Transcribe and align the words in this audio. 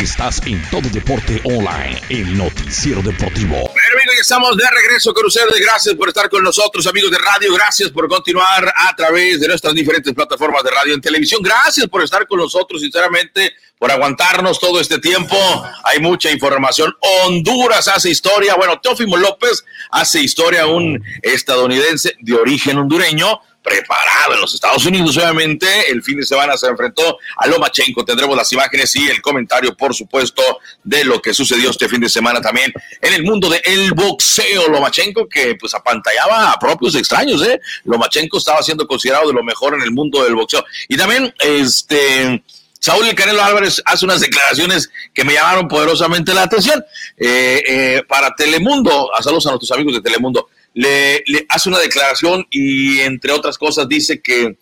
Estás 0.00 0.40
en 0.46 0.62
Todo 0.70 0.88
Deporte 0.88 1.42
Online, 1.44 2.00
el 2.08 2.38
noticiero 2.38 3.02
deportivo. 3.02 3.50
Bueno, 3.50 3.96
amigos, 3.96 4.14
ya 4.16 4.20
estamos 4.22 4.56
de 4.56 4.64
regreso 4.70 5.12
con 5.12 5.26
ustedes. 5.26 5.60
Gracias 5.60 5.94
por 5.94 6.08
estar 6.08 6.30
con 6.30 6.42
nosotros, 6.42 6.86
amigos 6.86 7.10
de 7.10 7.18
radio. 7.18 7.52
Gracias 7.52 7.90
por 7.90 8.08
continuar 8.08 8.72
a 8.74 8.96
través 8.96 9.38
de 9.38 9.48
nuestras 9.48 9.74
diferentes 9.74 10.14
plataformas 10.14 10.62
de 10.62 10.70
radio 10.70 10.94
y 10.94 11.00
televisión. 11.02 11.42
Gracias 11.42 11.86
por 11.86 12.02
estar 12.02 12.26
con 12.26 12.38
nosotros, 12.38 12.80
sinceramente, 12.80 13.52
por 13.78 13.90
aguantarnos 13.90 14.58
todo 14.58 14.80
este 14.80 14.98
tiempo. 15.00 15.36
Hay 15.84 16.00
mucha 16.00 16.30
información. 16.30 16.96
Honduras 17.26 17.86
hace 17.86 18.08
historia. 18.08 18.54
Bueno, 18.54 18.80
Teófimo 18.80 19.18
López 19.18 19.66
hace 19.90 20.22
historia, 20.22 20.64
un 20.64 21.04
estadounidense 21.20 22.16
de 22.20 22.34
origen 22.36 22.78
hondureño 22.78 23.38
preparado 23.62 24.34
en 24.34 24.40
los 24.40 24.54
Estados 24.54 24.84
Unidos. 24.86 25.16
Obviamente, 25.16 25.90
el 25.90 26.02
fin 26.02 26.18
de 26.18 26.26
semana 26.26 26.56
se 26.56 26.66
enfrentó 26.66 27.18
a 27.36 27.46
Lomachenko. 27.46 28.04
Tendremos 28.04 28.36
las 28.36 28.50
imágenes 28.52 28.94
y 28.96 29.08
el 29.08 29.20
comentario, 29.20 29.76
por 29.76 29.94
supuesto, 29.94 30.42
de 30.82 31.04
lo 31.04 31.20
que 31.20 31.34
sucedió 31.34 31.70
este 31.70 31.88
fin 31.88 32.00
de 32.00 32.08
semana 32.08 32.40
también 32.40 32.72
en 33.00 33.12
el 33.12 33.22
mundo 33.22 33.50
del 33.50 33.92
boxeo. 33.92 34.68
Lomachenko, 34.68 35.28
que 35.28 35.56
pues 35.56 35.74
apantallaba 35.74 36.52
a 36.52 36.58
propios 36.58 36.94
extraños, 36.94 37.42
¿eh? 37.42 37.60
Lomachenko 37.84 38.38
estaba 38.38 38.62
siendo 38.62 38.86
considerado 38.86 39.28
de 39.28 39.34
lo 39.34 39.42
mejor 39.42 39.74
en 39.74 39.82
el 39.82 39.90
mundo 39.90 40.24
del 40.24 40.34
boxeo. 40.34 40.64
Y 40.88 40.96
también, 40.96 41.32
este. 41.38 42.42
Saúl 42.82 43.06
El 43.06 43.14
Canelo 43.14 43.42
Álvarez 43.42 43.82
hace 43.84 44.06
unas 44.06 44.22
declaraciones 44.22 44.90
que 45.12 45.22
me 45.22 45.34
llamaron 45.34 45.68
poderosamente 45.68 46.32
la 46.32 46.44
atención. 46.44 46.82
Eh, 47.18 47.62
eh, 47.66 48.02
para 48.08 48.34
Telemundo, 48.34 49.14
a 49.14 49.22
saludos 49.22 49.46
a 49.46 49.50
nuestros 49.50 49.70
amigos 49.72 49.92
de 49.92 50.00
Telemundo 50.00 50.48
le, 50.74 51.24
hace 51.48 51.68
una 51.68 51.78
declaración 51.78 52.46
y 52.50 53.00
entre 53.00 53.32
otras 53.32 53.58
cosas 53.58 53.88
dice 53.88 54.20
que 54.20 54.56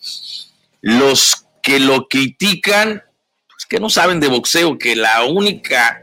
los 0.80 1.44
que 1.62 1.80
lo 1.80 2.08
critican, 2.08 3.02
pues 3.48 3.66
que 3.66 3.80
no 3.80 3.90
saben 3.90 4.20
de 4.20 4.28
boxeo, 4.28 4.78
que 4.78 4.96
la 4.96 5.24
única, 5.24 6.02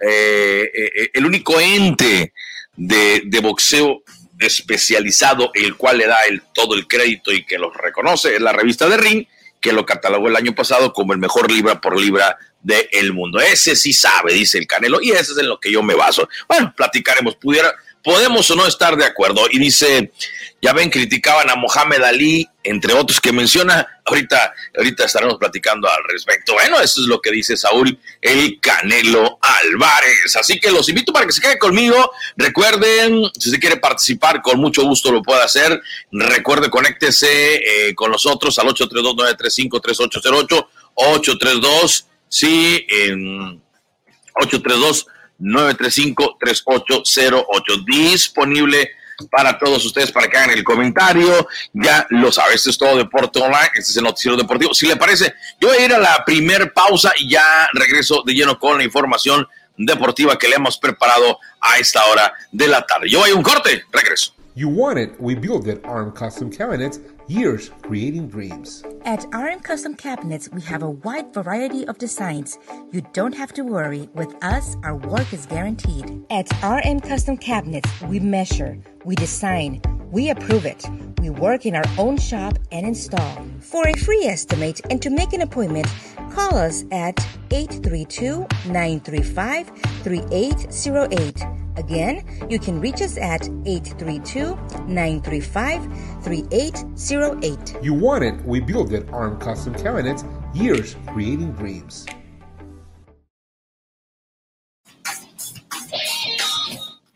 eh, 0.00 0.70
eh, 0.74 1.10
el 1.12 1.26
único 1.26 1.58
ente 1.58 2.32
de, 2.76 3.22
de, 3.24 3.40
boxeo 3.40 4.02
especializado, 4.38 5.50
el 5.54 5.76
cual 5.76 5.98
le 5.98 6.06
da 6.06 6.18
el, 6.28 6.42
todo 6.54 6.74
el 6.74 6.86
crédito 6.86 7.32
y 7.32 7.44
que 7.44 7.58
los 7.58 7.74
reconoce, 7.76 8.36
es 8.36 8.40
la 8.40 8.52
revista 8.52 8.88
de 8.88 8.96
Ring, 8.96 9.26
que 9.62 9.72
lo 9.72 9.86
catalogó 9.86 10.28
el 10.28 10.36
año 10.36 10.54
pasado 10.54 10.92
como 10.92 11.12
el 11.12 11.18
mejor 11.18 11.50
libra 11.50 11.80
por 11.80 11.98
libra 11.98 12.36
del 12.60 13.12
mundo. 13.12 13.40
Ese 13.40 13.76
sí 13.76 13.92
sabe, 13.92 14.34
dice 14.34 14.58
el 14.58 14.66
Canelo, 14.66 15.00
y 15.00 15.12
ese 15.12 15.32
es 15.32 15.38
en 15.38 15.48
lo 15.48 15.58
que 15.58 15.72
yo 15.72 15.82
me 15.82 15.94
baso. 15.94 16.28
Bueno, 16.48 16.74
platicaremos, 16.76 17.36
pudiera, 17.36 17.72
podemos 18.02 18.50
o 18.50 18.56
no 18.56 18.66
estar 18.66 18.96
de 18.96 19.04
acuerdo. 19.04 19.46
Y 19.50 19.58
dice, 19.58 20.12
ya 20.60 20.72
ven, 20.72 20.90
criticaban 20.90 21.48
a 21.50 21.56
Mohamed 21.56 22.02
Ali, 22.02 22.48
entre 22.62 22.94
otros 22.94 23.20
que 23.20 23.32
menciona. 23.32 23.86
Ahorita, 24.04 24.52
ahorita 24.76 25.04
estaremos 25.04 25.36
platicando 25.38 25.88
al 25.88 26.02
respecto. 26.08 26.52
Bueno, 26.54 26.80
eso 26.80 27.00
es 27.00 27.06
lo 27.06 27.20
que 27.20 27.30
dice 27.30 27.56
Saúl 27.56 27.98
el 28.20 28.60
Canelo 28.60 29.38
Álvarez. 29.40 30.36
Así 30.36 30.60
que 30.60 30.70
los 30.70 30.88
invito 30.88 31.12
para 31.12 31.26
que 31.26 31.32
se 31.32 31.40
queden 31.40 31.58
conmigo. 31.58 32.12
Recuerden, 32.36 33.22
si 33.38 33.50
se 33.50 33.58
quiere 33.58 33.76
participar, 33.76 34.40
con 34.42 34.60
mucho 34.60 34.82
gusto 34.84 35.10
lo 35.10 35.22
puede 35.22 35.42
hacer. 35.42 35.80
Recuerde, 36.10 36.70
conéctese 36.70 37.88
eh, 37.88 37.94
con 37.94 38.10
nosotros 38.10 38.58
al 38.58 38.68
832-935-3808. 38.68 40.66
832, 40.94 42.06
sí, 42.28 42.86
en 42.88 43.62
832 44.34 45.06
935-3808. 45.42 47.84
Disponible 47.84 48.92
para 49.30 49.58
todos 49.58 49.84
ustedes 49.84 50.10
para 50.10 50.28
que 50.28 50.36
hagan 50.36 50.50
el 50.50 50.64
comentario. 50.64 51.46
Ya 51.72 52.06
lo 52.10 52.32
sabes, 52.32 52.56
esto 52.56 52.70
es 52.70 52.78
todo 52.78 52.96
Deporte 52.96 53.40
Online, 53.40 53.70
este 53.74 53.90
es 53.90 53.96
el 53.96 54.04
noticiero 54.04 54.36
deportivo. 54.36 54.74
Si 54.74 54.86
le 54.86 54.96
parece, 54.96 55.34
yo 55.60 55.68
voy 55.68 55.78
a 55.78 55.84
ir 55.84 55.94
a 55.94 55.98
la 55.98 56.24
primer 56.24 56.72
pausa 56.72 57.12
y 57.18 57.28
ya 57.28 57.68
regreso 57.72 58.22
de 58.24 58.34
lleno 58.34 58.58
con 58.58 58.78
la 58.78 58.84
información 58.84 59.46
deportiva 59.76 60.38
que 60.38 60.48
le 60.48 60.56
hemos 60.56 60.78
preparado 60.78 61.38
a 61.60 61.78
esta 61.78 62.04
hora 62.06 62.32
de 62.50 62.68
la 62.68 62.84
tarde. 62.86 63.08
Yo 63.08 63.20
voy 63.20 63.30
a 63.30 63.34
un 63.34 63.42
corte, 63.42 63.84
regreso. 63.90 64.34
You 64.54 64.68
want 64.68 64.98
it, 64.98 65.12
we 65.18 65.34
build 65.34 65.66
it. 65.66 65.82
Arm 65.84 66.12
Cabinets 66.12 67.00
years 67.32 67.70
creating 67.80 68.28
dreams. 68.28 68.84
At 69.04 69.24
RM 69.32 69.60
Custom 69.60 69.94
Cabinets, 69.94 70.50
we 70.52 70.60
have 70.62 70.82
a 70.82 70.90
wide 70.90 71.32
variety 71.32 71.86
of 71.88 71.96
designs. 71.96 72.58
You 72.92 73.02
don't 73.14 73.34
have 73.34 73.52
to 73.54 73.62
worry. 73.62 74.08
With 74.14 74.32
us, 74.44 74.76
our 74.84 74.96
work 74.96 75.32
is 75.32 75.46
guaranteed. 75.46 76.24
At 76.30 76.48
RM 76.62 77.00
Custom 77.00 77.38
Cabinets, 77.38 77.90
we 78.02 78.20
measure, 78.20 78.78
we 79.04 79.14
design, 79.14 79.80
we 80.10 80.28
approve 80.28 80.66
it. 80.66 80.84
We 81.20 81.30
work 81.30 81.64
in 81.64 81.74
our 81.74 81.88
own 81.96 82.18
shop 82.18 82.58
and 82.70 82.86
install. 82.86 83.46
For 83.60 83.88
a 83.88 83.96
free 83.98 84.24
estimate 84.24 84.80
and 84.90 85.00
to 85.00 85.08
make 85.08 85.32
an 85.32 85.40
appointment, 85.40 85.86
call 86.32 86.54
us 86.56 86.84
at 86.92 87.18
832 87.50 88.46
935 88.66 89.68
3808. 90.02 91.62
Again, 91.76 92.22
you 92.50 92.58
can 92.58 92.80
reach 92.80 93.00
us 93.00 93.16
at 93.16 93.48
832 93.64 94.54
935 94.86 96.21
3808. 96.22 97.82
You 97.82 97.94
want 97.94 98.24
it, 98.24 98.34
we 98.44 98.60
build 98.60 98.92
it. 98.92 99.08
Arm 99.12 99.38
Custom 99.38 99.74
Cabinets, 99.74 100.24
years 100.54 100.96
creating 101.12 101.52
dreams. 101.52 102.06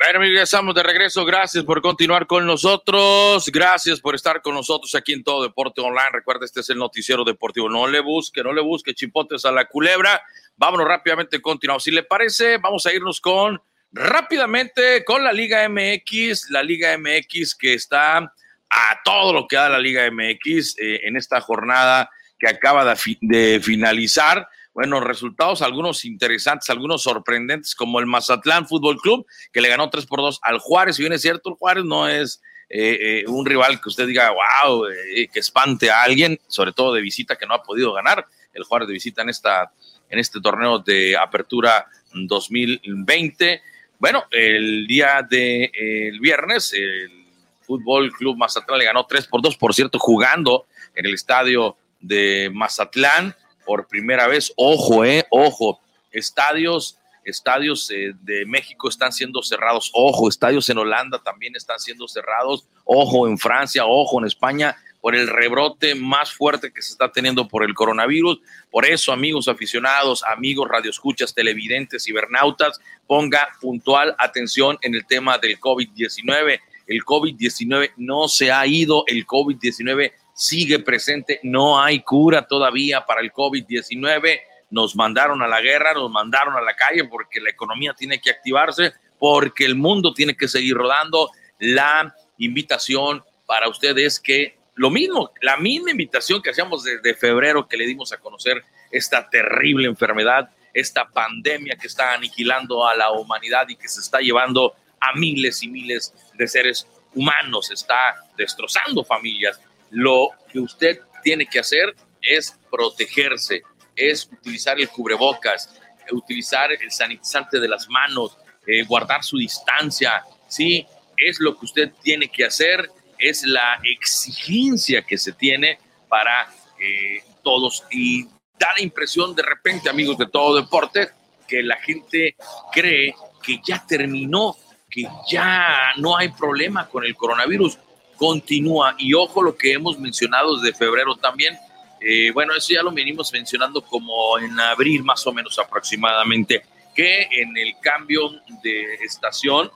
Bueno, 0.07 0.21
amigos, 0.21 0.37
ya 0.37 0.43
estamos 0.45 0.73
de 0.73 0.85
regreso. 0.85 1.25
Gracias 1.25 1.65
por 1.65 1.83
continuar 1.83 2.29
con 2.29 2.47
nosotros. 2.47 3.51
Gracias 3.51 4.01
por 4.01 4.15
estar 4.15 4.41
con 4.41 4.55
nosotros 4.55 4.95
aquí 4.95 5.13
en 5.13 5.25
Todo 5.25 5.43
Deporte 5.43 5.81
Online. 5.81 6.11
Recuerda, 6.13 6.45
este 6.45 6.61
es 6.61 6.71
el 6.71 6.79
noticiero 6.79 7.25
deportivo. 7.25 7.69
No 7.69 7.89
le 7.89 7.99
busque, 7.99 8.43
no 8.45 8.53
le 8.53 8.61
busque 8.61 8.95
chipotes 8.95 9.45
a 9.45 9.51
la 9.51 9.65
culebra. 9.65 10.23
Vámonos 10.57 10.87
rápidamente, 10.87 11.43
continuamos. 11.43 11.83
Si 11.83 11.91
le 11.91 12.05
parece, 12.05 12.59
vamos 12.59 12.87
a 12.87 12.93
irnos 12.93 13.21
con 13.21 13.61
rápidamente 13.91 15.05
con 15.05 15.25
la 15.25 15.33
Liga 15.33 15.69
MX. 15.69 16.51
La 16.51 16.63
Liga 16.63 16.97
MX 16.97 17.57
que 17.57 17.75
está 17.75 18.33
a 18.77 19.01
todo 19.05 19.33
lo 19.33 19.49
que 19.49 19.57
da 19.57 19.69
la 19.69 19.79
Liga 19.79 20.09
MX 20.11 20.77
eh, 20.79 21.01
en 21.05 21.17
esta 21.17 21.41
jornada 21.41 22.11
que 22.39 22.49
acaba 22.49 22.85
de, 22.85 23.19
de 23.23 23.61
finalizar 23.61 24.49
bueno, 24.77 25.01
resultados, 25.01 25.63
algunos 25.63 26.05
interesantes, 26.05 26.69
algunos 26.69 27.03
sorprendentes, 27.03 27.75
como 27.75 27.99
el 27.99 28.05
Mazatlán 28.05 28.69
Fútbol 28.69 29.01
Club, 29.01 29.27
que 29.51 29.63
le 29.63 29.71
ganó 29.71 29.89
3 29.89 30.05
por 30.05 30.21
2 30.21 30.41
al 30.43 30.59
Juárez. 30.59 30.97
Si 30.97 31.03
bien 31.03 31.15
es 31.15 31.23
cierto, 31.23 31.49
el 31.49 31.55
Juárez 31.55 31.85
no 31.85 32.07
es 32.07 32.43
eh, 32.69 32.99
eh, 33.01 33.25
un 33.27 33.47
rival 33.47 33.81
que 33.81 33.89
usted 33.89 34.07
diga, 34.07 34.31
wow, 34.33 34.87
eh, 34.87 35.29
que 35.33 35.39
espante 35.39 35.91
a 35.91 36.03
alguien, 36.03 36.39
sobre 36.47 36.73
todo 36.73 36.93
de 36.93 37.01
visita 37.01 37.37
que 37.37 37.47
no 37.47 37.55
ha 37.55 37.63
podido 37.63 37.95
ganar. 37.95 38.27
El 38.53 38.65
Juárez 38.65 38.89
de 38.89 38.93
visita 38.93 39.23
en, 39.23 39.31
esta, 39.31 39.73
en 40.11 40.19
este 40.19 40.43
torneo 40.43 40.81
de 40.81 41.17
apertura 41.17 41.87
2020. 42.13 43.63
Bueno, 43.99 44.25
el 44.31 44.87
día 44.87 45.23
del 45.23 45.71
de, 45.71 46.19
viernes, 46.21 46.75
el 46.75 47.26
Fútbol 47.67 48.13
Club 48.13 48.37
Mazatlán 48.37 48.79
le 48.79 48.85
ganó 48.85 49.05
3 49.07 49.27
por 49.27 49.43
2, 49.43 49.57
por 49.57 49.75
cierto, 49.75 49.99
jugando 49.99 50.67
en 50.95 51.07
el 51.07 51.15
estadio 51.15 51.77
de 52.01 52.51
Mazatlán 52.55 53.35
por 53.65 53.89
primera 53.89 54.27
vez. 54.29 54.53
Ojo, 54.57 55.05
eh, 55.05 55.27
ojo, 55.31 55.81
estadios, 56.13 56.99
estadios 57.25 57.91
eh, 57.91 58.13
de 58.23 58.47
México 58.47 58.89
están 58.89 59.13
siendo 59.13 59.43
cerrados. 59.43 59.91
Ojo, 59.93 60.29
estadios 60.29 60.69
en 60.71 60.79
Holanda 60.79 61.21
también 61.23 61.57
están 61.57 61.79
siendo 61.81 62.07
cerrados. 62.09 62.67
Ojo, 62.85 63.27
en 63.27 63.37
Francia, 63.37 63.85
ojo, 63.85 64.19
en 64.21 64.27
España 64.27 64.77
por 65.07 65.15
el 65.15 65.29
rebrote 65.29 65.95
más 65.95 66.33
fuerte 66.33 66.73
que 66.73 66.83
se 66.83 66.91
está 66.91 67.13
teniendo 67.13 67.47
por 67.47 67.63
el 67.63 67.75
coronavirus. 67.75 68.41
Por 68.73 68.85
eso, 68.85 69.13
amigos 69.13 69.47
aficionados, 69.47 70.25
amigos 70.25 70.69
radioescuchas, 70.69 71.33
televidentes, 71.33 72.03
cibernautas, 72.05 72.81
ponga 73.07 73.49
puntual 73.61 74.17
atención 74.19 74.79
en 74.83 74.97
el 74.97 75.07
tema 75.07 75.39
del 75.39 75.61
COVID-19. 75.61 76.61
El 76.87 77.03
COVID-19 77.05 77.93
no 77.97 78.29
se 78.29 78.53
ha 78.53 78.67
ido, 78.67 79.05
el 79.07 79.27
COVID-19 79.27 80.13
sigue 80.35 80.79
presente, 80.79 81.41
no 81.43 81.81
hay 81.81 82.01
cura 82.01 82.47
todavía 82.47 83.05
para 83.05 83.21
el 83.21 83.33
COVID-19. 83.33 84.41
Nos 84.71 84.95
mandaron 84.95 85.43
a 85.43 85.49
la 85.49 85.61
guerra, 85.61 85.95
nos 85.95 86.11
mandaron 86.11 86.55
a 86.57 86.61
la 86.61 86.75
calle 86.75 87.05
porque 87.05 87.41
la 87.41 87.51
economía 87.51 87.95
tiene 87.95 88.21
que 88.21 88.31
activarse, 88.31 88.93
porque 89.19 89.65
el 89.65 89.75
mundo 89.75 90.13
tiene 90.13 90.37
que 90.37 90.49
seguir 90.49 90.75
rodando. 90.75 91.31
La 91.59 92.15
invitación 92.39 93.25
para 93.47 93.69
ustedes 93.69 94.21
que 94.21 94.57
lo 94.75 94.91
mismo, 94.91 95.33
la 95.41 95.57
misma 95.57 95.91
invitación 95.91 96.43
que 96.43 96.51
hacíamos 96.51 96.85
desde 96.85 97.15
febrero 97.15 97.67
que 97.67 97.79
le 97.79 97.87
dimos 97.87 98.13
a 98.13 98.19
conocer 98.19 98.63
esta 98.91 99.29
terrible 99.31 99.89
enfermedad, 99.89 100.51
esta 100.75 101.09
pandemia 101.09 101.77
que 101.77 101.87
está 101.87 102.13
aniquilando 102.13 102.87
a 102.87 102.95
la 102.95 103.11
humanidad 103.11 103.67
y 103.71 103.77
que 103.77 103.89
se 103.89 104.01
está 104.01 104.19
llevando 104.21 104.75
a 105.01 105.15
miles 105.15 105.63
y 105.63 105.69
miles 105.69 106.13
de 106.37 106.49
seres 106.49 106.87
humanos, 107.15 107.71
está 107.71 108.17
destrozando 108.37 109.05
familias, 109.05 109.61
lo 109.91 110.31
que 110.51 110.61
usted 110.61 111.01
tiene 111.23 111.47
que 111.47 111.61
hacer 111.61 111.95
es 112.21 112.59
protegerse, 112.71 113.63
es 113.95 114.29
utilizar 114.31 114.79
el 114.79 114.89
cubrebocas, 114.89 115.81
utilizar 116.11 116.73
el 116.73 116.91
sanitizante 116.91 117.59
de 117.59 117.69
las 117.69 117.89
manos, 117.89 118.37
eh, 118.67 118.85
guardar 118.85 119.25
su 119.25 119.39
distancia, 119.39 120.25
sí, 120.49 120.87
es 121.17 121.41
lo 121.41 121.59
que 121.59 121.65
usted 121.65 121.93
tiene 122.03 122.29
que 122.29 122.45
hacer, 122.45 122.91
es 123.19 123.45
la 123.45 123.81
exigencia 123.83 125.03
que 125.03 125.17
se 125.17 125.33
tiene 125.33 125.79
para 126.09 126.49
eh, 126.79 127.23
todos. 127.43 127.85
Y 127.91 128.25
da 128.59 128.69
la 128.77 128.83
impresión 128.83 129.35
de 129.35 129.43
repente, 129.43 129.89
amigos 129.89 130.19
de 130.19 130.27
todo 130.27 130.57
deporte, 130.57 131.09
que 131.47 131.63
la 131.63 131.77
gente 131.77 132.37
cree 132.73 133.15
que 133.43 133.61
ya 133.65 133.85
terminó, 133.87 134.57
que 134.91 135.07
ya 135.31 135.93
no 135.97 136.17
hay 136.17 136.29
problema 136.29 136.89
con 136.89 137.05
el 137.05 137.15
coronavirus. 137.15 137.79
Continúa. 138.17 138.95
Y 138.99 139.15
ojo 139.15 139.43
lo 139.43 139.57
que 139.57 139.73
hemos 139.73 139.99
mencionado 139.99 140.59
desde 140.59 140.77
febrero 140.77 141.17
también. 141.17 141.57
Eh, 142.01 142.31
bueno, 142.33 142.55
eso 142.55 142.73
ya 142.73 142.83
lo 142.83 142.93
venimos 142.93 143.33
mencionando 143.33 143.83
como 143.83 144.39
en 144.39 144.59
abril 144.61 145.03
más 145.03 145.27
o 145.27 145.33
menos 145.33 145.59
aproximadamente, 145.59 146.65
que 146.95 147.29
en 147.31 147.57
el 147.57 147.75
cambio 147.81 148.31
de 148.63 148.95
estación 149.03 149.71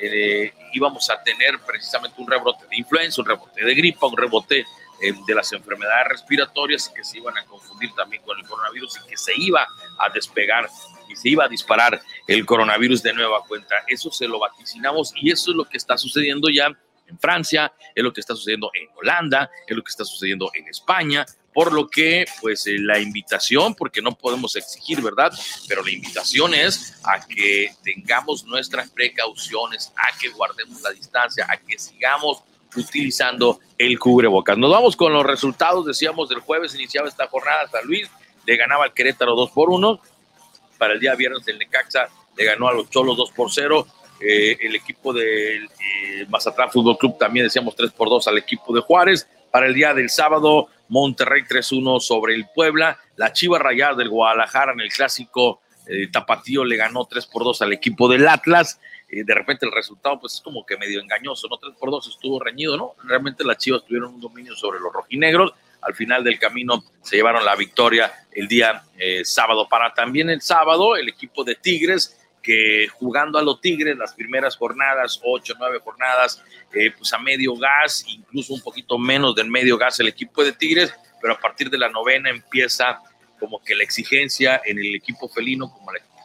eh, 0.00 0.52
íbamos 0.72 1.08
a 1.10 1.22
tener 1.22 1.58
precisamente 1.60 2.20
un 2.20 2.28
rebote 2.28 2.66
de 2.66 2.76
influenza, 2.76 3.22
un 3.22 3.28
rebote 3.28 3.64
de 3.64 3.74
gripa, 3.74 4.06
un 4.06 4.16
rebote 4.16 4.60
eh, 5.00 5.12
de 5.26 5.34
las 5.34 5.52
enfermedades 5.52 6.08
respiratorias 6.08 6.88
que 6.94 7.04
se 7.04 7.18
iban 7.18 7.36
a 7.36 7.44
confundir 7.44 7.92
también 7.94 8.22
con 8.22 8.38
el 8.38 8.46
coronavirus 8.46 8.98
y 9.04 9.08
que 9.10 9.16
se 9.16 9.32
iba 9.36 9.66
a 9.98 10.08
despegar 10.10 10.68
y 11.08 11.16
se 11.16 11.28
iba 11.28 11.44
a 11.44 11.48
disparar 11.48 12.00
el 12.26 12.44
coronavirus 12.44 13.02
de 13.02 13.12
nueva 13.12 13.42
cuenta. 13.46 13.76
Eso 13.86 14.10
se 14.10 14.26
lo 14.26 14.38
vaticinamos 14.38 15.12
y 15.16 15.30
eso 15.30 15.50
es 15.50 15.56
lo 15.56 15.64
que 15.64 15.76
está 15.76 15.96
sucediendo 15.96 16.48
ya 16.48 16.66
en 17.08 17.18
Francia, 17.18 17.72
es 17.94 18.02
lo 18.02 18.12
que 18.12 18.20
está 18.20 18.34
sucediendo 18.34 18.70
en 18.74 18.88
Holanda, 18.96 19.50
es 19.66 19.76
lo 19.76 19.82
que 19.82 19.90
está 19.90 20.04
sucediendo 20.04 20.50
en 20.54 20.66
España, 20.68 21.24
por 21.54 21.72
lo 21.72 21.88
que 21.88 22.26
pues 22.40 22.66
eh, 22.66 22.76
la 22.78 22.98
invitación, 22.98 23.74
porque 23.74 24.02
no 24.02 24.12
podemos 24.12 24.56
exigir, 24.56 25.00
¿verdad? 25.00 25.32
Pero 25.68 25.82
la 25.82 25.90
invitación 25.90 26.52
es 26.52 27.00
a 27.04 27.24
que 27.26 27.72
tengamos 27.82 28.44
nuestras 28.44 28.90
precauciones, 28.90 29.92
a 29.96 30.16
que 30.18 30.28
guardemos 30.28 30.82
la 30.82 30.90
distancia, 30.90 31.46
a 31.48 31.56
que 31.56 31.78
sigamos 31.78 32.42
utilizando 32.76 33.60
el 33.78 33.98
cubrebocas. 33.98 34.58
Nos 34.58 34.70
vamos 34.70 34.96
con 34.96 35.12
los 35.12 35.24
resultados, 35.24 35.86
decíamos, 35.86 36.28
del 36.28 36.40
jueves 36.40 36.74
iniciaba 36.74 37.08
esta 37.08 37.26
jornada, 37.26 37.68
San 37.68 37.86
Luis 37.86 38.10
le 38.44 38.56
ganaba 38.56 38.84
al 38.84 38.94
Querétaro 38.94 39.34
2 39.34 39.50
por 39.50 39.70
1, 39.70 40.00
para 40.76 40.94
el 40.94 41.00
día 41.00 41.14
viernes 41.14 41.46
el 41.48 41.58
Necaxa 41.58 42.08
le 42.36 42.44
ganó 42.44 42.68
a 42.68 42.74
los 42.74 42.90
Cholos 42.90 43.16
2 43.16 43.32
por 43.32 43.50
0, 43.50 43.86
eh, 44.20 44.56
el 44.60 44.74
equipo 44.74 45.12
del 45.12 45.64
eh, 45.64 46.26
Mazatlán 46.28 46.70
Fútbol 46.70 46.98
Club 46.98 47.18
también 47.18 47.46
decíamos 47.46 47.74
3 47.76 47.90
por 47.92 48.08
2 48.08 48.28
al 48.28 48.38
equipo 48.38 48.74
de 48.74 48.80
Juárez, 48.80 49.28
para 49.50 49.66
el 49.66 49.74
día 49.74 49.94
del 49.94 50.10
sábado 50.10 50.68
Monterrey 50.88 51.42
3-1 51.42 52.00
sobre 52.00 52.34
el 52.34 52.46
Puebla, 52.54 52.98
la 53.16 53.32
Chiva 53.32 53.58
Rayada 53.58 53.94
del 53.94 54.10
Guadalajara 54.10 54.72
en 54.72 54.80
el 54.80 54.92
clásico 54.92 55.60
eh, 55.86 56.08
Tapatío 56.10 56.64
le 56.64 56.76
ganó 56.76 57.06
3 57.06 57.26
por 57.26 57.44
2 57.44 57.62
al 57.62 57.72
equipo 57.72 58.08
del 58.08 58.26
Atlas, 58.26 58.80
eh, 59.08 59.22
de 59.24 59.34
repente 59.34 59.66
el 59.66 59.72
resultado 59.72 60.18
pues 60.20 60.34
es 60.34 60.40
como 60.40 60.66
que 60.66 60.76
medio 60.76 61.00
engañoso, 61.00 61.48
¿no? 61.48 61.58
3 61.58 61.74
por 61.78 61.90
2 61.90 62.08
estuvo 62.08 62.40
reñido, 62.40 62.76
¿no? 62.76 62.94
Realmente 63.04 63.44
las 63.44 63.58
Chivas 63.58 63.84
tuvieron 63.84 64.14
un 64.14 64.20
dominio 64.20 64.56
sobre 64.56 64.80
los 64.80 64.92
rojinegros, 64.92 65.52
al 65.86 65.94
final 65.94 66.24
del 66.24 66.38
camino 66.38 66.84
se 67.02 67.16
llevaron 67.16 67.44
la 67.44 67.54
victoria 67.54 68.12
el 68.32 68.48
día 68.48 68.82
eh, 68.98 69.24
sábado. 69.24 69.68
Para 69.68 69.94
también 69.94 70.28
el 70.30 70.40
sábado, 70.42 70.96
el 70.96 71.08
equipo 71.08 71.44
de 71.44 71.54
Tigres, 71.54 72.18
que 72.42 72.88
jugando 72.88 73.38
a 73.38 73.42
los 73.42 73.60
Tigres 73.60 73.96
las 73.96 74.14
primeras 74.14 74.56
jornadas, 74.56 75.20
ocho, 75.24 75.54
nueve 75.58 75.80
jornadas, 75.82 76.42
eh, 76.72 76.92
pues 76.96 77.12
a 77.12 77.18
medio 77.18 77.56
gas, 77.56 78.04
incluso 78.08 78.54
un 78.54 78.60
poquito 78.60 78.98
menos 78.98 79.34
del 79.34 79.48
medio 79.48 79.78
gas 79.78 80.00
el 80.00 80.08
equipo 80.08 80.44
de 80.44 80.52
Tigres, 80.52 80.92
pero 81.20 81.34
a 81.34 81.38
partir 81.38 81.70
de 81.70 81.78
la 81.78 81.88
novena 81.88 82.30
empieza 82.30 83.00
como 83.38 83.62
que 83.62 83.74
la 83.74 83.84
exigencia 83.84 84.60
en 84.64 84.78
el 84.78 84.94
equipo 84.94 85.28
felino, 85.28 85.72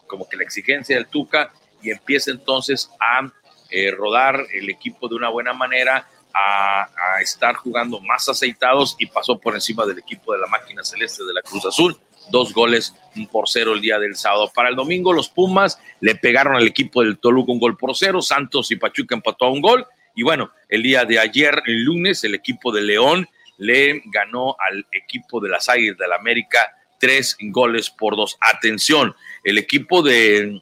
como, 0.08 0.28
que 0.28 0.38
la 0.38 0.44
exigencia 0.44 0.96
del 0.96 1.08
Tuca, 1.08 1.52
y 1.82 1.92
empieza 1.92 2.32
entonces 2.32 2.90
a 3.00 3.32
eh, 3.70 3.92
rodar 3.92 4.46
el 4.54 4.70
equipo 4.70 5.08
de 5.08 5.16
una 5.16 5.30
buena 5.30 5.54
manera, 5.54 6.08
a, 6.34 6.88
estar 7.22 7.56
jugando 7.56 8.00
más 8.02 8.28
aceitados 8.30 8.96
y 8.98 9.06
pasó 9.06 9.38
por 9.38 9.54
encima 9.54 9.86
del 9.86 10.00
equipo 10.00 10.34
de 10.34 10.40
la 10.40 10.48
máquina 10.48 10.84
celeste 10.84 11.24
de 11.24 11.34
la 11.34 11.42
Cruz 11.42 11.66
Azul. 11.66 11.98
Dos 12.32 12.54
goles 12.54 12.96
por 13.32 13.48
cero 13.48 13.74
el 13.74 13.82
día 13.82 14.00
del 14.00 14.16
sábado. 14.16 14.52
Para 14.54 14.70
el 14.70 14.76
domingo, 14.76 15.14
los 15.14 15.30
Pumas 15.30 15.80
le 16.00 16.16
pegaron 16.16 16.56
al 16.56 16.66
equipo 16.66 17.04
del 17.04 17.20
Toluca 17.20 17.52
un 17.52 17.60
gol 17.60 17.78
por 17.78 17.96
cero. 17.96 18.22
Santos 18.22 18.72
y 18.72 18.76
Pachuca 18.76 19.16
empató 19.16 19.46
a 19.46 19.52
un 19.52 19.62
gol. 19.62 19.86
Y 20.16 20.24
bueno, 20.24 20.52
el 20.70 20.84
día 20.84 21.06
de 21.06 21.20
ayer, 21.20 21.62
el 21.66 21.84
lunes, 21.84 22.24
el 22.24 22.36
equipo 22.36 22.72
de 22.72 22.82
León 22.82 23.28
le 23.58 24.02
ganó 24.06 24.56
al 24.60 24.86
equipo 24.92 25.40
de 25.40 25.50
las 25.50 25.70
Águilas 25.70 25.98
del 25.98 26.10
la 26.10 26.16
América 26.16 26.60
tres 27.00 27.36
goles 27.40 27.90
por 27.90 28.16
dos. 28.16 28.38
Atención, 28.40 29.16
el 29.44 29.58
equipo 29.58 30.02
de, 30.02 30.62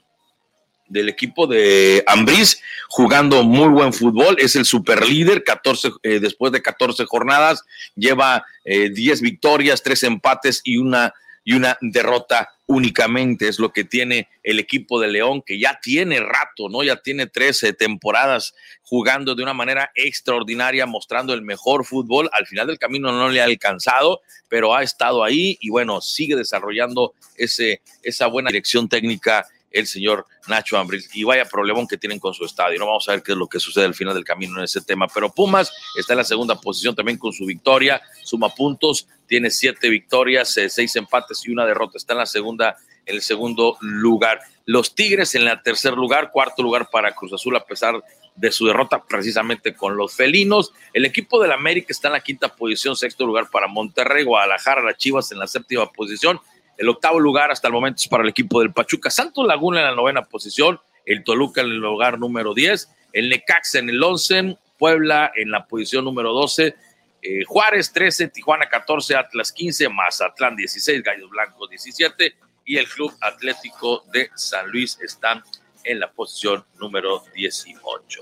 del 0.89 1.07
equipo 1.09 1.47
de 1.47 2.03
Ambriz, 2.07 2.61
jugando 2.89 3.43
muy 3.43 3.69
buen 3.69 3.93
fútbol, 3.93 4.35
es 4.39 4.55
el 4.55 4.65
superlíder, 4.65 5.43
14, 5.43 5.91
eh, 6.03 6.19
después 6.19 6.51
de 6.51 6.61
14 6.61 7.05
jornadas, 7.05 7.63
lleva 7.95 8.43
eh, 8.65 8.89
10 8.89 9.21
victorias, 9.21 9.83
3 9.83 10.03
empates 10.03 10.61
y 10.63 10.77
una, 10.77 11.13
y 11.43 11.53
una 11.53 11.77
derrota 11.81 12.49
únicamente, 12.69 13.47
es 13.47 13.57
lo 13.57 13.73
que 13.73 13.83
tiene 13.83 14.29
el 14.43 14.59
equipo 14.59 14.99
de 14.99 15.07
León, 15.07 15.41
que 15.43 15.59
ya 15.59 15.79
tiene 15.81 16.19
rato, 16.19 16.69
¿no? 16.69 16.83
Ya 16.83 16.97
tiene 16.97 17.25
13 17.25 17.73
temporadas 17.73 18.53
jugando 18.83 19.33
de 19.33 19.41
una 19.41 19.55
manera 19.55 19.91
extraordinaria, 19.95 20.85
mostrando 20.85 21.33
el 21.33 21.41
mejor 21.41 21.83
fútbol. 21.83 22.29
Al 22.31 22.45
final 22.45 22.67
del 22.67 22.77
camino 22.77 23.11
no 23.11 23.29
le 23.29 23.41
ha 23.41 23.45
alcanzado, 23.45 24.21
pero 24.49 24.75
ha 24.75 24.83
estado 24.83 25.23
ahí 25.23 25.57
y 25.61 25.71
bueno, 25.71 25.99
sigue 25.99 26.35
desarrollando 26.35 27.15
ese, 27.37 27.81
esa 28.03 28.27
buena 28.27 28.49
dirección 28.49 28.87
técnica 28.87 29.47
el 29.71 29.87
señor 29.87 30.25
Nacho 30.47 30.77
Ambriz. 30.77 31.09
Y 31.13 31.23
vaya 31.23 31.45
problemón 31.45 31.87
que 31.87 31.97
tienen 31.97 32.19
con 32.19 32.33
su 32.33 32.45
estadio. 32.45 32.79
No 32.79 32.87
vamos 32.87 33.07
a 33.07 33.13
ver 33.13 33.23
qué 33.23 33.33
es 33.33 33.37
lo 33.37 33.47
que 33.47 33.59
sucede 33.59 33.85
al 33.85 33.95
final 33.95 34.13
del 34.13 34.23
camino 34.23 34.57
en 34.57 34.63
ese 34.63 34.81
tema. 34.81 35.07
Pero 35.07 35.31
Pumas 35.31 35.71
está 35.95 36.13
en 36.13 36.17
la 36.17 36.23
segunda 36.23 36.59
posición 36.59 36.95
también 36.95 37.17
con 37.17 37.33
su 37.33 37.45
victoria, 37.45 38.01
suma 38.23 38.49
puntos, 38.49 39.07
tiene 39.27 39.51
siete 39.51 39.89
victorias, 39.89 40.55
eh, 40.57 40.69
seis 40.69 40.95
empates 40.95 41.45
y 41.45 41.51
una 41.51 41.65
derrota. 41.65 41.97
Está 41.97 42.13
en 42.13 42.19
la 42.19 42.25
segunda, 42.25 42.77
en 43.05 43.15
el 43.15 43.21
segundo 43.21 43.77
lugar. 43.81 44.41
Los 44.65 44.95
Tigres 44.95 45.35
en 45.35 45.47
el 45.47 45.61
tercer 45.61 45.93
lugar, 45.93 46.31
cuarto 46.31 46.63
lugar 46.63 46.89
para 46.91 47.13
Cruz 47.13 47.33
Azul, 47.33 47.55
a 47.55 47.65
pesar 47.65 48.03
de 48.35 48.51
su 48.51 48.65
derrota 48.65 49.03
precisamente 49.03 49.75
con 49.75 49.97
los 49.97 50.13
felinos. 50.13 50.71
El 50.93 51.05
equipo 51.05 51.41
del 51.41 51.51
América 51.51 51.87
está 51.89 52.07
en 52.07 52.13
la 52.13 52.21
quinta 52.21 52.55
posición, 52.55 52.95
sexto 52.95 53.25
lugar 53.25 53.49
para 53.51 53.67
Monterrey, 53.67 54.23
Guadalajara, 54.23 54.81
las 54.81 54.97
Chivas 54.97 55.31
en 55.31 55.39
la 55.39 55.47
séptima 55.47 55.91
posición 55.91 56.39
el 56.79 56.87
octavo 56.87 57.19
lugar 57.19 57.51
hasta 57.51 57.67
el 57.67 57.73
momento 57.73 58.01
es 58.01 58.07
para 58.07 58.23
el 58.23 58.29
equipo 58.29 58.61
del 58.61 58.71
Pachuca. 58.71 59.11
Santos 59.11 59.45
Laguna 59.45 59.81
en 59.81 59.87
la 59.87 59.95
novena 59.95 60.23
posición. 60.23 60.79
El 61.05 61.25
Toluca 61.25 61.59
en 61.59 61.67
el 61.67 61.77
lugar 61.77 62.17
número 62.17 62.53
10. 62.53 62.89
El 63.11 63.27
Necaxa 63.27 63.79
en 63.79 63.89
el 63.89 64.01
11. 64.01 64.57
Puebla 64.77 65.29
en 65.35 65.51
la 65.51 65.65
posición 65.65 66.05
número 66.05 66.31
12. 66.31 66.73
Eh, 67.21 67.43
Juárez 67.45 67.91
13, 67.91 68.29
Tijuana 68.29 68.69
14, 68.69 69.13
Atlas 69.13 69.51
15, 69.51 69.89
Mazatlán 69.89 70.55
16, 70.55 71.03
Gallos 71.03 71.29
Blancos 71.29 71.69
17 71.69 72.33
y 72.63 72.77
el 72.77 72.87
Club 72.87 73.13
Atlético 73.19 74.05
de 74.13 74.29
San 74.35 74.71
Luis 74.71 74.97
están 75.01 75.43
en 75.83 75.99
la 75.99 76.09
posición 76.09 76.63
número 76.79 77.25
18. 77.35 78.21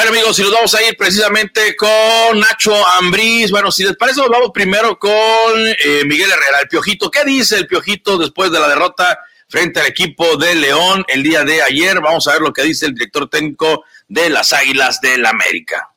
Bueno, 0.00 0.16
amigos, 0.16 0.36
si 0.36 0.42
nos 0.42 0.52
vamos 0.52 0.74
a 0.74 0.82
ir 0.82 0.96
precisamente 0.96 1.76
con 1.76 2.40
Nacho 2.40 2.72
Ambriz. 2.98 3.50
Bueno, 3.50 3.70
si 3.70 3.84
les 3.84 3.98
parece, 3.98 4.22
nos 4.22 4.30
vamos 4.30 4.50
primero 4.50 4.98
con 4.98 5.12
eh, 5.12 6.04
Miguel 6.06 6.30
Herrera, 6.30 6.60
el 6.62 6.68
Piojito. 6.68 7.10
¿Qué 7.10 7.22
dice 7.22 7.58
el 7.58 7.66
Piojito 7.66 8.16
después 8.16 8.50
de 8.50 8.60
la 8.60 8.68
derrota 8.68 9.18
frente 9.46 9.78
al 9.78 9.88
equipo 9.88 10.38
de 10.38 10.54
León 10.54 11.04
el 11.06 11.22
día 11.22 11.44
de 11.44 11.60
ayer? 11.60 12.00
Vamos 12.00 12.26
a 12.26 12.32
ver 12.32 12.40
lo 12.40 12.50
que 12.50 12.62
dice 12.62 12.86
el 12.86 12.94
director 12.94 13.28
técnico 13.28 13.84
de 14.08 14.30
las 14.30 14.54
Águilas 14.54 15.02
del 15.02 15.26
América. 15.26 15.90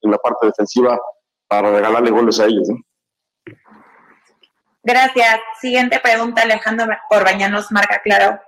En 0.00 0.12
la 0.12 0.18
parte 0.18 0.46
defensiva 0.46 0.96
para 1.48 1.72
regalarle 1.72 2.12
goles 2.12 2.38
a 2.38 2.44
ellos. 2.44 2.68
Gracias. 4.84 5.40
Siguiente 5.60 5.98
pregunta, 5.98 6.42
Alejandro 6.42 6.86
Orbañanos, 7.10 7.72
marca 7.72 8.00
claro. 8.04 8.40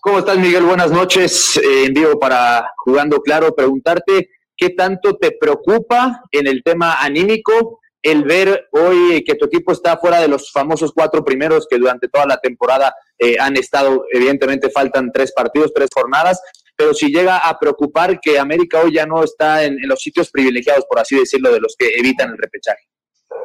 ¿Cómo 0.00 0.20
estás, 0.20 0.38
Miguel? 0.38 0.64
Buenas 0.64 0.92
noches. 0.92 1.56
Eh, 1.56 1.86
en 1.86 1.94
vivo 1.94 2.18
para 2.18 2.70
Jugando 2.76 3.20
Claro, 3.20 3.54
preguntarte 3.54 4.30
qué 4.56 4.70
tanto 4.70 5.16
te 5.16 5.32
preocupa 5.32 6.22
en 6.30 6.46
el 6.46 6.62
tema 6.62 7.00
anímico 7.00 7.80
el 8.00 8.22
ver 8.22 8.68
hoy 8.70 9.24
que 9.24 9.34
tu 9.34 9.46
equipo 9.46 9.72
está 9.72 9.96
fuera 9.98 10.20
de 10.20 10.28
los 10.28 10.52
famosos 10.52 10.92
cuatro 10.94 11.24
primeros 11.24 11.66
que 11.68 11.78
durante 11.78 12.08
toda 12.08 12.26
la 12.26 12.38
temporada 12.38 12.94
eh, 13.18 13.36
han 13.40 13.56
estado, 13.56 14.04
evidentemente 14.12 14.70
faltan 14.70 15.10
tres 15.12 15.32
partidos, 15.32 15.72
tres 15.74 15.90
jornadas, 15.92 16.40
pero 16.76 16.94
si 16.94 17.08
llega 17.08 17.38
a 17.38 17.58
preocupar 17.58 18.20
que 18.20 18.38
América 18.38 18.80
hoy 18.80 18.94
ya 18.94 19.04
no 19.04 19.24
está 19.24 19.64
en, 19.64 19.72
en 19.82 19.88
los 19.88 20.00
sitios 20.00 20.30
privilegiados, 20.30 20.84
por 20.88 21.00
así 21.00 21.16
decirlo, 21.16 21.52
de 21.52 21.60
los 21.60 21.74
que 21.76 21.88
evitan 21.96 22.30
el 22.30 22.38
repechaje. 22.38 22.84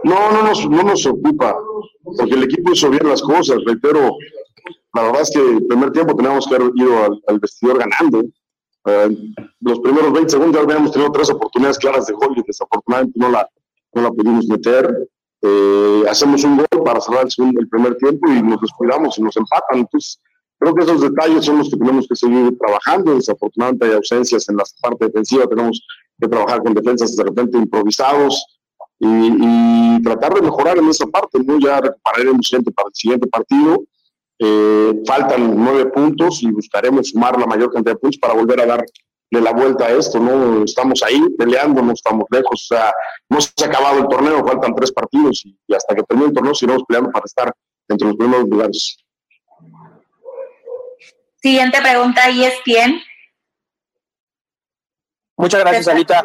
No, 0.03 0.31
no 0.31 0.43
nos, 0.43 0.69
no 0.69 0.83
nos 0.83 1.05
ocupa, 1.07 1.55
porque 2.03 2.35
el 2.35 2.43
equipo 2.43 2.73
hizo 2.73 2.89
bien 2.89 3.07
las 3.07 3.21
cosas, 3.21 3.57
reitero. 3.65 4.17
La 4.93 5.03
verdad 5.03 5.21
es 5.21 5.31
que 5.31 5.39
el 5.39 5.65
primer 5.65 5.91
tiempo 5.91 6.15
teníamos 6.15 6.47
que 6.47 6.55
haber 6.55 6.71
ido 6.75 7.21
al, 7.27 7.39
vestidor 7.39 7.79
ganando. 7.79 8.23
Eh, 8.85 9.17
los 9.61 9.79
primeros 9.79 10.11
20 10.11 10.29
segundos 10.29 10.55
ya 10.55 10.61
habíamos 10.61 10.91
tenido 10.91 11.11
tres 11.11 11.29
oportunidades 11.29 11.77
claras 11.79 12.05
de 12.05 12.13
gol 12.13 12.33
y 12.35 12.43
desafortunadamente 12.45 13.19
no 13.19 13.29
la, 13.29 13.49
no 13.93 14.01
la 14.01 14.11
pudimos 14.11 14.45
meter. 14.47 15.09
Eh, 15.41 16.03
hacemos 16.09 16.43
un 16.43 16.57
gol 16.57 16.83
para 16.85 17.01
cerrar 17.01 17.25
el, 17.37 17.57
el, 17.59 17.67
primer 17.67 17.95
tiempo 17.97 18.29
y 18.29 18.41
nos 18.41 18.61
descuidamos 18.61 19.17
y 19.17 19.23
nos 19.23 19.35
empatan. 19.35 19.79
Entonces, 19.79 20.21
creo 20.59 20.73
que 20.73 20.83
esos 20.83 21.01
detalles 21.01 21.45
son 21.45 21.57
los 21.57 21.69
que 21.69 21.77
tenemos 21.77 22.07
que 22.07 22.15
seguir 22.15 22.57
trabajando. 22.57 23.15
Desafortunadamente 23.15 23.85
hay 23.87 23.93
ausencias 23.93 24.47
en 24.49 24.57
la 24.57 24.63
parte 24.81 25.05
defensiva, 25.05 25.47
tenemos 25.47 25.85
que 26.19 26.27
trabajar 26.27 26.61
con 26.61 26.73
defensas 26.73 27.15
de 27.15 27.23
repente 27.23 27.57
improvisados 27.57 28.45
y, 28.99 30.03
tratar 30.03 30.33
de 30.33 30.41
mejorar 30.41 30.77
en 30.77 30.87
esa 30.89 31.05
parte, 31.07 31.39
¿no? 31.43 31.59
Ya 31.59 31.79
recuperaremos 31.79 32.47
gente 32.49 32.71
para 32.71 32.87
el 32.87 32.95
siguiente 32.95 33.27
partido. 33.27 33.83
Eh, 34.39 34.93
faltan 35.05 35.55
nueve 35.55 35.85
puntos 35.87 36.41
y 36.43 36.51
buscaremos 36.51 37.09
sumar 37.09 37.39
la 37.39 37.45
mayor 37.45 37.71
cantidad 37.71 37.93
de 37.93 37.99
puntos 37.99 38.19
para 38.19 38.33
volver 38.33 38.61
a 38.61 38.65
darle 38.65 38.87
la 39.29 39.51
vuelta 39.51 39.85
a 39.85 39.91
esto, 39.91 40.19
¿no? 40.19 40.63
Estamos 40.63 41.01
ahí 41.03 41.21
peleando, 41.37 41.81
no 41.81 41.93
estamos 41.93 42.25
lejos, 42.29 42.69
o 42.69 42.75
sea, 42.75 42.93
no 43.29 43.39
se 43.41 43.51
ha 43.63 43.67
acabado 43.67 43.99
el 43.99 44.07
torneo, 44.07 44.45
faltan 44.45 44.75
tres 44.75 44.91
partidos 44.91 45.45
y, 45.45 45.57
y 45.67 45.73
hasta 45.73 45.95
que 45.95 46.03
termine 46.03 46.29
el 46.29 46.33
torneo 46.33 46.53
seguiremos 46.53 46.83
peleando 46.87 47.11
para 47.11 47.25
estar 47.25 47.53
entre 47.87 48.07
los 48.07 48.17
primeros 48.17 48.47
lugares. 48.47 48.97
Siguiente 51.35 51.81
pregunta, 51.81 52.29
¿y 52.29 52.45
es 52.45 52.55
quién? 52.63 53.01
Muchas 55.35 55.59
gracias, 55.59 55.87
Anita. 55.87 56.23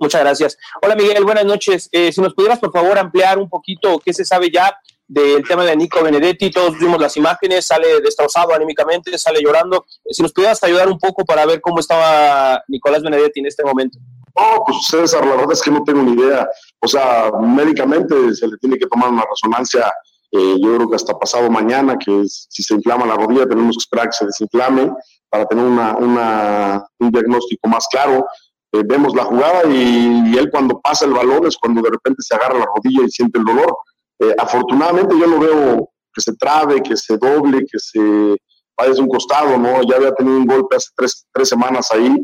Muchas 0.00 0.20
gracias. 0.20 0.58
Hola 0.80 0.94
Miguel, 0.94 1.24
buenas 1.24 1.44
noches. 1.44 1.88
Eh, 1.92 2.12
si 2.12 2.20
nos 2.20 2.34
pudieras 2.34 2.58
por 2.58 2.72
favor 2.72 2.98
ampliar 2.98 3.38
un 3.38 3.48
poquito 3.48 3.98
qué 3.98 4.12
se 4.12 4.24
sabe 4.24 4.50
ya 4.50 4.74
del 5.12 5.46
tema 5.46 5.64
de 5.64 5.76
Nico 5.76 6.02
Benedetti, 6.02 6.50
todos 6.50 6.78
vimos 6.78 6.98
las 6.98 7.16
imágenes, 7.18 7.66
sale 7.66 8.00
destrozado 8.00 8.54
anímicamente, 8.54 9.16
sale 9.18 9.42
llorando. 9.42 9.84
Si 10.10 10.22
nos 10.22 10.32
pudieras 10.32 10.62
ayudar 10.62 10.88
un 10.88 10.98
poco 10.98 11.24
para 11.24 11.44
ver 11.44 11.60
cómo 11.60 11.80
estaba 11.80 12.62
Nicolás 12.68 13.02
Benedetti 13.02 13.40
en 13.40 13.46
este 13.46 13.62
momento. 13.62 13.98
No, 14.34 14.64
pues 14.66 14.86
César, 14.88 15.26
la 15.26 15.52
es 15.52 15.60
que 15.60 15.70
no 15.70 15.84
tengo 15.84 16.02
ni 16.02 16.12
idea. 16.12 16.48
O 16.80 16.88
sea, 16.88 17.30
médicamente 17.38 18.34
se 18.34 18.48
le 18.48 18.56
tiene 18.56 18.78
que 18.78 18.86
tomar 18.86 19.10
una 19.10 19.24
resonancia, 19.28 19.92
eh, 20.30 20.56
yo 20.58 20.76
creo 20.76 20.88
que 20.88 20.96
hasta 20.96 21.18
pasado 21.18 21.50
mañana, 21.50 21.98
que 21.98 22.22
si 22.26 22.62
se 22.62 22.72
inflama 22.72 23.04
la 23.04 23.16
rodilla 23.16 23.46
tenemos 23.46 23.76
que 23.76 23.82
esperar 23.82 24.06
que 24.06 24.12
se 24.12 24.24
desinflame 24.24 24.92
para 25.28 25.44
tener 25.44 25.64
una, 25.64 25.94
una, 25.96 26.86
un 26.98 27.10
diagnóstico 27.10 27.68
más 27.68 27.86
claro. 27.88 28.26
Eh, 28.72 28.82
vemos 28.86 29.14
la 29.14 29.24
jugada 29.24 29.64
y, 29.70 30.38
él 30.38 30.48
cuando 30.50 30.80
pasa 30.80 31.04
el 31.04 31.12
balón 31.12 31.46
es 31.46 31.58
cuando 31.58 31.82
de 31.82 31.90
repente 31.90 32.22
se 32.22 32.34
agarra 32.34 32.58
la 32.58 32.66
rodilla 32.74 33.04
y 33.06 33.10
siente 33.10 33.38
el 33.38 33.44
dolor. 33.44 33.76
Eh, 34.18 34.34
afortunadamente 34.38 35.18
yo 35.18 35.26
no 35.26 35.38
veo 35.38 35.90
que 36.14 36.20
se 36.20 36.34
trabe, 36.36 36.82
que 36.82 36.96
se 36.96 37.16
doble, 37.16 37.60
que 37.60 37.78
se 37.78 38.36
vaya 38.76 38.94
de 38.94 39.00
un 39.00 39.08
costado, 39.08 39.56
¿no? 39.58 39.82
Ya 39.82 39.96
había 39.96 40.14
tenido 40.14 40.36
un 40.36 40.46
golpe 40.46 40.76
hace 40.76 40.90
tres, 40.96 41.26
tres 41.32 41.48
semanas 41.48 41.90
ahí, 41.90 42.14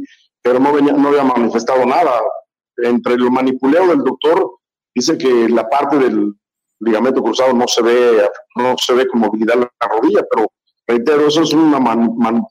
pero 0.42 0.58
no, 0.58 0.72
venía, 0.72 0.92
no 0.92 1.08
había 1.08 1.24
manifestado 1.24 1.84
nada. 1.86 2.20
Entre 2.76 3.14
el 3.14 3.30
manipuleo 3.30 3.88
del 3.88 4.04
doctor, 4.04 4.58
dice 4.94 5.18
que 5.18 5.48
la 5.48 5.68
parte 5.68 5.98
del 5.98 6.34
ligamento 6.80 7.22
cruzado 7.22 7.52
no 7.52 7.66
se 7.66 7.82
ve, 7.82 8.28
no 8.56 8.74
se 8.78 8.94
ve 8.94 9.08
con 9.08 9.20
movilidad 9.20 9.56
en 9.56 9.60
la 9.62 9.88
rodilla, 9.88 10.22
pero 10.30 10.52
reitero, 10.86 11.26
eso 11.26 11.42
es 11.42 11.52
una 11.52 11.80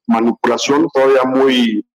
manipulación 0.07 0.87
todavía 0.93 1.23
muy, 1.23 1.85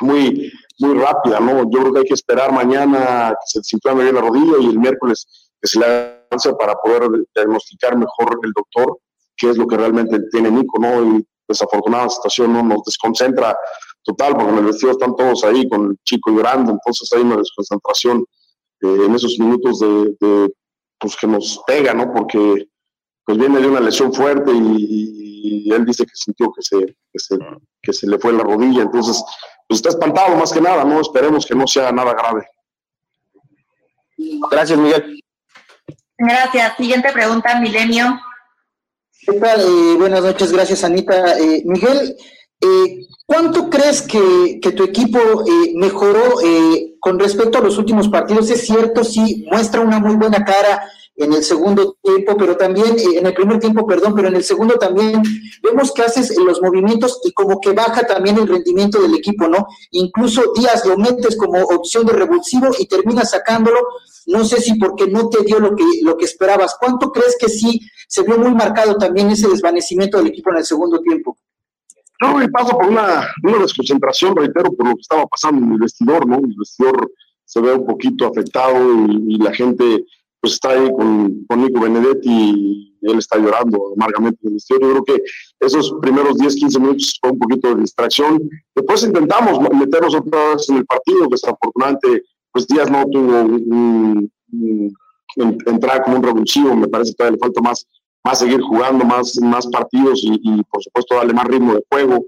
muy 0.00 0.52
muy 0.78 0.94
rápida, 0.98 1.40
¿no? 1.40 1.70
Yo 1.70 1.80
creo 1.80 1.92
que 1.92 1.98
hay 2.00 2.04
que 2.04 2.14
esperar 2.14 2.52
mañana 2.52 3.30
que 3.30 3.46
se 3.46 3.58
desinflame 3.60 4.04
bien 4.04 4.14
la 4.14 4.20
rodilla 4.20 4.58
y 4.60 4.66
el 4.66 4.78
miércoles 4.78 5.47
que 5.60 5.68
se 5.68 5.78
le 5.78 5.86
avance 5.86 6.52
para 6.54 6.74
poder 6.76 7.08
diagnosticar 7.34 7.96
mejor 7.96 8.38
el 8.42 8.52
doctor 8.52 8.98
qué 9.38 9.50
es 9.50 9.56
lo 9.56 9.66
que 9.66 9.76
realmente 9.76 10.18
tiene 10.30 10.50
Nico, 10.50 10.78
¿no? 10.78 11.16
Y 11.16 11.26
desafortunada 11.46 12.10
situación 12.10 12.52
¿no? 12.52 12.62
nos 12.62 12.82
desconcentra 12.84 13.56
total, 14.02 14.36
porque 14.36 14.52
en 14.52 14.58
el 14.58 14.64
vestido 14.66 14.92
están 14.92 15.16
todos 15.16 15.44
ahí 15.44 15.66
con 15.68 15.90
el 15.90 15.96
chico 16.04 16.30
llorando, 16.30 16.72
entonces 16.72 17.10
hay 17.12 17.22
una 17.22 17.36
desconcentración 17.36 18.24
eh, 18.82 19.04
en 19.06 19.14
esos 19.14 19.38
minutos 19.38 19.80
de, 19.80 20.52
pues 20.98 21.16
que 21.16 21.26
nos 21.26 21.62
pega, 21.66 21.94
¿no? 21.94 22.12
Porque 22.12 22.68
pues 23.24 23.38
viene 23.38 23.60
de 23.60 23.68
una 23.68 23.80
lesión 23.80 24.12
fuerte 24.12 24.50
y, 24.52 25.16
él 25.70 25.84
dice 25.84 26.04
que 26.04 26.12
sintió 26.14 26.50
que 26.50 26.62
se, 26.62 26.78
que 26.78 27.18
se, 27.18 27.38
que 27.82 27.92
se 27.92 28.06
le 28.06 28.18
fue 28.18 28.32
la 28.32 28.42
rodilla, 28.42 28.82
entonces 28.82 29.22
pues 29.66 29.78
está 29.78 29.90
espantado 29.90 30.34
más 30.36 30.50
que 30.50 30.62
nada, 30.62 30.82
¿no? 30.82 31.00
Esperemos 31.00 31.44
que 31.44 31.54
no 31.54 31.66
sea 31.66 31.92
nada 31.92 32.14
grave. 32.14 32.46
Gracias, 34.50 34.78
Miguel. 34.78 35.20
Gracias. 36.18 36.76
Siguiente 36.76 37.12
pregunta, 37.12 37.60
Milenio. 37.60 38.20
¿Qué 39.20 39.34
tal? 39.34 39.60
Eh, 39.60 39.96
buenas 39.96 40.22
noches, 40.22 40.52
gracias, 40.52 40.82
Anita. 40.82 41.38
Eh, 41.38 41.62
Miguel, 41.64 42.16
eh, 42.60 43.06
¿cuánto 43.24 43.70
crees 43.70 44.02
que, 44.02 44.58
que 44.60 44.72
tu 44.72 44.82
equipo 44.84 45.18
mejoró 45.74 46.34
con 46.98 47.18
respecto 47.18 47.58
a 47.58 47.60
los 47.62 47.78
últimos 47.78 48.08
partidos? 48.08 48.50
Es 48.50 48.66
cierto, 48.66 49.04
sí, 49.04 49.46
muestra 49.50 49.80
una 49.80 50.00
muy 50.00 50.16
buena 50.16 50.44
cara 50.44 50.90
en 51.18 51.32
el 51.32 51.42
segundo 51.42 51.96
tiempo, 52.00 52.36
pero 52.38 52.56
también, 52.56 52.96
eh, 52.96 53.18
en 53.18 53.26
el 53.26 53.34
primer 53.34 53.58
tiempo, 53.58 53.84
perdón, 53.86 54.14
pero 54.14 54.28
en 54.28 54.36
el 54.36 54.44
segundo 54.44 54.76
también 54.76 55.20
vemos 55.62 55.92
que 55.92 56.02
haces 56.02 56.36
los 56.38 56.62
movimientos 56.62 57.20
y 57.24 57.32
como 57.32 57.60
que 57.60 57.72
baja 57.72 58.06
también 58.06 58.38
el 58.38 58.46
rendimiento 58.46 59.02
del 59.02 59.14
equipo, 59.16 59.48
¿no? 59.48 59.66
Incluso 59.90 60.52
Díaz 60.54 60.86
lo 60.86 60.96
metes 60.96 61.36
como 61.36 61.60
opción 61.60 62.06
de 62.06 62.12
revulsivo 62.12 62.68
y 62.78 62.86
terminas 62.86 63.32
sacándolo, 63.32 63.80
no 64.26 64.44
sé 64.44 64.60
si 64.60 64.78
porque 64.78 65.08
no 65.08 65.28
te 65.28 65.42
dio 65.42 65.58
lo 65.58 65.74
que, 65.74 65.84
lo 66.02 66.16
que 66.16 66.24
esperabas. 66.24 66.76
¿Cuánto 66.78 67.10
crees 67.10 67.36
que 67.38 67.48
sí 67.48 67.80
se 68.06 68.22
vio 68.22 68.38
muy 68.38 68.54
marcado 68.54 68.96
también 68.96 69.28
ese 69.30 69.48
desvanecimiento 69.48 70.18
del 70.18 70.28
equipo 70.28 70.50
en 70.50 70.58
el 70.58 70.64
segundo 70.64 71.00
tiempo? 71.00 71.36
Yo 72.20 72.28
creo 72.28 72.40
que 72.40 72.48
pasa 72.48 72.76
por 72.76 72.86
una, 72.86 73.28
una 73.42 73.58
desconcentración, 73.58 74.36
reitero, 74.36 74.72
por 74.72 74.88
lo 74.88 74.94
que 74.94 75.00
estaba 75.00 75.26
pasando 75.26 75.64
en 75.64 75.72
el 75.72 75.78
vestidor, 75.78 76.26
¿no? 76.28 76.36
El 76.36 76.54
vestidor 76.56 77.10
se 77.44 77.60
ve 77.60 77.72
un 77.72 77.86
poquito 77.86 78.26
afectado 78.26 78.76
y 79.08 79.38
la 79.38 79.52
gente 79.52 80.04
pues 80.40 80.54
está 80.54 80.70
ahí 80.70 80.90
con, 80.92 81.44
con 81.48 81.62
Nico 81.62 81.80
Benedetti 81.80 82.88
y 83.00 83.10
él 83.10 83.18
está 83.18 83.38
llorando 83.38 83.92
amargamente 83.96 84.38
en 84.46 84.54
el 84.54 84.60
Yo 84.68 84.76
creo 84.78 85.04
que 85.04 85.22
esos 85.60 85.94
primeros 86.00 86.36
10, 86.38 86.56
15 86.56 86.80
minutos 86.80 87.18
fue 87.20 87.30
un 87.30 87.38
poquito 87.38 87.74
de 87.74 87.80
distracción. 87.82 88.48
Después 88.74 89.02
intentamos 89.02 89.60
meternos 89.72 90.14
otra 90.14 90.54
vez 90.54 90.68
en 90.68 90.78
el 90.78 90.86
partido, 90.86 91.26
desafortunadamente, 91.30 92.22
pues 92.52 92.66
Díaz 92.66 92.90
no 92.90 93.04
tuvo 93.06 93.42
un, 93.42 94.30
entrar 95.66 96.02
como 96.02 96.16
un 96.16 96.22
revulsivo, 96.22 96.74
me 96.74 96.88
parece 96.88 97.12
que 97.12 97.16
todavía 97.16 97.36
le 97.36 97.40
falta 97.40 97.60
más, 97.60 97.86
más 98.24 98.38
seguir 98.38 98.60
jugando, 98.60 99.04
más, 99.04 99.38
más 99.40 99.66
partidos 99.66 100.20
y, 100.22 100.62
por 100.64 100.82
supuesto 100.82 101.16
darle 101.16 101.34
más 101.34 101.46
ritmo 101.46 101.74
de 101.74 101.84
juego. 101.90 102.24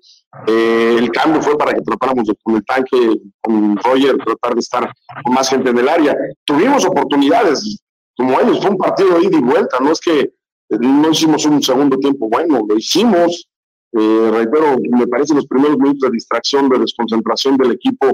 Eh, 0.46 0.96
el 0.98 1.10
cambio 1.10 1.42
fue 1.42 1.58
para 1.58 1.72
que 1.72 1.82
tratáramos 1.82 2.26
de, 2.26 2.34
con 2.42 2.56
el 2.56 2.64
tanque, 2.64 3.20
con 3.40 3.76
Roger, 3.78 4.16
tratar 4.18 4.54
de 4.54 4.60
estar 4.60 4.92
con 5.24 5.34
más 5.34 5.48
gente 5.48 5.70
en 5.70 5.78
el 5.78 5.88
área. 5.88 6.16
Tuvimos 6.44 6.84
oportunidades, 6.84 7.82
como 8.20 8.38
ellos. 8.40 8.60
Fue 8.60 8.70
un 8.70 8.78
partido 8.78 9.18
de 9.18 9.24
ida 9.24 9.38
y 9.38 9.42
vuelta, 9.42 9.78
no 9.80 9.92
es 9.92 10.00
que 10.00 10.32
no 10.68 11.10
hicimos 11.10 11.44
un 11.46 11.62
segundo 11.62 11.98
tiempo 11.98 12.28
bueno, 12.28 12.64
lo 12.68 12.76
hicimos. 12.76 13.48
Eh, 13.92 14.30
reitero, 14.30 14.76
me 14.90 15.06
parece 15.06 15.34
los 15.34 15.46
primeros 15.46 15.76
minutos 15.78 16.02
de 16.02 16.14
distracción, 16.14 16.68
de 16.68 16.78
desconcentración 16.78 17.56
del 17.56 17.72
equipo 17.72 18.06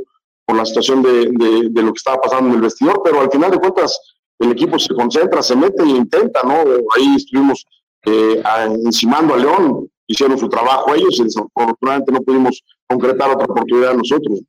por 0.46 0.56
la 0.56 0.64
situación 0.64 1.02
de, 1.02 1.28
de, 1.70 1.82
lo 1.82 1.92
que 1.92 1.98
estaba 1.98 2.18
pasando 2.18 2.48
en 2.48 2.54
el 2.54 2.62
vestidor, 2.62 3.02
pero 3.04 3.20
al 3.20 3.30
final 3.30 3.50
de 3.50 3.58
cuentas 3.58 4.00
el 4.38 4.52
equipo 4.52 4.78
se 4.78 4.94
concentra, 4.94 5.42
se 5.42 5.56
mete 5.56 5.82
e 5.82 5.88
intenta, 5.88 6.42
¿no? 6.44 6.54
Ahí 6.94 7.16
estuvimos 7.16 7.66
eh, 8.06 8.42
encimando 8.84 9.34
a 9.34 9.38
León, 9.38 9.90
hicieron 10.06 10.38
su 10.38 10.48
trabajo 10.48 10.94
ellos 10.94 11.18
y 11.18 11.24
desafortunadamente 11.24 12.12
no 12.12 12.22
pudimos 12.22 12.62
concretar 12.86 13.30
otra 13.30 13.44
oportunidad 13.44 13.94
nosotros. 13.94 14.40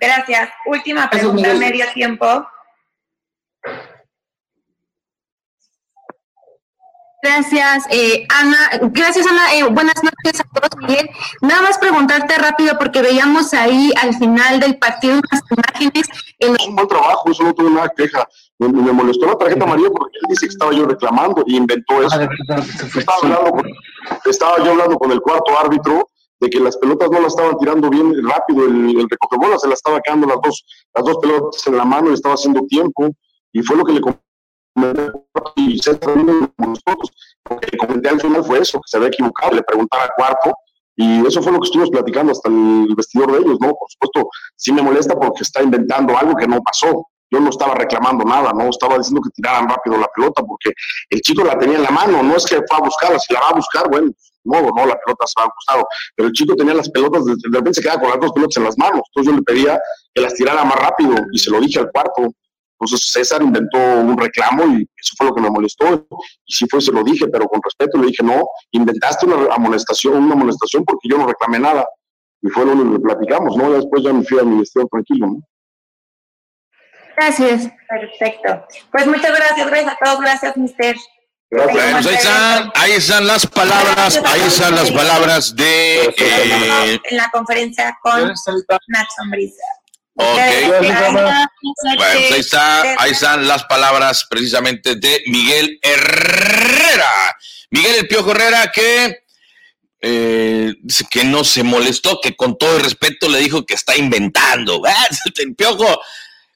Gracias. 0.00 0.50
Última 0.66 1.10
pregunta, 1.10 1.54
medio 1.54 1.86
tiempo. 1.94 2.46
Gracias, 7.20 7.84
eh, 7.90 8.26
Ana. 8.28 8.90
Gracias, 8.92 9.26
Ana. 9.26 9.52
Eh, 9.54 9.64
buenas 9.64 9.96
noches 10.02 10.40
a 10.40 10.44
todos, 10.60 10.70
Miguel. 10.78 11.10
Nada 11.42 11.62
más 11.62 11.78
preguntarte 11.78 12.36
rápido, 12.38 12.78
porque 12.78 13.02
veíamos 13.02 13.52
ahí 13.54 13.92
al 14.00 14.14
final 14.14 14.60
del 14.60 14.78
partido 14.78 15.14
unas 15.14 15.42
imágenes. 15.50 16.08
Es 16.38 16.66
un 16.66 16.76
buen 16.76 16.86
trabajo, 16.86 17.30
eso 17.30 17.42
no 17.42 17.54
tuve 17.54 17.70
nada 17.70 17.92
queja. 17.96 18.28
Me, 18.58 18.68
molestó 18.68 19.26
la 19.26 19.36
tarjeta 19.36 19.64
amarilla 19.64 19.90
porque 19.90 20.16
él 20.22 20.28
dice 20.28 20.46
que 20.46 20.52
estaba 20.52 20.72
yo 20.72 20.86
reclamando 20.86 21.42
y 21.46 21.56
inventó 21.56 22.02
eso. 22.02 22.20
Estaba, 22.96 23.18
hablando 23.22 23.50
con, 23.50 23.66
estaba 24.24 24.58
yo 24.58 24.70
hablando 24.70 24.98
con 24.98 25.10
el 25.10 25.20
cuarto 25.20 25.58
árbitro 25.58 26.08
de 26.40 26.50
que 26.50 26.60
las 26.60 26.76
pelotas 26.76 27.10
no 27.10 27.20
las 27.20 27.32
estaban 27.32 27.58
tirando 27.58 27.90
bien 27.90 28.14
rápido, 28.28 28.64
el, 28.64 28.96
el 28.96 29.08
recogebolas 29.10 29.60
se 29.60 29.68
las 29.68 29.78
estaba 29.78 30.00
quedando 30.00 30.28
las 30.28 30.38
dos, 30.40 30.64
las 30.94 31.04
dos 31.04 31.18
pelotas 31.20 31.66
en 31.66 31.76
la 31.76 31.84
mano 31.84 32.10
y 32.10 32.14
estaba 32.14 32.36
haciendo 32.36 32.62
tiempo, 32.66 33.08
y 33.52 33.62
fue 33.62 33.76
lo 33.76 33.84
que 33.84 33.92
le 33.92 34.00
y 35.56 35.78
se 35.78 35.92
nosotros, 35.92 37.10
porque 37.42 37.68
el 37.72 37.78
comentario 37.78 38.20
final 38.20 38.44
fue 38.44 38.60
eso, 38.60 38.78
que 38.78 38.88
se 38.88 38.96
había 38.96 39.08
equivocado, 39.08 39.52
le 39.52 39.62
preguntaba 39.62 40.04
al 40.04 40.10
cuarto, 40.16 40.54
y 40.96 41.24
eso 41.26 41.40
fue 41.42 41.52
lo 41.52 41.60
que 41.60 41.66
estuvimos 41.66 41.90
platicando 41.90 42.32
hasta 42.32 42.48
el 42.48 42.92
vestidor 42.96 43.30
de 43.32 43.38
ellos, 43.38 43.58
¿no? 43.60 43.68
Por 43.68 43.88
supuesto, 43.88 44.28
sí 44.56 44.72
me 44.72 44.82
molesta 44.82 45.14
porque 45.14 45.42
está 45.42 45.62
inventando 45.62 46.16
algo 46.16 46.34
que 46.34 46.48
no 46.48 46.60
pasó. 46.60 47.06
yo 47.30 47.40
no 47.40 47.50
estaba 47.50 47.74
reclamando 47.74 48.24
nada, 48.24 48.52
no 48.52 48.70
estaba 48.70 48.96
diciendo 48.96 49.20
que 49.20 49.30
tiraran 49.30 49.68
rápido 49.68 49.98
la 49.98 50.08
pelota 50.08 50.42
porque 50.42 50.72
el 51.10 51.20
chico 51.20 51.44
la 51.44 51.58
tenía 51.58 51.76
en 51.76 51.82
la 51.82 51.90
mano, 51.90 52.22
no 52.22 52.34
es 52.34 52.46
que 52.46 52.56
fue 52.56 52.78
a 52.78 52.80
buscarla, 52.80 53.18
si 53.18 53.34
la 53.34 53.40
va 53.40 53.48
a 53.50 53.54
buscar, 53.54 53.88
bueno, 53.90 54.10
no, 54.44 54.62
no, 54.62 54.86
la 54.86 54.98
pelota 54.98 55.26
se 55.26 55.34
va 55.38 55.46
a 55.46 55.52
gustado, 55.54 55.86
pero 56.16 56.28
el 56.28 56.32
chico 56.32 56.56
tenía 56.56 56.74
las 56.74 56.88
pelotas, 56.88 57.24
de, 57.26 57.34
repente 57.44 57.74
se 57.74 57.82
quedaba 57.82 58.00
con 58.00 58.10
las 58.10 58.20
dos 58.20 58.32
pelotas 58.32 58.56
en 58.56 58.64
las 58.64 58.78
manos, 58.78 59.02
entonces 59.08 59.32
yo 59.32 59.36
le 59.38 59.42
pedía 59.42 59.80
que 60.14 60.22
las 60.22 60.34
tirara 60.34 60.64
más 60.64 60.78
rápido 60.78 61.14
y 61.30 61.38
se 61.38 61.50
lo 61.50 61.60
dije 61.60 61.78
al 61.78 61.90
cuarto. 61.90 62.32
Entonces 62.80 63.10
César 63.10 63.42
inventó 63.42 63.78
un 63.78 64.16
reclamo 64.16 64.64
y 64.66 64.88
eso 64.96 65.14
fue 65.16 65.26
lo 65.26 65.34
que 65.34 65.40
me 65.40 65.50
molestó. 65.50 66.06
Y 66.46 66.52
sí 66.52 66.66
fue, 66.70 66.80
se 66.80 66.92
lo 66.92 67.02
dije, 67.02 67.26
pero 67.26 67.46
con 67.46 67.60
respeto 67.62 67.98
le 67.98 68.06
dije, 68.06 68.22
no, 68.22 68.46
inventaste 68.70 69.26
una 69.26 69.52
amonestación, 69.52 70.22
una 70.22 70.34
amonestación 70.34 70.84
porque 70.84 71.08
yo 71.08 71.18
no 71.18 71.26
reclamé 71.26 71.58
nada. 71.58 71.84
Y 72.40 72.48
fue 72.50 72.64
lo 72.64 72.72
único 72.72 72.92
que 72.92 73.00
platicamos, 73.00 73.56
¿no? 73.56 73.70
Después 73.72 74.04
ya 74.04 74.12
me 74.12 74.22
fui 74.22 74.38
al 74.38 74.46
ministerio 74.46 74.88
tranquilo, 74.88 75.26
¿no? 75.26 75.40
Gracias. 77.16 77.68
Perfecto. 77.88 78.64
Pues 78.92 79.06
muchas 79.08 79.36
gracias, 79.36 79.66
gracias 79.66 79.92
a 79.92 80.04
todos, 80.04 80.20
gracias, 80.20 80.56
mister. 80.56 80.96
Bueno, 81.50 81.72
pues 81.72 82.06
ahí 82.06 82.14
están, 82.14 82.72
ahí 82.74 82.92
están 82.92 83.26
las 83.26 83.46
palabras, 83.46 84.20
ahí 84.24 84.42
están 84.42 84.74
las 84.74 84.90
palabras 84.90 85.56
de... 85.56 86.14
Eh, 86.16 87.00
en 87.04 87.16
la 87.16 87.28
conferencia 87.32 87.96
con 88.02 88.20
Nacho 88.22 89.22
Brisa. 89.30 89.64
Ok. 90.20 90.38
Bueno, 91.12 91.48
pues 91.62 92.00
ahí, 92.00 92.40
está, 92.40 92.94
ahí 92.98 93.12
están 93.12 93.46
las 93.46 93.64
palabras 93.64 94.26
precisamente 94.28 94.96
de 94.96 95.22
Miguel 95.26 95.78
Herrera. 95.80 97.36
Miguel 97.70 97.94
El 98.00 98.08
Piojo 98.08 98.32
Herrera 98.32 98.72
que 98.72 99.24
eh, 100.00 100.74
dice 100.82 101.06
que 101.08 101.22
no 101.22 101.44
se 101.44 101.62
molestó, 101.62 102.20
que 102.20 102.34
con 102.34 102.58
todo 102.58 102.76
el 102.76 102.82
respeto 102.82 103.28
le 103.28 103.38
dijo 103.38 103.64
que 103.64 103.74
está 103.74 103.96
inventando. 103.96 104.82
El 105.36 105.54
Piojo 105.54 106.00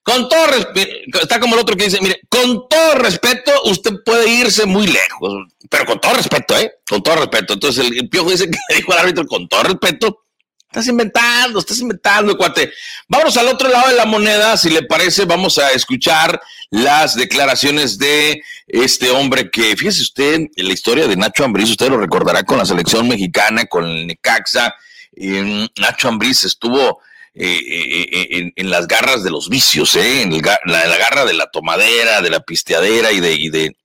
con 0.02 0.28
todo 0.28 0.47
respeto, 0.49 1.21
está 1.21 1.38
como 1.38 1.54
el 1.54 1.61
otro 1.61 1.76
que 1.76 1.85
dice, 1.85 2.00
mire, 2.00 2.21
con 2.28 2.69
todo 2.69 2.95
respeto, 2.97 3.52
usted 3.66 3.92
puede 4.04 4.28
irse 4.28 4.66
muy 4.66 4.88
lejos, 4.88 5.47
pero 5.71 5.87
con 5.87 6.00
todo 6.00 6.14
respeto, 6.14 6.59
¿eh? 6.59 6.73
Con 6.88 7.04
todo 7.04 7.14
respeto. 7.16 7.52
Entonces 7.52 7.87
el, 7.88 8.09
piojo 8.09 8.31
dice 8.31 8.50
que 8.50 8.59
le 8.71 8.76
dijo 8.76 8.92
al 8.92 8.99
árbitro, 8.99 9.25
con 9.26 9.47
todo 9.47 9.62
respeto, 9.62 10.25
estás 10.72 10.88
inventando, 10.88 11.58
estás 11.58 11.78
inventando, 11.80 12.34
cuate. 12.34 12.72
Vámonos 13.06 13.36
al 13.36 13.48
otro 13.48 13.68
lado 13.68 13.90
de 13.90 13.94
la 13.94 14.06
moneda, 14.06 14.56
si 14.56 14.70
le 14.70 14.82
parece, 14.82 15.26
vamos 15.26 15.58
a 15.58 15.70
escuchar 15.72 16.40
las 16.70 17.14
declaraciones 17.14 17.98
de 17.98 18.42
este 18.66 19.10
hombre 19.10 19.50
que, 19.50 19.76
fíjese 19.76 20.00
usted, 20.00 20.34
en 20.34 20.66
la 20.66 20.72
historia 20.72 21.06
de 21.06 21.14
Nacho 21.14 21.44
Ambriz, 21.44 21.68
usted 21.68 21.90
lo 21.90 21.98
recordará 21.98 22.42
con 22.44 22.56
la 22.56 22.64
selección 22.64 23.06
mexicana, 23.06 23.66
con 23.66 23.84
el 23.84 24.06
Necaxa, 24.06 24.74
Nacho 25.76 26.08
Ambriz 26.08 26.44
estuvo 26.44 27.02
eh, 27.34 27.44
eh, 27.44 28.08
eh, 28.10 28.52
en, 28.56 28.70
las 28.70 28.88
garras 28.88 29.22
de 29.22 29.30
los 29.30 29.50
vicios, 29.50 29.94
en 29.96 30.32
la, 30.40 30.96
garra 30.96 31.26
de 31.26 31.34
la 31.34 31.50
tomadera, 31.50 32.22
de 32.22 32.30
la 32.30 32.40
pisteadera 32.40 33.12
y 33.12 33.20
de, 33.20 33.50
de, 33.50 33.76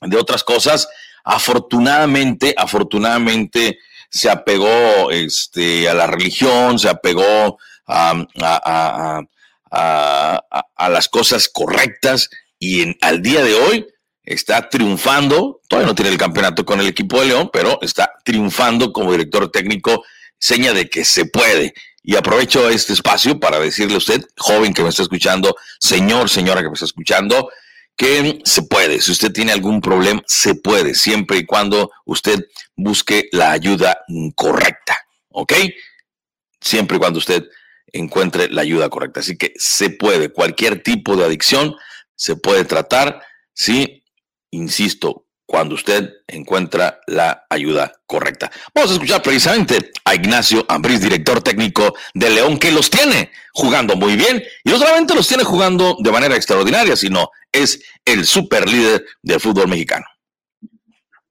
de, 0.00 0.16
otras 0.16 0.42
cosas. 0.42 0.88
Afortunadamente, 1.22 2.54
afortunadamente 2.56 3.78
se 4.10 4.30
apegó 4.30 5.10
este, 5.10 5.88
a 5.88 5.94
la 5.94 6.06
religión, 6.06 6.78
se 6.78 6.88
apegó 6.88 7.58
a, 7.86 8.24
a, 9.70 10.88
las 10.88 11.08
cosas 11.08 11.48
correctas 11.48 12.30
y 12.58 12.82
en, 12.82 12.96
al 13.00 13.22
día 13.22 13.42
de 13.42 13.54
hoy 13.54 13.86
está 14.24 14.68
triunfando, 14.68 15.60
todavía 15.68 15.88
no 15.88 15.94
tiene 15.94 16.10
el 16.10 16.18
campeonato 16.18 16.64
con 16.64 16.80
el 16.80 16.86
equipo 16.86 17.20
de 17.20 17.28
León, 17.28 17.50
pero 17.52 17.78
está 17.82 18.12
triunfando 18.24 18.92
como 18.92 19.12
director 19.12 19.50
técnico, 19.50 20.04
seña 20.38 20.72
de 20.72 20.88
que 20.88 21.04
se 21.04 21.24
puede. 21.26 21.74
Y 22.02 22.16
aprovecho 22.16 22.68
este 22.70 22.92
espacio 22.92 23.38
para 23.38 23.58
decirle 23.58 23.94
a 23.94 23.98
usted, 23.98 24.22
joven 24.36 24.72
que 24.72 24.82
me 24.82 24.88
está 24.88 25.02
escuchando, 25.02 25.54
señor, 25.78 26.30
señora 26.30 26.62
que 26.62 26.68
me 26.68 26.74
está 26.74 26.86
escuchando, 26.86 27.50
que 27.98 28.38
se 28.44 28.62
puede. 28.62 29.00
Si 29.00 29.10
usted 29.10 29.32
tiene 29.32 29.52
algún 29.52 29.80
problema, 29.82 30.22
se 30.26 30.54
puede, 30.54 30.94
siempre 30.94 31.38
y 31.38 31.44
cuando 31.44 31.90
usted 32.06 32.46
busque 32.76 33.28
la 33.32 33.50
ayuda 33.50 33.98
correcta. 34.36 34.96
¿Ok? 35.30 35.52
Siempre 36.60 36.96
y 36.96 37.00
cuando 37.00 37.18
usted 37.18 37.44
encuentre 37.92 38.48
la 38.48 38.62
ayuda 38.62 38.88
correcta. 38.88 39.20
Así 39.20 39.36
que 39.36 39.52
se 39.56 39.90
puede. 39.90 40.30
Cualquier 40.30 40.82
tipo 40.82 41.16
de 41.16 41.24
adicción 41.24 41.74
se 42.14 42.36
puede 42.36 42.64
tratar. 42.64 43.20
Sí, 43.52 44.04
insisto, 44.52 45.26
cuando 45.44 45.74
usted 45.74 46.12
encuentra 46.28 47.00
la 47.06 47.46
ayuda 47.50 47.92
correcta. 48.06 48.50
Vamos 48.74 48.90
a 48.90 48.94
escuchar 48.94 49.22
precisamente 49.22 49.90
a 50.04 50.14
Ignacio 50.14 50.64
Ambriz, 50.68 51.00
director 51.00 51.42
técnico 51.42 51.96
de 52.14 52.30
León, 52.30 52.58
que 52.58 52.70
los 52.70 52.90
tiene 52.90 53.32
jugando 53.54 53.96
muy 53.96 54.14
bien 54.14 54.44
y 54.62 54.70
no 54.70 54.78
solamente 54.78 55.14
los 55.14 55.26
tiene 55.26 55.42
jugando 55.42 55.96
de 55.98 56.12
manera 56.12 56.36
extraordinaria, 56.36 56.94
sino 56.96 57.30
es 57.62 57.82
el 58.04 58.24
super 58.24 58.68
líder 58.68 59.04
del 59.22 59.40
fútbol 59.40 59.68
mexicano. 59.68 60.06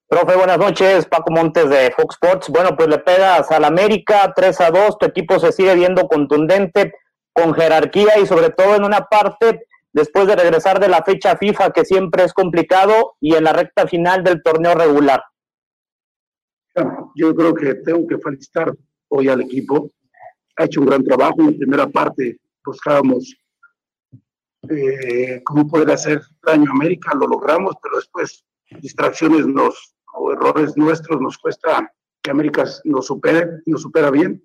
Profe, 0.09 0.35
buenas 0.37 0.57
noches. 0.57 1.05
Paco 1.05 1.31
Montes 1.31 1.69
de 1.69 1.91
Fox 1.91 2.15
Sports. 2.15 2.49
Bueno, 2.49 2.75
pues 2.77 2.87
le 2.87 2.99
pegas 2.99 3.51
al 3.51 3.65
América 3.65 4.31
3 4.33 4.61
a 4.61 4.71
2. 4.71 4.97
Tu 4.99 5.05
equipo 5.05 5.39
se 5.39 5.51
sigue 5.51 5.75
viendo 5.75 6.07
contundente, 6.07 6.93
con 7.33 7.53
jerarquía 7.53 8.17
y 8.19 8.25
sobre 8.25 8.49
todo 8.49 8.75
en 8.75 8.85
una 8.85 9.01
parte 9.01 9.67
después 9.91 10.27
de 10.27 10.35
regresar 10.35 10.79
de 10.79 10.87
la 10.87 11.03
fecha 11.03 11.35
FIFA, 11.35 11.71
que 11.71 11.83
siempre 11.83 12.23
es 12.23 12.33
complicado, 12.33 13.15
y 13.19 13.35
en 13.35 13.43
la 13.43 13.51
recta 13.51 13.87
final 13.87 14.23
del 14.23 14.41
torneo 14.43 14.75
regular? 14.75 15.23
Yo 17.15 17.35
creo 17.35 17.53
que 17.53 17.75
tengo 17.75 18.07
que 18.07 18.17
felicitar 18.19 18.71
hoy 19.09 19.27
al 19.27 19.41
equipo. 19.41 19.89
Ha 20.55 20.65
hecho 20.65 20.81
un 20.81 20.87
gran 20.87 21.03
trabajo. 21.03 21.35
En 21.39 21.51
la 21.51 21.57
primera 21.57 21.87
parte 21.87 22.37
buscábamos 22.63 23.35
eh, 24.69 25.41
cómo 25.43 25.67
poder 25.67 25.91
hacer 25.91 26.21
daño 26.43 26.69
a 26.69 26.73
América, 26.73 27.13
lo 27.15 27.27
logramos, 27.27 27.75
pero 27.81 27.97
después 27.97 28.45
distracciones 28.81 29.45
nos, 29.45 29.95
o 30.13 30.31
errores 30.31 30.75
nuestros 30.75 31.21
nos 31.21 31.37
cuesta 31.37 31.93
que 32.21 32.31
América 32.31 32.65
nos 32.83 33.05
supere, 33.05 33.61
nos 33.65 33.81
supera 33.81 34.11
bien. 34.11 34.43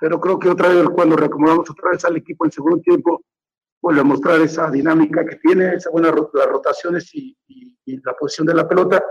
Pero 0.00 0.20
creo 0.20 0.38
que 0.38 0.48
otra 0.48 0.68
vez 0.68 0.88
cuando 0.90 1.16
reacomodamos 1.16 1.68
otra 1.70 1.90
vez 1.90 2.04
al 2.04 2.16
equipo 2.16 2.44
en 2.44 2.52
segundo 2.52 2.80
tiempo, 2.80 3.24
vuelve 3.82 4.00
a 4.00 4.04
mostrar 4.04 4.40
esa 4.40 4.70
dinámica 4.70 5.24
que 5.24 5.36
tiene, 5.36 5.74
esa 5.74 5.90
buena 5.90 6.14
las 6.32 6.46
rotaciones 6.46 7.14
y, 7.14 7.36
la 8.04 8.12
posición 8.12 8.46
de 8.46 8.52
la 8.54 8.68
pelota 8.68 9.02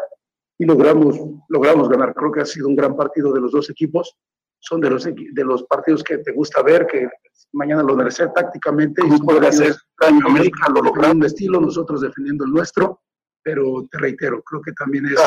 y 0.60 0.66
logramos, 0.66 1.20
logramos 1.50 1.90
ganar. 1.90 2.14
Creo 2.14 2.32
que 2.32 2.42
ha 2.42 2.46
sido 2.46 2.68
un 2.68 2.76
gran 2.76 2.96
partido 2.96 3.34
de 3.34 3.42
los 3.42 3.52
dos 3.52 3.72
equipos. 3.72 4.16
Son 4.60 4.82
de 4.82 4.90
los, 4.90 5.04
de 5.04 5.44
los 5.46 5.64
partidos 5.64 6.04
que 6.04 6.18
te 6.20 6.32
gusta 6.32 6.62
ver, 6.62 6.88
que 6.88 7.08
mañana 7.54 7.84
lo 7.84 7.96
merecer 7.96 8.32
tácticamente 8.34 9.02
y 9.06 9.20
poder 9.22 9.46
hacer 9.46 9.76
daño 10.00 10.26
a 10.26 10.30
América, 10.30 10.70
lo 10.74 10.82
logrando 10.82 11.26
estilo, 11.26 11.62
nosotros 11.62 12.02
defendiendo 12.02 12.46
el 12.46 12.52
nuestro, 12.52 13.02
pero 13.44 13.88
te 13.92 13.98
reitero, 13.98 14.42
creo 14.44 14.62
que 14.62 14.74
también 14.74 15.06
es 15.06 15.20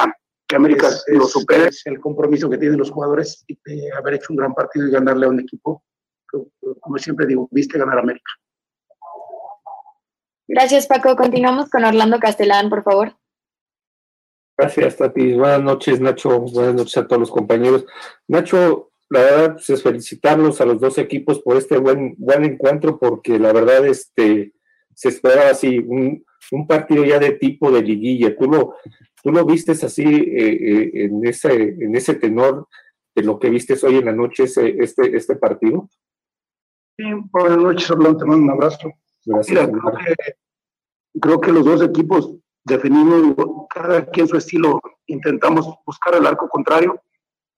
que 0.47 0.57
América 0.57 0.91
lo 1.09 1.27
supere, 1.27 1.69
es 1.69 1.83
el 1.87 2.01
compromiso 2.01 2.51
que 2.51 2.59
tienen 2.59 2.79
los 2.79 2.91
jugadores 2.91 3.45
y 3.47 3.59
de 3.65 3.93
haber 3.93 4.15
hecho 4.15 4.27
un 4.31 4.37
gran 4.37 4.53
partido 4.53 4.89
y 4.89 4.91
ganarle 4.91 5.27
a 5.27 5.29
un 5.29 5.41
equipo, 5.41 5.85
como 6.81 6.99
siempre 6.99 7.27
digo, 7.27 7.49
viste 7.53 7.79
ganar 7.79 7.99
a 7.99 8.03
América. 8.03 8.33
Gracias, 10.49 10.89
Paco. 10.89 11.15
Continuamos 11.15 11.71
con 11.71 11.85
Orlando 11.85 12.19
Castellán, 12.19 12.69
por 12.69 12.83
favor. 12.83 13.17
Gracias, 14.59 14.97
Tati. 14.97 15.35
Buenas 15.35 15.63
noches, 15.63 16.01
Nacho. 16.01 16.41
Buenas 16.41 16.75
noches 16.75 16.97
a 16.97 17.07
todos 17.07 17.21
los 17.21 17.31
compañeros. 17.31 17.87
Nacho, 18.27 18.90
la 19.11 19.21
verdad 19.21 19.53
pues, 19.55 19.71
es 19.71 19.83
felicitarlos 19.83 20.61
a 20.61 20.65
los 20.65 20.81
dos 20.81 20.97
equipos 20.99 21.41
por 21.41 21.57
este 21.57 21.77
buen, 21.79 22.15
buen 22.17 22.45
encuentro, 22.45 22.99
porque 22.99 23.39
la 23.39 23.53
verdad 23.53 23.87
este, 23.87 24.55
se 24.95 25.09
esperaba 25.09 25.51
así 25.51 25.79
un, 25.79 26.25
un 26.53 26.67
partido 26.67 27.05
ya 27.05 27.19
de 27.19 27.33
tipo 27.33 27.71
de 27.71 27.83
liguilla. 27.83 28.37
¿Tú 28.37 28.47
lo, 28.47 28.75
tú 29.23 29.33
lo 29.33 29.45
vistes 29.45 29.85
así 29.85 30.05
eh, 30.05 30.53
eh, 30.53 30.91
en, 30.95 31.27
ese, 31.27 31.53
en 31.53 31.95
ese 31.95 32.15
tenor 32.15 32.69
de 33.15 33.23
lo 33.25 33.39
que 33.39 33.51
vistes 33.51 33.85
hoy 33.85 33.97
en 33.97 34.07
la 34.07 34.13
noche, 34.13 34.45
este, 34.45 35.17
este 35.17 35.37
partido? 35.37 35.91
Sí, 36.97 37.05
buenas 37.33 37.59
noches, 37.59 37.91
Orlando. 37.91 38.19
Te 38.19 38.25
mando 38.25 38.45
un 38.45 38.51
abrazo 38.51 38.93
creo, 41.21 41.41
que, 41.41 41.53
los 41.53 41.65
dos 41.65 41.83
equipos 41.83 42.35
definimos 42.65 43.35
cada 43.69 44.07
quien 44.07 44.29
su 44.29 44.37
estilo, 44.37 44.81
intentamos 45.07 45.75
buscar 45.85 46.15
el 46.15 46.27
arco 46.27 46.49
contrario. 46.49 47.01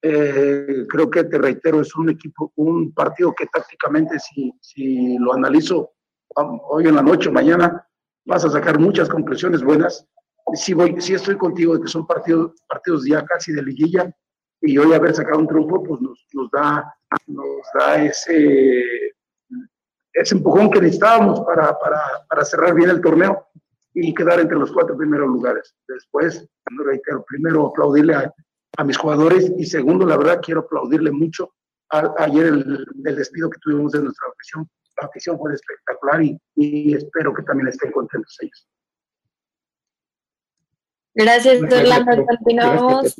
Eh, 0.04 0.84
creo 0.88 1.08
que 1.08 1.24
te 1.24 1.38
reitero, 1.38 1.80
es 1.80 1.94
un 1.94 2.10
equipo, 2.10 2.52
un 2.56 2.92
partido 2.92 3.32
que 3.34 3.46
tácticamente, 3.46 4.18
si, 4.18 4.52
si 4.60 5.16
lo 5.18 5.32
analizo 5.32 5.92
hoy 6.34 6.88
en 6.88 6.96
la 6.96 7.02
noche, 7.02 7.30
mañana, 7.30 7.86
vas 8.24 8.44
a 8.44 8.50
sacar 8.50 8.80
muchas 8.80 9.08
conclusiones 9.08 9.62
buenas. 9.62 10.06
Si, 10.54 10.74
voy, 10.74 11.00
si 11.00 11.14
estoy 11.14 11.36
contigo 11.36 11.76
de 11.76 11.82
que 11.82 11.88
son 11.88 12.06
partidos, 12.06 12.52
partidos 12.68 13.06
ya 13.06 13.24
casi 13.24 13.52
de 13.52 13.62
liguilla 13.62 14.12
y 14.60 14.76
hoy 14.76 14.92
haber 14.92 15.14
sacado 15.14 15.38
un 15.38 15.46
triunfo, 15.46 15.82
pues 15.84 16.00
nos, 16.00 16.26
nos, 16.32 16.50
da, 16.50 16.92
nos 17.28 17.46
da 17.78 18.04
ese 18.04 19.12
ese 20.14 20.34
empujón 20.34 20.70
que 20.70 20.80
necesitábamos 20.80 21.40
para, 21.40 21.78
para, 21.78 22.00
para, 22.28 22.44
cerrar 22.44 22.74
bien 22.74 22.90
el 22.90 23.00
torneo 23.00 23.46
y 23.94 24.14
quedar 24.14 24.40
entre 24.40 24.58
los 24.58 24.70
cuatro 24.70 24.96
primeros 24.96 25.28
lugares. 25.28 25.74
Después, 25.88 26.46
reitero, 26.84 27.24
primero 27.26 27.68
aplaudirle 27.68 28.14
a, 28.14 28.32
a, 28.76 28.84
mis 28.84 28.96
jugadores 28.96 29.52
y 29.58 29.64
segundo, 29.66 30.06
la 30.06 30.16
verdad, 30.16 30.40
quiero 30.42 30.60
aplaudirle 30.60 31.10
mucho 31.10 31.54
a, 31.90 32.12
ayer 32.18 32.46
el, 32.46 32.86
el, 33.04 33.16
despido 33.16 33.50
que 33.50 33.58
tuvimos 33.60 33.92
de 33.92 34.02
nuestra 34.02 34.26
afición, 34.28 34.68
la 35.00 35.08
afición 35.08 35.38
fue 35.38 35.54
espectacular 35.54 36.22
y, 36.22 36.38
y 36.56 36.94
espero 36.94 37.34
que 37.34 37.42
también 37.42 37.68
estén 37.68 37.92
contentos 37.92 38.36
ellos. 38.40 38.68
Gracias, 41.14 41.62
Orlando. 41.62 42.24
Continuamos. 42.26 43.16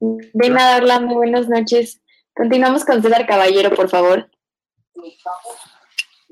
De 0.00 0.50
nada, 0.50 0.78
Orlando. 0.78 1.14
Buenas 1.14 1.48
noches. 1.48 2.00
Continuamos 2.34 2.84
con 2.84 3.02
César 3.02 3.26
Caballero, 3.26 3.74
por 3.74 3.88
favor. 3.88 4.30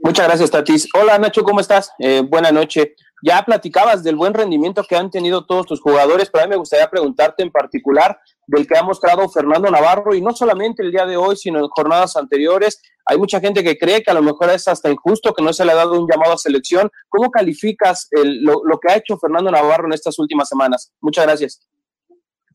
Muchas 0.03 0.27
gracias, 0.27 0.51
Tatis. 0.51 0.89
Hola, 0.99 1.19
Nacho, 1.19 1.45
¿cómo 1.45 1.61
estás? 1.61 1.93
Eh, 1.99 2.23
buena 2.27 2.51
noche. 2.51 2.95
Ya 3.23 3.43
platicabas 3.45 4.03
del 4.03 4.17
buen 4.17 4.33
rendimiento 4.33 4.83
que 4.89 4.97
han 4.97 5.11
tenido 5.11 5.45
todos 5.45 5.67
tus 5.67 5.81
jugadores, 5.81 6.31
pero 6.31 6.45
a 6.45 6.47
mí 6.47 6.51
me 6.51 6.57
gustaría 6.57 6.89
preguntarte 6.89 7.43
en 7.43 7.51
particular 7.51 8.19
del 8.47 8.67
que 8.67 8.79
ha 8.79 8.83
mostrado 8.83 9.29
Fernando 9.29 9.71
Navarro 9.71 10.15
y 10.15 10.23
no 10.23 10.33
solamente 10.33 10.83
el 10.83 10.91
día 10.91 11.05
de 11.05 11.19
hoy, 11.19 11.37
sino 11.37 11.59
en 11.59 11.69
jornadas 11.69 12.17
anteriores. 12.17 12.81
Hay 13.05 13.19
mucha 13.19 13.41
gente 13.41 13.63
que 13.63 13.77
cree 13.77 14.03
que 14.03 14.11
a 14.11 14.15
lo 14.15 14.23
mejor 14.23 14.49
es 14.49 14.67
hasta 14.69 14.91
injusto 14.91 15.35
que 15.35 15.43
no 15.43 15.53
se 15.53 15.67
le 15.67 15.73
ha 15.73 15.77
dado 15.77 16.01
un 16.01 16.09
llamado 16.11 16.33
a 16.33 16.39
selección. 16.39 16.91
¿Cómo 17.11 17.31
calificas 17.31 18.09
lo, 18.11 18.63
lo, 18.65 18.79
que 18.79 18.93
ha 18.93 18.97
hecho 18.97 19.19
Fernando 19.19 19.51
Navarro 19.51 19.85
en 19.87 19.93
estas 19.93 20.19
últimas 20.19 20.49
semanas? 20.49 20.93
Muchas 21.03 21.27
gracias. 21.27 21.69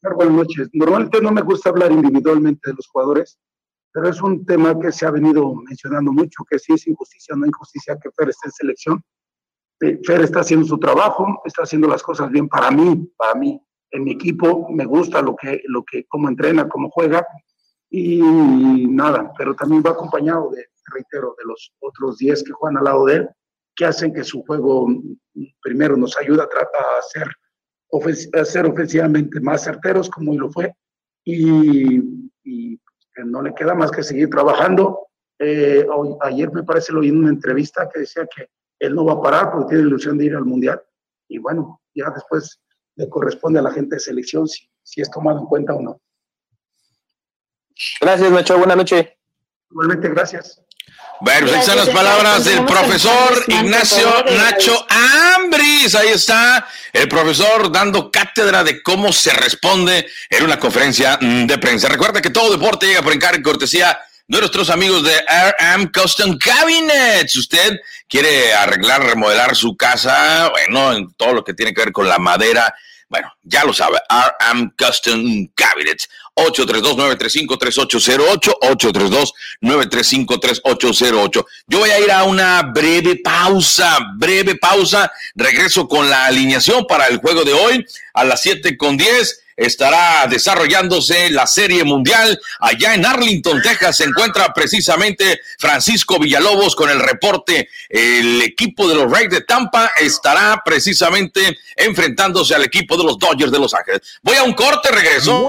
Buenas 0.01 0.33
noches. 0.33 0.69
Normalmente 0.73 1.21
no 1.21 1.31
me 1.31 1.41
gusta 1.41 1.69
hablar 1.69 1.91
individualmente 1.91 2.71
de 2.71 2.75
los 2.75 2.87
jugadores, 2.87 3.37
pero 3.95 4.09
es 4.09 4.21
un 4.21 4.45
tema 4.45 4.77
que 4.77 4.91
se 4.91 5.05
ha 5.05 5.11
venido 5.11 5.55
mencionando 5.55 6.11
mucho, 6.11 6.43
que 6.49 6.59
si 6.59 6.73
es 6.73 6.85
injusticia 6.85 7.33
o 7.33 7.37
no 7.37 7.45
injusticia 7.45 7.97
que 7.97 8.09
Fer 8.11 8.27
esté 8.27 8.49
en 8.49 8.51
selección. 8.51 9.03
Fer 9.79 10.21
está 10.21 10.41
haciendo 10.41 10.65
su 10.65 10.77
trabajo, 10.77 11.41
está 11.45 11.63
haciendo 11.63 11.87
las 11.87 12.03
cosas 12.03 12.29
bien 12.29 12.49
para 12.49 12.71
mí, 12.71 13.09
para 13.15 13.35
mí, 13.35 13.57
en 13.91 14.03
mi 14.03 14.11
equipo, 14.11 14.67
me 14.69 14.83
gusta 14.83 15.21
lo 15.21 15.33
que, 15.33 15.61
lo 15.67 15.85
que, 15.85 16.05
cómo 16.09 16.27
entrena, 16.27 16.67
cómo 16.67 16.89
juega, 16.89 17.25
y 17.89 18.85
nada, 18.89 19.31
pero 19.37 19.55
también 19.55 19.81
va 19.81 19.91
acompañado 19.91 20.49
de, 20.49 20.65
reitero, 20.93 21.33
de 21.37 21.45
los 21.45 21.73
otros 21.79 22.17
10 22.17 22.43
que 22.43 22.51
juegan 22.51 22.77
al 22.79 22.83
lado 22.83 23.05
de 23.05 23.15
él, 23.15 23.29
que 23.73 23.85
hacen 23.85 24.13
que 24.13 24.25
su 24.25 24.43
juego 24.43 24.89
primero 25.61 25.95
nos 25.95 26.17
ayuda 26.17 26.43
a, 26.43 27.01
ser, 27.01 27.29
a 28.33 28.43
ser 28.43 28.65
ofensivamente 28.65 29.39
más 29.39 29.63
certeros, 29.63 30.09
como 30.09 30.37
lo 30.37 30.51
fue, 30.51 30.73
y, 31.23 32.01
y 32.43 32.77
no 33.23 33.41
le 33.41 33.53
queda 33.53 33.73
más 33.73 33.91
que 33.91 34.03
seguir 34.03 34.29
trabajando. 34.29 35.07
Eh, 35.39 35.85
hoy, 35.93 36.15
ayer 36.21 36.51
me 36.51 36.63
parece 36.63 36.91
lo 36.91 37.01
oí 37.01 37.09
en 37.09 37.17
una 37.17 37.29
entrevista 37.29 37.89
que 37.89 38.01
decía 38.01 38.27
que 38.33 38.49
él 38.79 38.95
no 38.95 39.05
va 39.05 39.13
a 39.13 39.21
parar 39.21 39.51
porque 39.51 39.75
tiene 39.75 39.87
ilusión 39.87 40.17
de 40.17 40.25
ir 40.25 40.35
al 40.35 40.45
Mundial. 40.45 40.81
Y 41.27 41.37
bueno, 41.37 41.81
ya 41.93 42.09
después 42.09 42.61
le 42.95 43.09
corresponde 43.09 43.59
a 43.59 43.63
la 43.63 43.71
gente 43.71 43.95
de 43.95 43.99
selección 43.99 44.47
si, 44.47 44.69
si 44.83 45.01
es 45.01 45.09
tomado 45.09 45.39
en 45.39 45.45
cuenta 45.45 45.73
o 45.73 45.81
no. 45.81 46.01
Gracias, 48.01 48.31
Nacho. 48.31 48.57
Buenas 48.57 48.77
noches. 48.77 49.07
Igualmente, 49.69 50.09
gracias. 50.09 50.64
Bueno, 51.21 51.47
pues 51.47 51.61
están 51.61 51.77
las 51.77 51.89
palabras 51.89 52.43
del 52.43 52.65
profesor 52.65 53.45
Ignacio 53.47 54.25
Nacho 54.37 54.85
Ambris. 55.35 55.95
Ahí 55.95 56.09
está 56.09 56.67
el 56.91 57.07
profesor 57.07 57.71
dando 57.71 58.11
cátedra 58.11 58.63
de 58.63 58.83
cómo 58.83 59.13
se 59.13 59.31
responde 59.31 60.05
en 60.29 60.43
una 60.43 60.59
conferencia 60.59 61.17
de 61.21 61.57
prensa. 61.57 61.87
Recuerda 61.87 62.21
que 62.21 62.29
todo 62.29 62.51
deporte 62.51 62.85
llega 62.85 63.01
por 63.01 63.13
encargo 63.13 63.39
y 63.39 63.43
cortesía 63.43 63.97
de 64.27 64.39
nuestros 64.39 64.69
amigos 64.69 65.03
de 65.03 65.15
RM 65.17 65.91
Custom 65.93 66.37
Cabinets. 66.37 67.35
Usted 67.37 67.79
quiere 68.09 68.53
arreglar, 68.53 69.03
remodelar 69.03 69.55
su 69.55 69.75
casa, 69.77 70.49
bueno, 70.49 70.93
en 70.93 71.13
todo 71.13 71.33
lo 71.33 71.43
que 71.43 71.53
tiene 71.53 71.73
que 71.73 71.81
ver 71.81 71.91
con 71.93 72.09
la 72.09 72.19
madera. 72.19 72.73
Bueno, 73.07 73.31
ya 73.43 73.63
lo 73.63 73.73
sabe, 73.73 73.99
RM 74.09 74.73
Custom 74.77 75.47
Cabinets. 75.55 76.09
832-935-3808, 76.35 78.53
832-935-3808. 79.61 81.45
Yo 81.67 81.79
voy 81.79 81.89
a 81.89 81.99
ir 81.99 82.11
a 82.11 82.25
una 82.25 82.61
breve 82.61 83.15
pausa, 83.23 83.97
breve 84.17 84.55
pausa. 84.55 85.11
Regreso 85.33 85.87
con 85.87 86.07
la 86.09 86.25
alineación 86.25 86.85
para 86.87 87.07
el 87.07 87.17
juego 87.17 87.43
de 87.43 87.53
hoy 87.53 87.83
a 88.13 88.23
las 88.25 88.41
7 88.41 88.77
con 88.77 88.97
10 88.97 89.44
estará 89.55 90.27
desarrollándose 90.27 91.29
la 91.29 91.47
Serie 91.47 91.83
Mundial. 91.83 92.39
Allá 92.59 92.95
en 92.95 93.05
Arlington, 93.05 93.61
Texas, 93.61 93.97
se 93.97 94.03
encuentra 94.03 94.53
precisamente 94.53 95.39
Francisco 95.57 96.19
Villalobos 96.19 96.75
con 96.75 96.89
el 96.89 96.99
reporte. 96.99 97.69
El 97.89 98.41
equipo 98.41 98.87
de 98.87 98.95
los 98.95 99.11
Rays 99.11 99.29
de 99.29 99.41
Tampa 99.41 99.91
estará 99.99 100.61
precisamente 100.63 101.57
enfrentándose 101.75 102.55
al 102.55 102.63
equipo 102.63 102.97
de 102.97 103.03
los 103.03 103.17
Dodgers 103.17 103.51
de 103.51 103.59
Los 103.59 103.73
Ángeles. 103.73 104.01
Voy 104.21 104.35
a 104.37 104.43
un 104.43 104.53
corte, 104.53 104.89
regreso. 104.91 105.39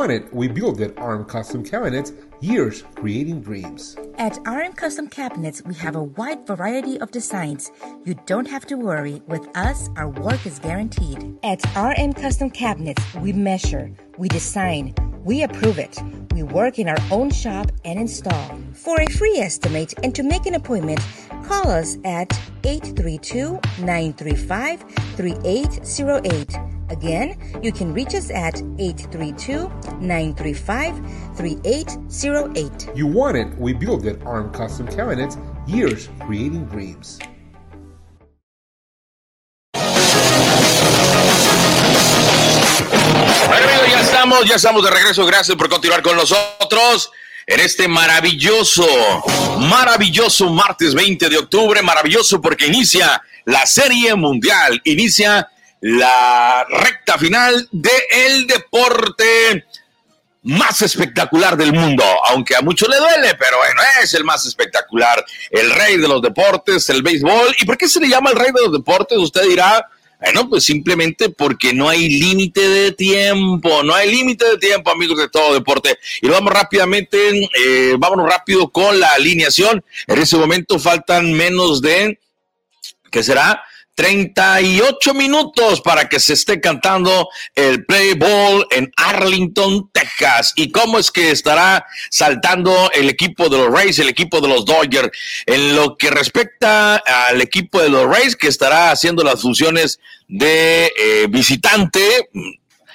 Years 2.42 2.84
creating 2.96 3.40
dreams. 3.40 3.96
At 4.18 4.38
RM 4.46 4.74
Custom 4.74 5.08
Cabinets, 5.08 5.62
we 5.64 5.74
have 5.76 5.96
a 5.96 6.02
wide 6.02 6.46
variety 6.46 7.00
of 7.00 7.10
designs. 7.10 7.72
You 8.04 8.14
don't 8.26 8.46
have 8.46 8.66
to 8.66 8.74
worry. 8.74 9.22
With 9.26 9.48
us, 9.56 9.88
our 9.96 10.08
work 10.08 10.44
is 10.44 10.58
guaranteed. 10.58 11.38
At 11.42 11.64
RM 11.74 12.12
Custom 12.12 12.50
Cabinets, 12.50 13.02
we 13.14 13.32
measure, 13.32 13.90
we 14.18 14.28
design, 14.28 14.94
we 15.24 15.42
approve 15.42 15.78
it. 15.78 15.98
We 16.32 16.42
work 16.42 16.78
in 16.78 16.88
our 16.88 16.98
own 17.10 17.30
shop 17.30 17.70
and 17.84 17.98
install. 17.98 18.58
For 18.74 19.00
a 19.00 19.06
free 19.12 19.38
estimate 19.38 19.94
and 20.02 20.14
to 20.14 20.22
make 20.22 20.46
an 20.46 20.54
appointment, 20.54 21.00
call 21.44 21.68
us 21.68 21.96
at 22.04 22.32
832 22.64 23.58
935 23.80 24.82
3808. 25.16 26.56
Again, 26.88 27.60
you 27.62 27.72
can 27.72 27.92
reach 27.92 28.14
us 28.14 28.30
at 28.30 28.62
832 28.78 29.68
935 30.00 30.96
3808. 31.36 32.90
You 32.94 33.06
want 33.06 33.36
it, 33.36 33.58
we 33.58 33.72
build 33.72 34.06
it. 34.06 34.22
ARM 34.24 34.52
Custom 34.52 34.86
Cabinets, 34.86 35.36
years 35.66 36.08
creating 36.20 36.66
dreams. 36.66 37.18
Bueno, 43.46 43.66
ya 43.90 44.00
estamos, 44.00 44.44
ya 44.44 44.56
estamos 44.56 44.84
de 44.84 44.90
regreso. 44.90 45.26
Gracias 45.26 45.56
por 45.56 45.68
continuar 45.68 46.02
con 46.02 46.16
nosotros 46.16 47.10
en 47.46 47.60
este 47.60 47.86
maravilloso, 47.88 48.86
maravilloso 49.58 50.50
martes 50.50 50.94
20 50.94 51.28
de 51.28 51.38
octubre. 51.38 51.82
Maravilloso 51.82 52.40
porque 52.40 52.66
inicia 52.66 53.22
la 53.44 53.66
Serie 53.66 54.14
Mundial, 54.14 54.80
inicia 54.84 55.48
la 55.80 56.66
recta 56.68 57.18
final 57.18 57.68
de 57.70 57.90
el 58.10 58.46
deporte 58.46 59.66
más 60.42 60.80
espectacular 60.82 61.56
del 61.56 61.72
mundo, 61.72 62.04
aunque 62.28 62.54
a 62.54 62.60
muchos 62.60 62.88
le 62.88 62.96
duele, 62.98 63.34
pero 63.34 63.58
bueno, 63.58 63.80
es 64.02 64.14
el 64.14 64.22
más 64.22 64.46
espectacular, 64.46 65.24
el 65.50 65.70
rey 65.72 65.96
de 65.96 66.06
los 66.06 66.22
deportes, 66.22 66.88
el 66.88 67.02
béisbol. 67.02 67.54
¿Y 67.60 67.64
por 67.64 67.76
qué 67.76 67.88
se 67.88 68.00
le 68.00 68.08
llama 68.08 68.30
el 68.30 68.36
rey 68.36 68.52
de 68.54 68.62
los 68.62 68.72
deportes? 68.72 69.18
Usted 69.18 69.42
dirá, 69.42 69.88
bueno, 70.20 70.48
pues 70.48 70.64
simplemente 70.64 71.28
porque 71.28 71.74
no 71.74 71.88
hay 71.88 72.08
límite 72.08 72.66
de 72.68 72.92
tiempo, 72.92 73.82
no 73.82 73.94
hay 73.94 74.10
límite 74.10 74.46
de 74.46 74.58
tiempo, 74.58 74.90
amigos 74.90 75.18
de 75.18 75.28
todo 75.28 75.54
deporte. 75.54 75.98
Y 76.22 76.28
vamos 76.28 76.52
rápidamente, 76.52 77.18
eh, 77.38 77.94
vámonos 77.98 78.26
rápido 78.26 78.68
con 78.70 78.98
la 78.98 79.12
alineación. 79.12 79.84
En 80.06 80.18
ese 80.18 80.36
momento 80.36 80.78
faltan 80.78 81.32
menos 81.32 81.82
de, 81.82 82.18
¿qué 83.10 83.22
será? 83.22 83.62
38 83.96 85.14
minutos 85.14 85.80
para 85.80 86.06
que 86.08 86.20
se 86.20 86.34
esté 86.34 86.60
cantando 86.60 87.28
el 87.54 87.84
Play 87.86 88.12
Ball 88.12 88.66
en 88.70 88.92
Arlington, 88.94 89.90
Texas. 89.90 90.52
¿Y 90.54 90.70
cómo 90.70 90.98
es 90.98 91.10
que 91.10 91.30
estará 91.30 91.86
saltando 92.10 92.90
el 92.92 93.08
equipo 93.08 93.48
de 93.48 93.56
los 93.56 93.72
Rays, 93.72 93.98
el 93.98 94.10
equipo 94.10 94.42
de 94.42 94.48
los 94.48 94.66
Dodgers? 94.66 95.10
En 95.46 95.74
lo 95.74 95.96
que 95.96 96.10
respecta 96.10 96.96
al 96.96 97.40
equipo 97.40 97.80
de 97.80 97.88
los 97.88 98.06
Rays, 98.06 98.36
que 98.36 98.48
estará 98.48 98.90
haciendo 98.90 99.24
las 99.24 99.40
funciones 99.40 99.98
de 100.28 100.92
eh, 100.94 101.26
visitante, 101.30 102.28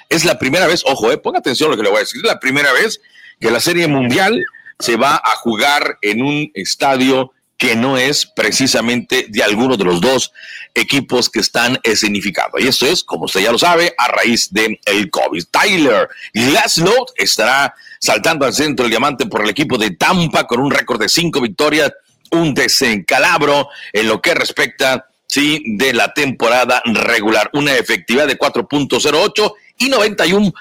es 0.08 0.24
la 0.24 0.38
primera 0.38 0.68
vez, 0.68 0.84
ojo, 0.86 1.10
eh, 1.10 1.18
ponga 1.18 1.40
atención 1.40 1.68
a 1.68 1.70
lo 1.72 1.76
que 1.76 1.82
le 1.82 1.90
voy 1.90 1.98
a 1.98 2.00
decir, 2.00 2.20
es 2.22 2.30
la 2.30 2.38
primera 2.38 2.72
vez 2.72 3.00
que 3.40 3.50
la 3.50 3.58
Serie 3.58 3.88
Mundial 3.88 4.40
se 4.78 4.96
va 4.96 5.16
a 5.16 5.36
jugar 5.36 5.98
en 6.00 6.22
un 6.22 6.50
estadio 6.54 7.32
que 7.62 7.76
no 7.76 7.96
es 7.96 8.26
precisamente 8.26 9.26
de 9.28 9.40
alguno 9.40 9.76
de 9.76 9.84
los 9.84 10.00
dos 10.00 10.32
equipos 10.74 11.30
que 11.30 11.38
están 11.38 11.78
escenificados. 11.84 12.60
Y 12.60 12.66
esto 12.66 12.86
es, 12.86 13.04
como 13.04 13.26
usted 13.26 13.38
ya 13.38 13.52
lo 13.52 13.58
sabe, 13.58 13.94
a 13.96 14.08
raíz 14.08 14.52
del 14.52 14.80
el 14.84 15.08
COVID. 15.10 15.44
Tyler 15.48 16.08
Glasnow 16.34 17.06
estará 17.14 17.72
saltando 18.00 18.46
al 18.46 18.52
centro 18.52 18.82
del 18.82 18.90
diamante 18.90 19.26
por 19.26 19.42
el 19.42 19.50
equipo 19.50 19.78
de 19.78 19.92
Tampa 19.92 20.44
con 20.48 20.58
un 20.58 20.72
récord 20.72 21.00
de 21.00 21.08
cinco 21.08 21.40
victorias, 21.40 21.92
un 22.32 22.52
desencalabro 22.52 23.68
en 23.92 24.08
lo 24.08 24.20
que 24.20 24.34
respecta 24.34 25.06
sí, 25.28 25.62
de 25.64 25.92
la 25.92 26.12
temporada 26.12 26.82
regular. 26.84 27.48
Una 27.52 27.76
efectividad 27.76 28.26
de 28.26 28.36
4.08 28.36 29.54
y 29.78 29.88
91 29.88 30.52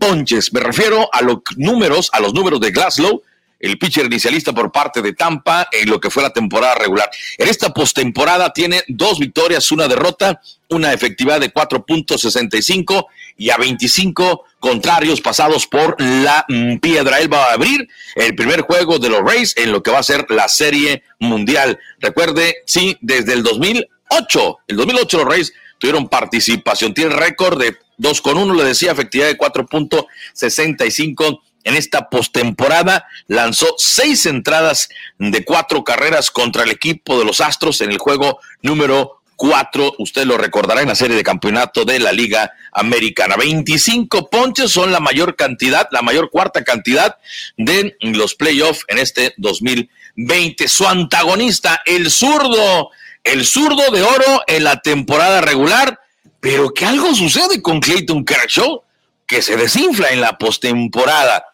ponches. 0.00 0.52
Me 0.52 0.58
refiero 0.58 1.08
a 1.12 1.22
los 1.22 1.38
números, 1.56 2.10
a 2.12 2.18
los 2.18 2.34
números 2.34 2.58
de 2.58 2.72
Glasgow 2.72 3.22
el 3.60 3.78
pitcher 3.78 4.06
inicialista 4.06 4.52
por 4.52 4.70
parte 4.70 5.02
de 5.02 5.12
Tampa 5.12 5.68
en 5.72 5.90
lo 5.90 6.00
que 6.00 6.10
fue 6.10 6.22
la 6.22 6.30
temporada 6.30 6.74
regular. 6.76 7.10
En 7.36 7.48
esta 7.48 7.72
postemporada 7.72 8.52
tiene 8.52 8.82
dos 8.88 9.18
victorias, 9.18 9.70
una 9.72 9.88
derrota, 9.88 10.40
una 10.68 10.92
efectividad 10.92 11.40
de 11.40 11.52
4.65 11.52 13.06
y 13.36 13.50
a 13.50 13.56
25 13.56 14.44
contrarios 14.60 15.20
pasados 15.20 15.66
por 15.66 16.00
la 16.00 16.44
mm, 16.48 16.78
piedra. 16.78 17.20
Él 17.20 17.32
va 17.32 17.46
a 17.46 17.52
abrir 17.52 17.88
el 18.16 18.34
primer 18.34 18.62
juego 18.62 18.98
de 18.98 19.08
los 19.08 19.20
Rays 19.20 19.54
en 19.56 19.72
lo 19.72 19.82
que 19.82 19.90
va 19.90 19.98
a 19.98 20.02
ser 20.02 20.26
la 20.30 20.48
Serie 20.48 21.02
Mundial. 21.18 21.78
Recuerde, 22.00 22.58
sí, 22.66 22.96
desde 23.00 23.32
el 23.32 23.42
2008, 23.42 24.58
el 24.68 24.76
2008 24.76 25.18
los 25.18 25.26
Rays 25.26 25.52
tuvieron 25.78 26.08
participación, 26.08 26.92
tiene 26.92 27.14
récord 27.14 27.60
de 27.60 27.76
2 27.98 28.20
con 28.20 28.36
1, 28.36 28.54
le 28.54 28.64
decía, 28.64 28.92
efectividad 28.92 29.28
de 29.28 29.38
4.65 29.38 31.40
en 31.64 31.74
esta 31.74 32.08
postemporada. 32.08 33.06
Lanzó 33.26 33.74
seis 33.78 34.26
entradas 34.26 34.88
de 35.18 35.44
cuatro 35.44 35.84
carreras 35.84 36.30
contra 36.30 36.62
el 36.62 36.70
equipo 36.70 37.18
de 37.18 37.24
los 37.24 37.40
Astros 37.40 37.80
en 37.80 37.90
el 37.90 37.98
juego 37.98 38.40
número 38.62 39.18
cuatro. 39.38 39.94
Usted 39.98 40.26
lo 40.26 40.36
recordará 40.36 40.82
en 40.82 40.88
la 40.88 40.94
serie 40.94 41.16
de 41.16 41.22
campeonato 41.22 41.84
de 41.84 42.00
la 42.00 42.12
Liga 42.12 42.52
Americana. 42.72 43.36
25 43.36 44.28
ponches 44.28 44.70
son 44.72 44.92
la 44.92 45.00
mayor 45.00 45.36
cantidad, 45.36 45.88
la 45.92 46.02
mayor 46.02 46.30
cuarta 46.30 46.64
cantidad 46.64 47.16
de 47.56 47.96
los 48.00 48.34
playoffs 48.34 48.84
en 48.88 48.98
este 48.98 49.34
2020. 49.38 50.68
Su 50.68 50.86
antagonista, 50.86 51.80
el 51.86 52.10
zurdo, 52.10 52.90
el 53.22 53.46
zurdo 53.46 53.90
de 53.92 54.02
oro 54.02 54.42
en 54.46 54.64
la 54.64 54.80
temporada 54.80 55.40
regular. 55.40 56.00
Pero 56.40 56.72
que 56.72 56.84
algo 56.84 57.14
sucede 57.14 57.62
con 57.62 57.80
Clayton 57.80 58.24
Kershaw 58.24 58.82
que 59.28 59.42
se 59.42 59.56
desinfla 59.56 60.08
en 60.08 60.20
la 60.20 60.38
postemporada. 60.38 61.44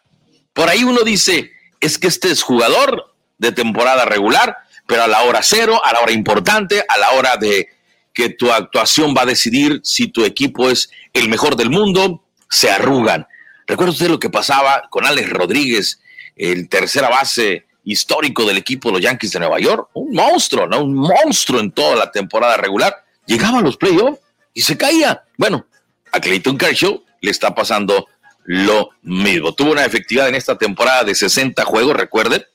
Por 0.53 0.69
ahí 0.69 0.83
uno 0.83 1.01
dice, 1.01 1.51
es 1.81 1.99
que 1.99 2.07
este 2.07 2.31
es 2.31 2.41
jugador 2.41 3.13
de 3.37 3.51
temporada 3.51 4.05
regular, 4.05 4.57
pero 4.87 5.03
a 5.03 5.07
la 5.07 5.23
hora 5.23 5.41
cero, 5.43 5.81
a 5.83 5.93
la 5.93 5.99
hora 5.99 6.13
importante, 6.13 6.83
a 6.87 6.97
la 6.97 7.11
hora 7.11 7.35
de 7.37 7.69
que 8.13 8.29
tu 8.29 8.51
actuación 8.51 9.13
va 9.15 9.23
a 9.23 9.25
decidir 9.25 9.81
si 9.83 10.07
tu 10.07 10.23
equipo 10.23 10.69
es 10.69 10.89
el 11.13 11.27
mejor 11.27 11.57
del 11.57 11.69
mundo, 11.69 12.23
se 12.49 12.71
arrugan. 12.71 13.27
¿Recuerda 13.67 13.91
usted 13.91 14.07
lo 14.07 14.19
que 14.19 14.29
pasaba 14.29 14.83
con 14.89 15.05
Alex 15.05 15.29
Rodríguez, 15.29 15.99
el 16.37 16.69
tercera 16.69 17.09
base 17.09 17.65
histórico 17.83 18.45
del 18.45 18.57
equipo 18.57 18.87
de 18.87 18.93
los 18.93 19.01
Yankees 19.01 19.33
de 19.33 19.39
Nueva 19.39 19.59
York? 19.59 19.89
Un 19.95 20.13
monstruo, 20.13 20.65
¿no? 20.65 20.81
Un 20.81 20.95
monstruo 20.95 21.59
en 21.59 21.71
toda 21.71 21.97
la 21.97 22.09
temporada 22.09 22.55
regular. 22.55 23.03
Llegaba 23.25 23.59
a 23.59 23.61
los 23.61 23.75
playoffs 23.75 24.21
y 24.53 24.61
se 24.61 24.77
caía. 24.77 25.25
Bueno, 25.37 25.65
a 26.13 26.21
Clayton 26.21 26.57
Kershaw 26.57 27.04
le 27.25 27.31
está 27.31 27.53
pasando 27.53 28.07
lo 28.45 28.91
mismo. 29.01 29.53
Tuvo 29.53 29.71
una 29.71 29.85
efectividad 29.85 30.29
en 30.29 30.35
esta 30.35 30.57
temporada 30.57 31.03
de 31.03 31.15
60 31.15 31.65
juegos, 31.65 31.95
recuerden. 31.95 32.45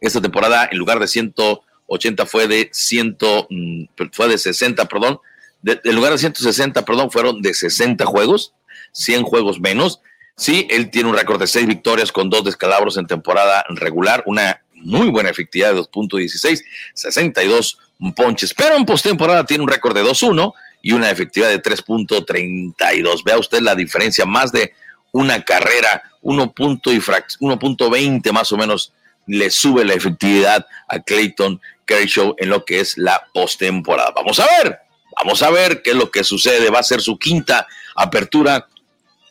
Esta 0.00 0.20
temporada 0.20 0.68
en 0.70 0.78
lugar 0.78 0.98
de 0.98 1.06
180 1.06 2.26
fue 2.26 2.48
de 2.48 2.70
100, 2.72 3.18
mm, 3.50 3.84
fue 4.12 4.28
de 4.28 4.38
60, 4.38 4.86
perdón. 4.86 5.20
en 5.66 5.96
lugar 5.96 6.12
de 6.12 6.18
160, 6.18 6.84
perdón, 6.84 7.10
fueron 7.10 7.40
de 7.40 7.54
60 7.54 8.04
juegos, 8.04 8.52
100 8.92 9.22
juegos 9.22 9.60
menos. 9.60 10.00
Sí, 10.36 10.66
él 10.68 10.90
tiene 10.90 11.08
un 11.08 11.16
récord 11.16 11.40
de 11.40 11.46
6 11.46 11.66
victorias 11.66 12.12
con 12.12 12.28
dos 12.28 12.44
descalabros 12.44 12.98
en 12.98 13.06
temporada 13.06 13.64
regular, 13.70 14.22
una 14.26 14.62
muy 14.74 15.08
buena 15.08 15.30
efectividad 15.30 15.72
de 15.72 15.80
2.16, 15.80 16.62
62 16.92 17.78
ponches, 18.14 18.52
pero 18.52 18.76
en 18.76 18.84
postemporada 18.84 19.46
tiene 19.46 19.62
un 19.62 19.70
récord 19.70 19.94
de 19.94 20.04
2.1 20.04 20.52
y 20.84 20.92
una 20.92 21.10
efectividad 21.10 21.48
de 21.48 21.60
3.32. 21.62 23.24
Vea 23.24 23.38
usted 23.38 23.62
la 23.62 23.74
diferencia, 23.74 24.26
más 24.26 24.52
de 24.52 24.74
una 25.12 25.42
carrera, 25.42 26.02
1.20 26.22 28.32
más 28.32 28.52
o 28.52 28.58
menos 28.58 28.92
le 29.26 29.50
sube 29.50 29.86
la 29.86 29.94
efectividad 29.94 30.66
a 30.86 31.00
Clayton 31.00 31.58
Kershaw 31.86 32.34
en 32.36 32.50
lo 32.50 32.66
que 32.66 32.80
es 32.80 32.98
la 32.98 33.24
postemporada. 33.32 34.12
Vamos 34.14 34.38
a 34.38 34.46
ver, 34.62 34.78
vamos 35.16 35.42
a 35.42 35.48
ver 35.48 35.80
qué 35.80 35.92
es 35.92 35.96
lo 35.96 36.10
que 36.10 36.22
sucede. 36.22 36.68
Va 36.68 36.80
a 36.80 36.82
ser 36.82 37.00
su 37.00 37.18
quinta 37.18 37.66
apertura 37.96 38.68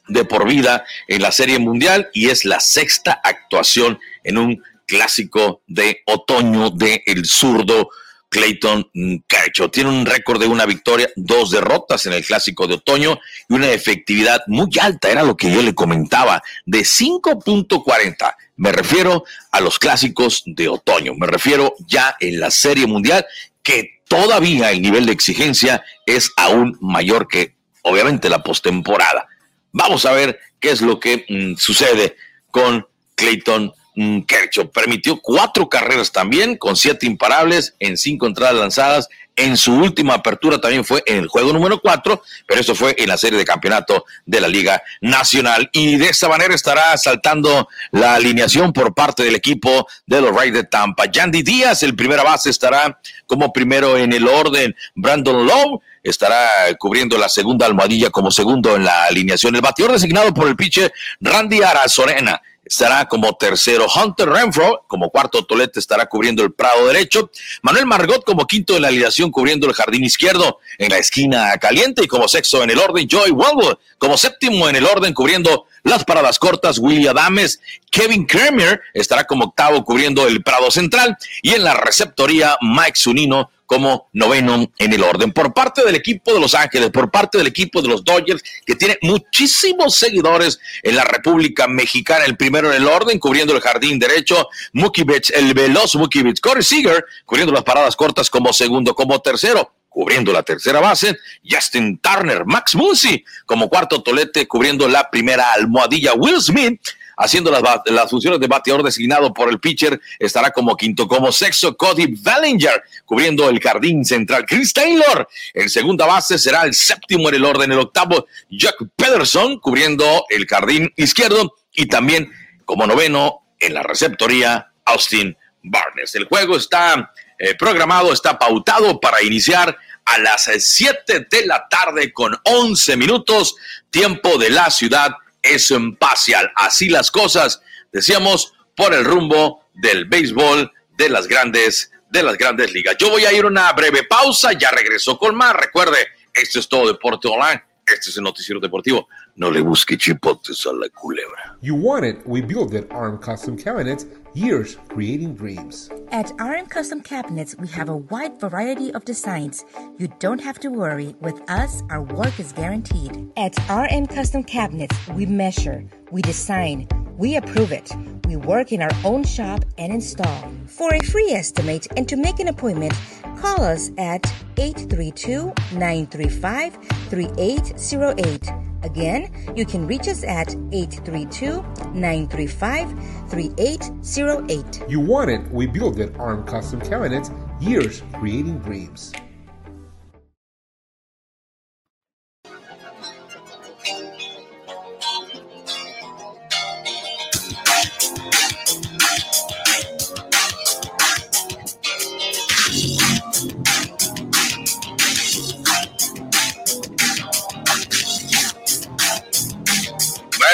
de 0.08 0.26
por 0.26 0.48
vida 0.48 0.84
en 1.08 1.22
la 1.22 1.32
Serie 1.32 1.60
Mundial 1.60 2.10
y 2.14 2.30
es 2.30 2.46
la 2.46 2.60
sexta 2.60 3.22
actuación 3.24 4.00
en 4.24 4.40
un 4.40 4.64
clásico 4.88 5.62
de 5.68 6.02
otoño 6.08 6.72
de 6.72 7.04
el 7.06 7.26
zurdo 7.26 7.92
Clayton 8.34 8.90
Kershaw. 9.28 9.70
Tiene 9.70 9.92
un 9.92 10.06
récord 10.08 10.42
de 10.42 10.48
una 10.48 10.66
victoria, 10.66 11.08
dos 11.16 11.52
derrotas 11.52 12.08
en 12.08 12.14
el 12.14 12.26
clásico 12.26 12.66
de 12.66 12.74
otoño 12.74 13.20
y 13.48 13.54
una 13.54 13.70
efectividad 13.70 14.42
muy 14.48 14.70
alta, 14.82 15.12
era 15.12 15.22
lo 15.22 15.38
que 15.38 15.52
yo 15.52 15.62
le 15.62 15.76
comentaba, 15.76 16.42
de 16.66 16.80
5.40. 16.80 18.36
Me 18.56 18.72
refiero 18.72 19.24
a 19.52 19.62
los 19.62 19.78
clásicos 19.78 20.42
de 20.48 20.68
otoño, 20.68 21.14
me 21.14 21.28
refiero 21.28 21.76
ya 21.88 22.16
en 22.20 22.40
la 22.40 22.50
Serie 22.50 22.88
Mundial, 22.88 23.24
que 23.62 24.02
todavía 24.08 24.72
el 24.72 24.82
nivel 24.82 25.06
de 25.06 25.14
exigencia 25.14 25.84
es 26.08 26.32
aún 26.36 26.76
mayor 26.82 27.28
que 27.28 27.56
obviamente 27.84 28.30
la 28.30 28.42
postemporada. 28.42 29.28
Vamos 29.72 30.06
a 30.06 30.12
ver 30.12 30.40
qué 30.60 30.72
es 30.72 30.82
lo 30.82 31.00
que 31.00 31.26
mm, 31.30 31.56
sucede 31.58 32.16
con 32.50 32.88
Clayton 33.16 33.74
Kershaw 33.96 34.70
permitió 34.72 35.20
cuatro 35.22 35.70
carreras 35.70 36.12
también, 36.12 36.58
con 36.58 36.76
siete 36.76 37.06
imparables 37.06 37.76
en 37.80 37.98
cinco 37.98 38.28
entradas 38.28 38.56
lanzadas. 38.56 39.10
En 39.36 39.58
su 39.58 39.74
última 39.74 40.14
apertura 40.14 40.62
también 40.62 40.86
fue 40.86 41.02
en 41.08 41.18
el 41.18 41.28
juego 41.28 41.54
número 41.54 41.80
cuatro, 41.80 42.22
pero 42.48 42.62
eso 42.62 42.76
fue 42.76 42.96
en 43.00 43.08
la 43.08 43.18
serie 43.18 43.40
de 43.40 43.46
campeonato 43.46 44.06
de 44.28 44.40
la 44.40 44.48
Liga 44.48 44.84
Nacional. 45.02 45.70
Y 45.74 45.96
de 45.98 46.10
esta 46.10 46.30
manera 46.30 46.54
estará 46.54 46.96
saltando 46.98 47.68
la 47.92 48.14
alineación 48.14 48.72
por 48.74 48.94
parte 48.94 49.24
del 49.24 49.34
equipo 49.34 49.88
de 50.06 50.22
los 50.22 50.36
Rays 50.36 50.54
de 50.54 50.66
Tampa. 50.66 51.06
Yandy 51.06 51.42
Díaz, 51.42 51.82
el 51.82 51.96
primera 51.96 52.22
base, 52.22 52.52
estará 52.52 53.00
como 53.26 53.52
primero 53.52 53.98
en 53.98 54.14
el 54.14 54.28
orden. 54.28 54.76
Brandon 54.94 55.48
Lowe 55.48 55.82
estará 56.04 56.48
cubriendo 56.78 57.18
la 57.18 57.28
segunda 57.28 57.66
almohadilla 57.66 58.12
como 58.12 58.30
segundo 58.30 58.76
en 58.76 58.84
la 58.84 59.06
alineación. 59.06 59.56
El 59.56 59.62
bateador 59.62 59.94
designado 59.94 60.32
por 60.32 60.48
el 60.48 60.56
pitcher 60.56 60.94
Randy 61.22 61.64
Arazorena 61.64 62.40
estará 62.66 63.08
como 63.08 63.34
tercero. 63.34 63.86
Hunter 63.94 64.30
Renfro 64.30 64.86
como 64.88 65.10
cuarto 65.10 65.46
tolete 65.46 65.80
estará 65.80 66.06
cubriendo 66.06 66.44
el 66.44 66.52
prado 66.54 66.88
derecho. 66.88 67.30
Manuel 67.62 67.86
Margot 67.86 68.24
como 68.24 68.48
quinto 68.48 68.74
de 68.74 68.80
la 68.80 68.88
alineación 68.88 69.32
cubriendo 69.32 69.68
el 69.68 69.74
jardín 69.74 70.04
izquierdo 70.04 70.60
en 70.78 70.90
la 70.90 70.98
esquina 70.98 71.58
caliente 71.58 72.04
y 72.04 72.08
como 72.08 72.28
sexto 72.28 72.64
en 72.64 72.70
el 72.70 72.80
orden. 72.80 73.08
Joy 73.08 73.32
Wellwood 73.32 73.78
como 73.98 74.18
séptimo 74.18 74.70
en 74.70 74.76
el 74.76 74.86
orden 74.86 75.14
cubriendo 75.14 75.66
las 75.84 76.04
paradas 76.06 76.40
cortas. 76.40 76.80
Willie 76.80 77.10
Adames. 77.10 77.60
Kevin 77.92 78.26
Kramer 78.26 78.82
estará 78.94 79.26
como 79.26 79.46
octavo 79.46 79.84
cubriendo 79.84 80.28
el 80.28 80.44
prado 80.44 80.72
central 80.72 81.18
y 81.42 81.54
en 81.54 81.64
la 81.64 81.76
receptoría 81.76 82.58
Mike 82.62 83.00
Zunino 83.00 83.52
como 83.66 84.10
noveno 84.14 84.72
en 84.78 84.94
el 84.94 85.04
orden. 85.04 85.32
Por 85.32 85.54
parte 85.54 85.84
del 85.84 85.96
equipo 85.96 86.34
de 86.34 86.40
Los 86.40 86.54
Ángeles, 86.56 86.90
por 86.90 87.10
parte 87.12 87.38
del 87.38 87.48
equipo 87.48 87.82
de 87.82 87.88
los 87.88 88.04
Dodgers, 88.04 88.44
que 88.66 88.76
tiene 88.76 88.98
muchísimos 89.02 89.96
seguidores 89.96 90.60
en 90.82 90.96
la 90.96 91.04
República 91.04 91.68
Mexicana, 91.68 92.26
el 92.26 92.38
primero 92.38 92.72
en 92.72 92.82
el 92.82 92.88
orden, 92.88 93.20
cubriendo 93.20 93.56
el 93.56 93.62
jardín 93.62 94.00
derecho, 94.00 94.48
Mookie 94.74 95.06
el 95.34 95.54
veloz 95.54 95.96
Mookie 95.96 96.34
Corey 96.42 96.64
Seager, 96.64 97.06
cubriendo 97.26 97.54
las 97.54 97.64
paradas 97.64 97.96
cortas 97.96 98.30
como 98.30 98.54
segundo, 98.54 98.94
como 98.96 99.20
tercero 99.20 99.74
cubriendo 99.94 100.34
la 100.34 100.42
tercera 100.42 100.80
base, 100.80 101.20
Justin 101.48 102.00
Turner, 102.00 102.46
Max 102.46 102.74
Muncy 102.74 103.24
como 103.46 103.70
cuarto 103.70 104.02
tolete, 104.02 104.48
cubriendo 104.48 104.88
la 104.88 105.08
primera 105.12 105.54
almohadilla, 105.54 106.16
Will 106.16 106.42
Smith 106.42 106.82
haciendo 107.18 107.52
las, 107.52 108.10
funciones 108.10 108.40
de 108.40 108.48
bateador 108.48 108.84
designado 108.84 109.34
por 109.34 109.50
el 109.50 109.60
pitcher, 109.60 110.00
estará 110.20 110.52
como 110.52 110.76
quinto, 110.76 111.08
como 111.08 111.32
sexto, 111.32 111.76
Cody 111.76 112.08
Bellinger, 112.08 112.84
cubriendo 113.06 113.50
el 113.50 113.60
jardín 113.60 114.04
central. 114.06 114.46
Chris 114.46 114.74
Taylor, 114.74 115.28
en 115.54 115.70
segunda 115.70 116.06
base, 116.06 116.38
será 116.38 116.64
el 116.64 116.74
séptimo 116.74 117.30
en 117.30 117.36
el 117.36 117.46
orden, 117.46 117.72
el 117.72 117.80
octavo, 117.80 118.28
Jack 118.50 118.78
Pederson, 118.96 119.60
cubriendo 119.60 120.26
el 120.30 120.46
jardín 120.46 120.92
izquierdo, 120.96 121.56
y 121.74 121.88
también 121.88 122.32
como 122.66 122.86
noveno 122.86 123.42
en 123.60 123.74
la 123.74 123.84
receptoría, 123.84 124.72
Austin 124.86 125.36
Barnes. 125.64 126.14
El 126.16 126.26
juego 126.26 126.58
está 126.58 127.14
eh, 127.40 127.56
programado, 127.56 128.12
está 128.14 128.38
pautado 128.38 129.00
para 129.00 129.22
iniciar 129.24 129.78
a 130.06 130.18
las 130.20 130.50
7 130.58 131.28
de 131.30 131.46
la 131.46 131.68
tarde 131.70 132.12
con 132.12 132.36
11 132.44 132.98
minutos, 132.98 133.56
tiempo 133.90 134.38
de 134.38 134.50
la 134.50 134.70
ciudad 134.70 135.12
es 135.44 135.70
imparcial. 135.70 136.52
Así 136.56 136.90
las 136.90 137.12
cosas, 137.12 137.62
decíamos, 137.92 138.54
por 138.76 138.94
el 138.94 139.06
rumbo 139.06 139.66
del 139.76 140.06
béisbol 140.06 140.72
de 140.98 141.10
las 141.10 141.28
grandes 141.28 141.92
de 142.10 142.22
las 142.22 142.38
grandes 142.38 142.72
ligas. 142.72 142.96
Yo 143.00 143.10
voy 143.10 143.26
a 143.26 143.34
ir 143.34 143.44
una 143.44 143.74
breve 143.74 144.04
pausa, 144.04 144.54
ya 144.54 144.70
regreso 144.70 145.18
con 145.18 145.36
más. 145.36 145.56
Recuerde, 145.56 145.98
esto 146.32 146.60
es 146.60 146.70
todo 146.70 146.88
Deporte 146.88 147.28
Online. 147.28 147.64
Este 147.86 148.12
es 148.12 148.18
el 148.18 148.24
noticiero 148.24 148.62
deportivo. 148.62 149.10
No 149.36 149.50
le 149.50 149.64
busque 149.64 149.98
chipotes 149.98 150.64
a 150.68 150.72
la 150.72 150.88
culebra. 150.90 151.58
You 151.60 151.74
want 151.74 152.06
it, 152.06 152.28
we 152.28 152.40
build 152.42 152.76
it. 152.76 152.88
RM 152.92 153.18
Custom 153.18 153.58
Cabinets, 153.58 154.06
years 154.36 154.78
creating 154.90 155.34
dreams. 155.34 155.90
At 156.12 156.32
RM 156.40 156.68
Custom 156.68 157.02
Cabinets, 157.02 157.56
we 157.58 157.68
have 157.70 157.90
a 157.90 157.98
wide 157.98 158.40
variety 158.40 158.94
of 158.94 159.06
designs. 159.06 159.66
You 159.98 160.08
don't 160.20 160.40
have 160.40 160.60
to 160.60 160.70
worry. 160.70 161.16
With 161.20 161.42
us, 161.50 161.82
our 161.90 162.04
work 162.04 162.40
is 162.40 162.54
guaranteed. 162.54 163.32
At 163.36 163.58
RM 163.68 164.06
Custom 164.06 164.44
Cabinets, 164.44 164.96
we 165.08 165.26
measure, 165.26 165.84
we 166.12 166.22
design, 166.22 166.88
We 167.18 167.36
approve 167.38 167.72
it. 167.72 167.92
We 168.28 168.36
work 168.36 168.72
in 168.72 168.82
our 168.82 168.96
own 169.04 169.24
shop 169.24 169.66
and 169.78 169.94
install. 169.94 170.52
For 170.68 170.94
a 170.94 171.00
free 171.00 171.32
estimate 171.32 171.88
and 171.98 172.08
to 172.10 172.16
make 172.16 172.40
an 172.40 172.48
appointment, 172.48 172.94
call 173.38 173.64
us 173.64 173.92
at 173.98 174.26
832 174.58 175.54
935 175.74 176.78
3808. 177.10 178.73
Again, 178.84 179.32
you 179.56 179.66
can 179.66 179.88
reach 179.88 180.08
us 180.08 180.24
at 180.24 180.54
832 180.72 181.62
935 181.94 182.90
3808. 183.30 184.84
You 184.90 185.00
want 185.00 185.30
it, 185.30 185.50
we 185.52 185.68
build 185.68 186.00
it. 186.00 186.16
ARM 186.20 186.44
Custom 186.46 186.82
Cabinets, 186.82 187.32
years 187.60 188.04
creating 188.14 188.60
dreams. 188.60 189.14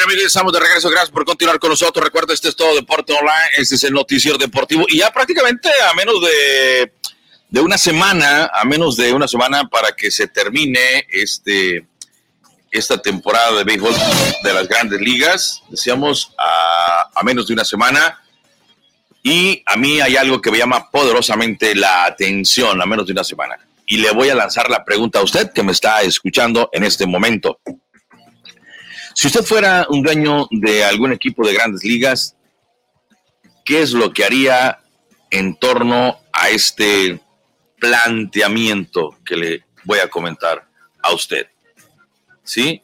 Amigos, 0.10 0.26
estamos 0.26 0.52
de 0.52 0.60
regreso. 0.60 0.90
Gracias 0.90 1.12
por 1.12 1.24
continuar 1.24 1.60
con 1.60 1.70
nosotros. 1.70 2.04
Recuerda, 2.04 2.34
este 2.34 2.50
es 2.50 2.56
todo 2.56 2.74
Deporte 2.74 3.14
Online. 3.14 3.50
Este 3.58 3.76
es 3.76 3.84
el 3.84 3.94
noticiero 3.94 4.40
deportivo. 4.40 4.86
Y 4.88 4.98
ya 4.98 5.12
prácticamente 5.12 5.70
a 5.88 5.94
menos 5.94 6.16
de, 6.22 6.94
de 7.48 7.60
una 7.62 7.78
semana, 7.78 8.50
a 8.52 8.66
menos 8.66 8.96
de 8.96 9.14
una 9.14 9.28
semana 9.28 9.68
para 9.70 9.92
que 9.92 10.10
se 10.10 10.28
termine 10.28 11.06
este, 11.12 11.86
esta 12.72 13.00
temporada 13.00 13.58
de 13.58 13.64
béisbol 13.64 13.94
de 14.44 14.54
las 14.54 14.68
grandes 14.68 15.00
ligas. 15.00 15.62
Decíamos 15.70 16.34
a, 16.40 17.10
a 17.14 17.24
menos 17.24 17.46
de 17.46 17.54
una 17.54 17.66
semana. 17.66 18.20
Y 19.22 19.62
a 19.68 19.78
mí 19.78 20.02
hay 20.02 20.16
algo 20.18 20.42
que 20.42 20.50
me 20.50 20.58
llama 20.58 20.90
poderosamente 20.90 21.76
la 21.76 22.06
atención 22.06 22.82
a 22.82 22.86
menos 22.88 23.06
de 23.06 23.12
una 23.12 23.24
semana. 23.24 23.60
Y 23.86 23.98
le 23.98 24.10
voy 24.10 24.30
a 24.30 24.36
lanzar 24.36 24.72
la 24.72 24.84
pregunta 24.84 25.20
a 25.20 25.24
usted 25.24 25.52
que 25.54 25.62
me 25.62 25.72
está 25.72 26.02
escuchando 26.02 26.70
en 26.74 26.84
este 26.84 27.06
momento. 27.06 27.60
Si 29.20 29.28
usted 29.28 29.44
fuera 29.44 29.86
un 29.90 30.02
dueño 30.02 30.48
de 30.50 30.86
algún 30.86 31.12
equipo 31.12 31.46
de 31.46 31.54
grandes 31.54 31.84
ligas, 31.84 32.38
¿qué 33.66 33.82
es 33.82 33.92
lo 33.92 34.14
que 34.14 34.24
haría 34.24 34.80
en 35.30 35.58
torno 35.58 36.22
a 36.32 36.48
este 36.48 37.20
planteamiento 37.82 39.18
que 39.26 39.36
le 39.36 39.66
voy 39.84 40.00
a 40.00 40.10
comentar 40.10 40.70
a 41.04 41.12
usted? 41.14 41.48
¿Sí? 42.46 42.82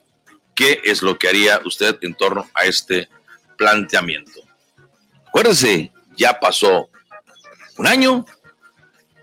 ¿Qué 0.54 0.82
es 0.84 1.02
lo 1.02 1.17
que 1.17 1.30
haría 1.30 1.62
usted 1.63 1.98
en 2.02 2.13
torno 2.15 2.50
a 2.54 2.65
este 2.65 3.08
planteamiento? 3.56 4.41
Acuérdese, 5.28 5.93
ya 6.17 6.38
pasó 6.38 6.89
un 7.78 7.88
año, 7.88 8.26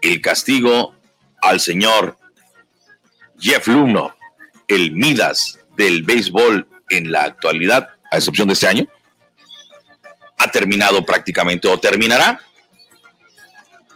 el 0.01 0.23
castigo 0.23 0.95
al 1.43 1.61
señor 1.61 2.17
Jeff 3.39 3.69
Luno, 3.69 4.17
el 4.67 4.93
Midas 4.93 5.59
del 5.77 6.05
béisbol 6.05 6.72
en 6.93 7.11
la 7.11 7.25
actualidad, 7.25 7.89
a 8.11 8.17
excepción 8.17 8.49
de 8.49 8.55
este 8.55 8.69
año, 8.69 8.87
ha 10.39 10.51
terminado 10.51 11.05
prácticamente 11.05 11.69
o 11.69 11.79
terminará 11.79 12.41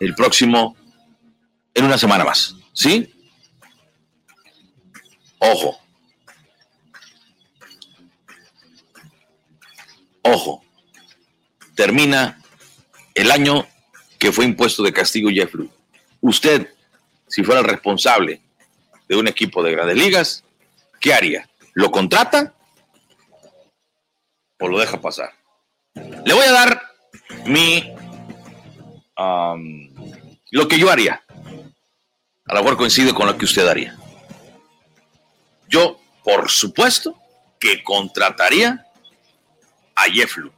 el 0.00 0.14
próximo 0.14 0.76
en 1.74 1.84
una 1.84 1.98
semana 1.98 2.24
más. 2.24 2.54
¿Sí? 2.72 3.12
Ojo. 5.38 5.78
Ojo. 10.22 10.64
Termina 11.74 12.40
el 13.14 13.30
año 13.30 13.66
que 14.18 14.32
fue 14.32 14.44
impuesto 14.44 14.82
de 14.82 14.92
castigo 14.92 15.30
Jeffrey. 15.30 15.70
Usted, 16.20 16.72
si 17.28 17.42
fuera 17.42 17.60
el 17.60 17.66
responsable 17.66 18.40
de 19.08 19.16
un 19.16 19.28
equipo 19.28 19.62
de 19.62 19.72
grandes 19.72 19.96
ligas, 19.96 20.44
¿qué 21.00 21.12
haría? 21.12 21.48
¿Lo 21.74 21.90
contrata 21.90 22.54
o 24.58 24.68
lo 24.68 24.78
deja 24.78 25.00
pasar? 25.00 25.32
Le 25.94 26.34
voy 26.34 26.44
a 26.44 26.52
dar 26.52 26.82
mi 27.46 27.92
lo 30.50 30.68
que 30.68 30.78
yo 30.78 30.90
haría. 30.90 31.22
A 32.46 32.54
lo 32.54 32.62
mejor 32.62 32.76
coincide 32.76 33.14
con 33.14 33.26
lo 33.26 33.36
que 33.36 33.44
usted 33.44 33.66
haría. 33.66 33.96
Yo, 35.68 35.98
por 36.22 36.50
supuesto, 36.50 37.16
que 37.58 37.82
contrataría 37.82 38.86
a 39.94 40.02
Jefflu. 40.04 40.52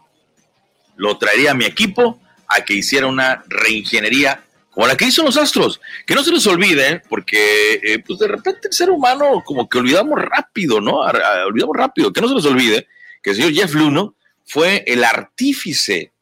Lo 0.96 1.16
traería 1.16 1.52
a 1.52 1.54
mi 1.54 1.64
equipo 1.64 2.20
a 2.48 2.62
que 2.64 2.74
hiciera 2.74 3.06
una 3.06 3.44
reingeniería 3.46 4.44
como 4.70 4.86
la 4.86 4.96
que 4.96 5.06
hizo 5.06 5.22
los 5.22 5.36
Astros. 5.36 5.80
Que 6.06 6.14
no 6.14 6.22
se 6.22 6.32
les 6.32 6.46
olvide, 6.46 7.02
porque 7.08 7.80
eh, 7.82 7.98
pues 8.00 8.18
de 8.18 8.28
repente 8.28 8.68
el 8.68 8.74
ser 8.74 8.90
humano 8.90 9.42
como 9.44 9.68
que 9.68 9.78
olvidamos 9.78 10.20
rápido, 10.20 10.80
¿no? 10.80 11.00
Olvidamos 11.46 11.76
rápido. 11.76 12.12
Que 12.12 12.20
no 12.20 12.28
se 12.28 12.34
les 12.34 12.44
olvide 12.44 12.88
que 13.28 13.32
el 13.32 13.36
señor 13.36 13.52
Jeff 13.52 13.74
Luno 13.74 14.14
fue 14.46 14.84
el 14.86 15.04
artífice 15.04 16.12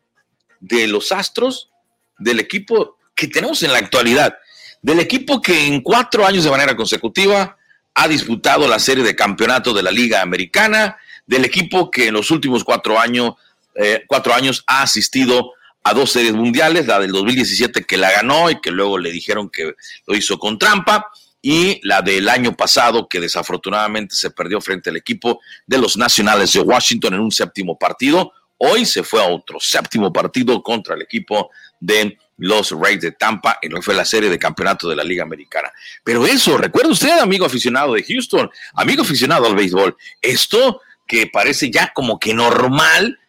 de 0.58 0.88
los 0.88 1.12
Astros 1.12 1.70
del 2.18 2.40
equipo 2.40 2.96
que 3.14 3.28
tenemos 3.28 3.62
en 3.62 3.72
la 3.72 3.78
actualidad. 3.78 4.36
Del 4.82 4.98
equipo 4.98 5.40
que 5.40 5.66
en 5.66 5.82
cuatro 5.82 6.26
años 6.26 6.42
de 6.42 6.50
manera 6.50 6.76
consecutiva 6.76 7.56
ha 7.94 8.08
disputado 8.08 8.66
la 8.66 8.80
serie 8.80 9.04
de 9.04 9.14
campeonato 9.14 9.72
de 9.72 9.84
la 9.84 9.92
Liga 9.92 10.20
Americana, 10.20 10.96
del 11.26 11.44
equipo 11.44 11.90
que 11.92 12.08
en 12.08 12.14
los 12.14 12.30
últimos 12.32 12.64
cuatro 12.64 12.98
años, 12.98 13.34
eh, 13.76 14.04
cuatro 14.08 14.34
años 14.34 14.64
ha 14.66 14.82
asistido 14.82 15.52
a 15.84 15.94
dos 15.94 16.10
series 16.10 16.32
mundiales, 16.32 16.88
la 16.88 16.98
del 16.98 17.12
2017 17.12 17.84
que 17.84 17.96
la 17.96 18.10
ganó 18.10 18.50
y 18.50 18.60
que 18.60 18.72
luego 18.72 18.98
le 18.98 19.12
dijeron 19.12 19.48
que 19.48 19.74
lo 20.06 20.16
hizo 20.16 20.38
con 20.38 20.58
trampa, 20.58 21.06
y 21.48 21.78
la 21.84 22.02
del 22.02 22.28
año 22.28 22.56
pasado 22.56 23.08
que 23.08 23.20
desafortunadamente 23.20 24.16
se 24.16 24.32
perdió 24.32 24.60
frente 24.60 24.90
al 24.90 24.96
equipo 24.96 25.40
de 25.64 25.78
los 25.78 25.96
Nacionales 25.96 26.52
de 26.52 26.58
Washington 26.58 27.14
en 27.14 27.20
un 27.20 27.30
séptimo 27.30 27.78
partido. 27.78 28.32
Hoy 28.58 28.84
se 28.84 29.04
fue 29.04 29.22
a 29.22 29.28
otro 29.28 29.60
séptimo 29.60 30.12
partido 30.12 30.60
contra 30.60 30.96
el 30.96 31.02
equipo 31.02 31.50
de 31.78 32.18
los 32.38 32.72
Rays 32.72 33.00
de 33.00 33.12
Tampa 33.12 33.60
en 33.62 33.70
lo 33.70 33.80
fue 33.80 33.94
la 33.94 34.04
serie 34.04 34.28
de 34.28 34.40
campeonato 34.40 34.88
de 34.88 34.96
la 34.96 35.04
Liga 35.04 35.22
Americana. 35.22 35.70
Pero 36.02 36.26
eso, 36.26 36.58
recuerda 36.58 36.90
usted, 36.90 37.16
amigo 37.20 37.46
aficionado 37.46 37.94
de 37.94 38.02
Houston, 38.02 38.50
amigo 38.74 39.02
aficionado 39.02 39.46
al 39.46 39.54
béisbol, 39.54 39.96
esto 40.20 40.80
que 41.06 41.28
parece 41.28 41.70
ya 41.70 41.92
como 41.94 42.18
que 42.18 42.34
normal 42.34 43.20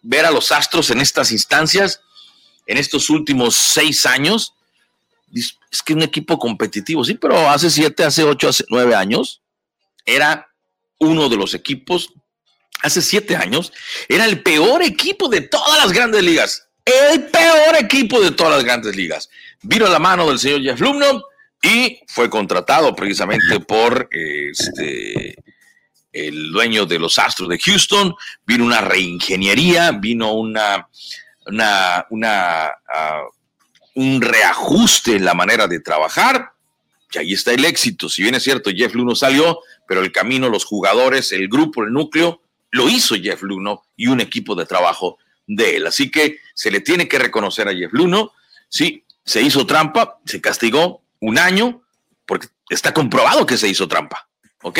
ver 0.00 0.24
a 0.24 0.30
los 0.30 0.52
Astros 0.52 0.88
en 0.88 1.02
estas 1.02 1.32
instancias, 1.32 2.00
en 2.66 2.78
estos 2.78 3.10
últimos 3.10 3.56
seis 3.56 4.06
años, 4.06 4.54
es 5.70 5.82
que 5.82 5.94
un 5.94 6.02
equipo 6.02 6.38
competitivo, 6.38 7.04
sí, 7.04 7.14
pero 7.14 7.48
hace 7.48 7.70
siete, 7.70 8.04
hace 8.04 8.24
ocho, 8.24 8.48
hace 8.48 8.64
nueve 8.68 8.94
años, 8.94 9.42
era 10.04 10.48
uno 10.98 11.28
de 11.28 11.36
los 11.36 11.54
equipos, 11.54 12.12
hace 12.82 13.02
siete 13.02 13.36
años, 13.36 13.72
era 14.08 14.24
el 14.24 14.42
peor 14.42 14.82
equipo 14.82 15.28
de 15.28 15.42
todas 15.42 15.78
las 15.82 15.92
grandes 15.92 16.22
ligas. 16.22 16.68
El 16.84 17.26
peor 17.26 17.76
equipo 17.78 18.20
de 18.20 18.30
todas 18.30 18.54
las 18.54 18.64
grandes 18.64 18.96
ligas. 18.96 19.28
Vino 19.62 19.86
a 19.86 19.90
la 19.90 19.98
mano 19.98 20.26
del 20.28 20.38
señor 20.38 20.62
Jeff 20.62 20.80
Lumno 20.80 21.22
y 21.62 22.00
fue 22.06 22.30
contratado 22.30 22.94
precisamente 22.94 23.60
por 23.60 24.08
este 24.10 25.36
el 26.12 26.50
dueño 26.50 26.86
de 26.86 26.98
los 26.98 27.18
Astros 27.18 27.48
de 27.48 27.58
Houston, 27.58 28.14
vino 28.46 28.64
una 28.64 28.80
reingeniería, 28.80 29.92
vino 29.92 30.32
una, 30.32 30.88
una, 31.46 32.66
ah, 32.66 33.22
un 33.98 34.22
reajuste 34.22 35.16
en 35.16 35.24
la 35.24 35.34
manera 35.34 35.66
de 35.66 35.80
trabajar, 35.80 36.52
y 37.10 37.18
ahí 37.18 37.32
está 37.32 37.52
el 37.52 37.64
éxito. 37.64 38.08
Si 38.08 38.22
bien 38.22 38.36
es 38.36 38.44
cierto, 38.44 38.70
Jeff 38.70 38.94
Luno 38.94 39.16
salió, 39.16 39.58
pero 39.88 40.02
el 40.02 40.12
camino, 40.12 40.48
los 40.48 40.64
jugadores, 40.64 41.32
el 41.32 41.48
grupo, 41.48 41.82
el 41.82 41.92
núcleo, 41.92 42.40
lo 42.70 42.88
hizo 42.88 43.16
Jeff 43.16 43.42
Luno 43.42 43.82
y 43.96 44.06
un 44.06 44.20
equipo 44.20 44.54
de 44.54 44.66
trabajo 44.66 45.18
de 45.48 45.76
él. 45.76 45.86
Así 45.88 46.12
que 46.12 46.38
se 46.54 46.70
le 46.70 46.80
tiene 46.80 47.08
que 47.08 47.18
reconocer 47.18 47.66
a 47.66 47.74
Jeff 47.74 47.92
Luno. 47.92 48.30
Sí, 48.68 49.02
se 49.24 49.42
hizo 49.42 49.66
trampa, 49.66 50.20
se 50.26 50.40
castigó 50.40 51.02
un 51.18 51.36
año, 51.36 51.82
porque 52.24 52.46
está 52.70 52.94
comprobado 52.94 53.46
que 53.46 53.56
se 53.56 53.66
hizo 53.66 53.88
trampa. 53.88 54.28
¿Ok? 54.62 54.78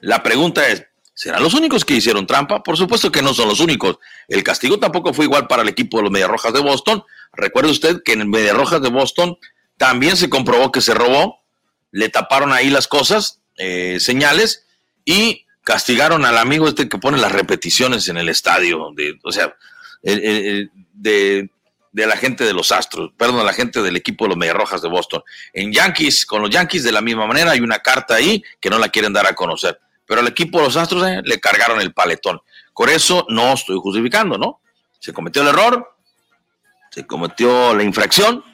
La 0.00 0.22
pregunta 0.22 0.68
es, 0.68 0.84
¿serán 1.14 1.42
los 1.42 1.54
únicos 1.54 1.86
que 1.86 1.94
hicieron 1.94 2.26
trampa? 2.26 2.62
Por 2.62 2.76
supuesto 2.76 3.10
que 3.10 3.22
no 3.22 3.32
son 3.32 3.48
los 3.48 3.60
únicos. 3.60 3.98
El 4.26 4.42
castigo 4.42 4.78
tampoco 4.78 5.14
fue 5.14 5.24
igual 5.24 5.46
para 5.46 5.62
el 5.62 5.68
equipo 5.68 5.96
de 5.96 6.02
los 6.02 6.12
Mediarrojas 6.12 6.52
de 6.52 6.60
Boston. 6.60 7.02
Recuerde 7.38 7.70
usted 7.70 8.02
que 8.04 8.12
en 8.12 8.20
el 8.20 8.26
Mediarrojas 8.26 8.82
de 8.82 8.90
Boston 8.90 9.38
también 9.76 10.16
se 10.16 10.28
comprobó 10.28 10.72
que 10.72 10.80
se 10.80 10.92
robó, 10.92 11.44
le 11.92 12.08
taparon 12.08 12.52
ahí 12.52 12.68
las 12.68 12.88
cosas, 12.88 13.40
eh, 13.56 13.98
señales, 14.00 14.66
y 15.04 15.46
castigaron 15.62 16.24
al 16.24 16.36
amigo 16.36 16.66
este 16.66 16.88
que 16.88 16.98
pone 16.98 17.16
las 17.16 17.30
repeticiones 17.30 18.08
en 18.08 18.16
el 18.16 18.28
estadio. 18.28 18.90
De, 18.96 19.20
o 19.22 19.30
sea, 19.30 19.54
de, 20.02 21.48
la 21.92 22.16
gente 22.16 22.44
de 22.44 22.52
los 22.52 22.72
Astros, 22.72 23.12
perdón, 23.16 23.46
la 23.46 23.52
gente 23.52 23.82
del 23.82 23.94
equipo 23.94 24.24
de 24.24 24.30
los 24.30 24.36
Mediarrojas 24.36 24.82
de 24.82 24.88
Boston. 24.88 25.22
En 25.52 25.72
Yankees, 25.72 26.26
con 26.26 26.42
los 26.42 26.50
Yankees 26.50 26.82
de 26.82 26.90
la 26.90 27.00
misma 27.00 27.26
manera, 27.26 27.52
hay 27.52 27.60
una 27.60 27.78
carta 27.78 28.16
ahí 28.16 28.42
que 28.60 28.68
no 28.68 28.80
la 28.80 28.88
quieren 28.88 29.12
dar 29.12 29.28
a 29.28 29.34
conocer. 29.34 29.78
Pero 30.06 30.22
al 30.22 30.26
equipo 30.26 30.58
de 30.58 30.64
los 30.64 30.76
Astros 30.76 31.06
eh, 31.06 31.22
le 31.24 31.38
cargaron 31.38 31.80
el 31.80 31.92
paletón. 31.94 32.40
Por 32.74 32.90
eso 32.90 33.26
no 33.28 33.52
estoy 33.52 33.78
justificando, 33.80 34.36
¿no? 34.38 34.60
Se 34.98 35.12
cometió 35.12 35.42
el 35.42 35.48
error, 35.48 35.97
cometió 37.06 37.74
la 37.74 37.82
infracción, 37.82 38.44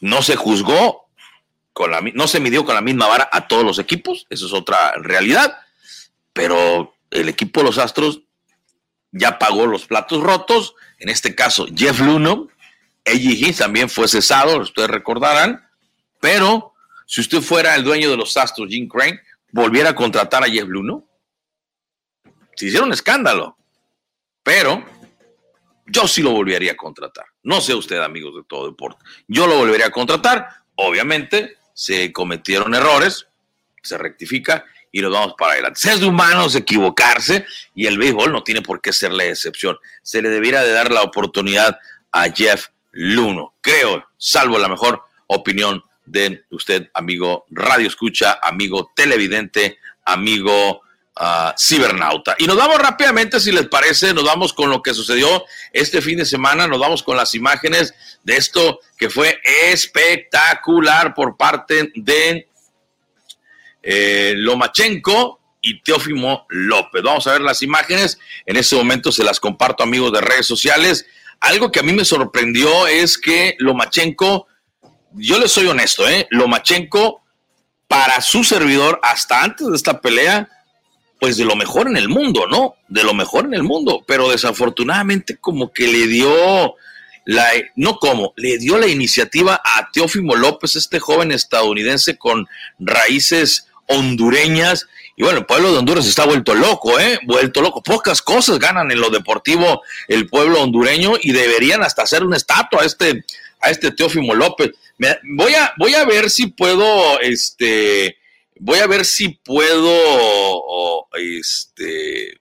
no 0.00 0.22
se 0.22 0.36
juzgó, 0.36 1.08
con 1.72 1.90
la, 1.90 2.00
no 2.00 2.26
se 2.26 2.40
midió 2.40 2.64
con 2.64 2.74
la 2.74 2.80
misma 2.80 3.06
vara 3.06 3.28
a 3.32 3.46
todos 3.46 3.64
los 3.64 3.78
equipos, 3.78 4.26
eso 4.30 4.46
es 4.46 4.52
otra 4.52 4.92
realidad, 4.96 5.58
pero 6.32 6.94
el 7.10 7.28
equipo 7.28 7.60
de 7.60 7.66
los 7.66 7.78
Astros 7.78 8.22
ya 9.12 9.38
pagó 9.38 9.66
los 9.66 9.86
platos 9.86 10.22
rotos, 10.22 10.74
en 10.98 11.08
este 11.08 11.34
caso 11.34 11.66
Jeff 11.74 12.00
Luno, 12.00 12.48
AJ 13.06 13.56
también 13.56 13.88
fue 13.88 14.08
cesado, 14.08 14.58
ustedes 14.58 14.90
recordarán, 14.90 15.66
pero 16.20 16.74
si 17.06 17.20
usted 17.20 17.40
fuera 17.40 17.74
el 17.74 17.84
dueño 17.84 18.10
de 18.10 18.16
los 18.16 18.36
Astros, 18.36 18.68
Jim 18.68 18.88
Crane, 18.88 19.20
volviera 19.52 19.90
a 19.90 19.94
contratar 19.94 20.44
a 20.44 20.48
Jeff 20.48 20.68
Luno, 20.68 21.04
se 22.54 22.66
hicieron 22.66 22.92
escándalo, 22.92 23.56
pero 24.42 24.84
yo 25.90 26.06
sí 26.08 26.22
lo 26.22 26.30
volvería 26.30 26.72
a 26.72 26.76
contratar. 26.76 27.26
No 27.42 27.60
sé 27.60 27.74
usted, 27.74 27.98
amigos 27.98 28.34
de 28.36 28.42
todo 28.44 28.66
deporte. 28.66 29.04
Yo 29.28 29.46
lo 29.46 29.56
volvería 29.56 29.86
a 29.86 29.90
contratar. 29.90 30.48
Obviamente, 30.76 31.56
se 31.74 32.12
cometieron 32.12 32.74
errores, 32.74 33.26
se 33.82 33.98
rectifica 33.98 34.64
y 34.92 35.00
nos 35.00 35.12
vamos 35.12 35.34
para 35.38 35.52
adelante. 35.52 35.80
Es 35.90 36.00
de 36.00 36.06
humanos 36.06 36.54
equivocarse 36.54 37.46
y 37.74 37.86
el 37.86 37.98
béisbol 37.98 38.32
no 38.32 38.42
tiene 38.42 38.62
por 38.62 38.80
qué 38.80 38.92
ser 38.92 39.12
la 39.12 39.24
excepción. 39.24 39.78
Se 40.02 40.22
le 40.22 40.28
debiera 40.28 40.62
de 40.62 40.72
dar 40.72 40.90
la 40.90 41.02
oportunidad 41.02 41.78
a 42.12 42.30
Jeff 42.30 42.66
Luno. 42.92 43.54
Creo, 43.60 44.04
salvo 44.16 44.58
la 44.58 44.68
mejor 44.68 45.02
opinión 45.26 45.82
de 46.06 46.44
usted, 46.50 46.90
amigo 46.92 47.44
radio 47.50 47.86
escucha, 47.86 48.40
amigo 48.42 48.90
televidente, 48.96 49.78
amigo 50.04 50.82
uh, 51.18 51.52
cibernauta. 51.58 52.36
Y 52.38 52.46
nos 52.46 52.56
vamos 52.56 52.78
rápidamente, 52.78 53.40
si 53.40 53.52
les 53.52 53.68
parece, 53.68 54.12
nos 54.14 54.24
vamos 54.24 54.52
con 54.52 54.70
lo 54.70 54.82
que 54.82 54.94
sucedió 54.94 55.44
este 55.72 56.00
fin 56.00 56.18
de 56.18 56.26
semana, 56.26 56.66
nos 56.66 56.78
vamos 56.78 57.02
con 57.02 57.16
las 57.16 57.34
imágenes 57.34 57.94
de 58.22 58.36
esto 58.36 58.80
que 58.96 59.10
fue 59.10 59.40
espectacular 59.64 61.14
por 61.14 61.36
parte 61.36 61.92
de 61.94 62.48
eh, 63.82 64.34
Lomachenko 64.36 65.40
y 65.62 65.82
Teófimo 65.82 66.46
López. 66.48 67.02
Vamos 67.02 67.26
a 67.26 67.32
ver 67.32 67.40
las 67.40 67.62
imágenes. 67.62 68.18
En 68.46 68.56
este 68.56 68.76
momento 68.76 69.12
se 69.12 69.24
las 69.24 69.40
comparto, 69.40 69.82
amigos 69.82 70.12
de 70.12 70.20
redes 70.20 70.46
sociales. 70.46 71.06
Algo 71.40 71.70
que 71.70 71.80
a 71.80 71.82
mí 71.82 71.92
me 71.92 72.04
sorprendió 72.04 72.86
es 72.86 73.16
que 73.16 73.56
Lomachenko, 73.58 74.46
yo 75.12 75.38
le 75.38 75.48
soy 75.48 75.66
honesto, 75.66 76.08
¿eh? 76.08 76.26
Lomachenko, 76.30 77.22
para 77.88 78.20
su 78.20 78.44
servidor, 78.44 79.00
hasta 79.02 79.42
antes 79.42 79.66
de 79.66 79.74
esta 79.74 80.00
pelea, 80.00 80.48
pues 81.20 81.36
de 81.36 81.44
lo 81.44 81.54
mejor 81.54 81.86
en 81.86 81.96
el 81.96 82.08
mundo, 82.08 82.46
¿no? 82.46 82.76
De 82.88 83.04
lo 83.04 83.12
mejor 83.12 83.44
en 83.44 83.54
el 83.54 83.62
mundo, 83.62 84.02
pero 84.06 84.30
desafortunadamente 84.30 85.36
como 85.36 85.70
que 85.70 85.86
le 85.86 86.06
dio 86.06 86.74
la, 87.26 87.48
no 87.76 87.98
como, 87.98 88.32
le 88.36 88.58
dio 88.58 88.78
la 88.78 88.86
iniciativa 88.86 89.60
a 89.62 89.90
Teófimo 89.92 90.34
López, 90.34 90.76
este 90.76 90.98
joven 90.98 91.30
estadounidense 91.30 92.16
con 92.16 92.48
raíces 92.78 93.68
hondureñas. 93.86 94.88
Y 95.16 95.22
bueno, 95.22 95.40
el 95.40 95.46
pueblo 95.46 95.70
de 95.72 95.78
Honduras 95.78 96.06
está 96.06 96.24
vuelto 96.24 96.54
loco, 96.54 96.98
¿eh? 96.98 97.20
Vuelto 97.26 97.60
loco. 97.60 97.82
Pocas 97.82 98.22
cosas 98.22 98.58
ganan 98.58 98.90
en 98.90 99.00
lo 99.00 99.10
deportivo 99.10 99.82
el 100.08 100.26
pueblo 100.26 100.62
hondureño 100.62 101.12
y 101.20 101.32
deberían 101.32 101.82
hasta 101.82 102.02
hacer 102.02 102.24
una 102.24 102.38
estatua 102.38 102.82
a 102.82 102.86
este, 102.86 103.24
a 103.60 103.70
este 103.70 103.90
Teófimo 103.90 104.34
López. 104.34 104.70
voy, 105.36 105.54
a, 105.54 105.74
voy 105.76 105.94
a 105.94 106.06
ver 106.06 106.30
si 106.30 106.46
puedo, 106.46 107.20
este, 107.20 108.16
voy 108.60 108.78
a 108.78 108.86
ver 108.86 109.04
si 109.04 109.28
puedo, 109.30 111.08
este, 111.14 112.38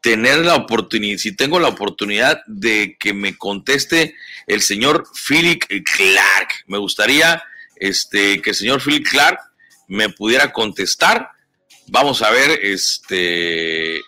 tener 0.00 0.44
la 0.44 0.56
oportunidad, 0.56 1.18
si 1.18 1.34
tengo 1.34 1.60
la 1.60 1.68
oportunidad 1.68 2.42
de 2.46 2.96
que 2.98 3.14
me 3.14 3.36
conteste 3.36 4.16
el 4.46 4.60
señor 4.60 5.06
Philip 5.26 5.62
Clark. 5.62 6.48
Me 6.66 6.78
gustaría, 6.78 7.42
este, 7.76 8.42
que 8.42 8.50
el 8.50 8.56
señor 8.56 8.82
Philip 8.82 9.06
Clark 9.08 9.38
me 9.88 10.08
pudiera 10.10 10.52
contestar. 10.52 11.30
Vamos 11.86 12.20
a 12.22 12.30
ver 12.30 12.58
este, 12.62 14.00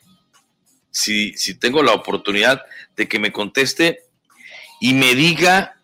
si, 0.91 1.33
tengo 1.61 1.83
la 1.83 1.93
oportunidad 1.93 2.63
de 2.97 3.07
que 3.07 3.21
me 3.21 3.33
conteste 3.33 4.01
y 4.81 4.93
me 4.93 5.15
diga, 5.15 5.77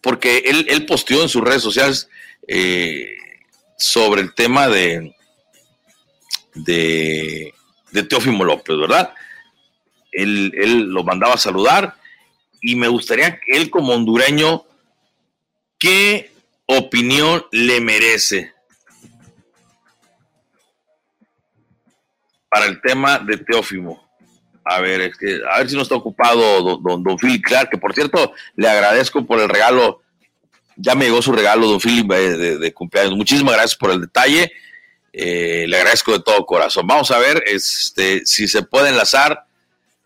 porque 0.00 0.44
él, 0.46 0.66
él 0.68 0.86
posteó 0.86 1.22
en 1.22 1.28
sus 1.28 1.42
redes 1.42 1.62
sociales 1.62 2.08
eh, 2.46 3.16
sobre 3.82 4.22
el 4.22 4.34
tema 4.34 4.68
de, 4.68 5.14
de, 6.54 7.54
de 7.90 8.02
Teófimo 8.02 8.44
López, 8.44 8.76
¿verdad? 8.76 9.12
Él, 10.10 10.52
él 10.56 10.82
lo 10.84 11.04
mandaba 11.04 11.34
a 11.34 11.38
saludar 11.38 11.96
y 12.60 12.76
me 12.76 12.88
gustaría 12.88 13.38
que 13.40 13.56
él 13.56 13.70
como 13.70 13.94
hondureño, 13.94 14.64
¿qué 15.78 16.30
opinión 16.66 17.44
le 17.50 17.80
merece? 17.80 18.52
para 22.52 22.66
el 22.66 22.82
tema 22.82 23.18
de 23.18 23.38
Teófimo. 23.38 24.06
A 24.62 24.78
ver, 24.80 25.00
es 25.00 25.16
que, 25.16 25.40
a 25.50 25.58
ver 25.58 25.70
si 25.70 25.74
no 25.74 25.80
está 25.80 25.94
ocupado 25.94 26.78
don, 26.78 27.02
don, 27.02 27.16
Philip 27.16 27.42
Clark, 27.42 27.70
que 27.70 27.78
por 27.78 27.94
cierto 27.94 28.34
le 28.56 28.68
agradezco 28.68 29.24
por 29.24 29.40
el 29.40 29.48
regalo. 29.48 30.01
Ya 30.76 30.94
me 30.94 31.04
llegó 31.04 31.22
su 31.22 31.32
regalo, 31.32 31.66
don 31.66 31.80
Philip, 31.80 32.10
eh, 32.12 32.58
de, 32.58 32.74
cumpleaños. 32.74 33.16
Muchísimas 33.16 33.54
gracias 33.54 33.76
por 33.76 33.90
el 33.90 34.00
detalle. 34.00 34.52
Eh, 35.12 35.66
le 35.68 35.76
agradezco 35.76 36.12
de 36.12 36.20
todo 36.20 36.46
corazón. 36.46 36.86
Vamos 36.86 37.10
a 37.10 37.18
ver 37.18 37.42
este, 37.46 38.24
si 38.24 38.48
se 38.48 38.62
puede 38.62 38.88
enlazar 38.88 39.44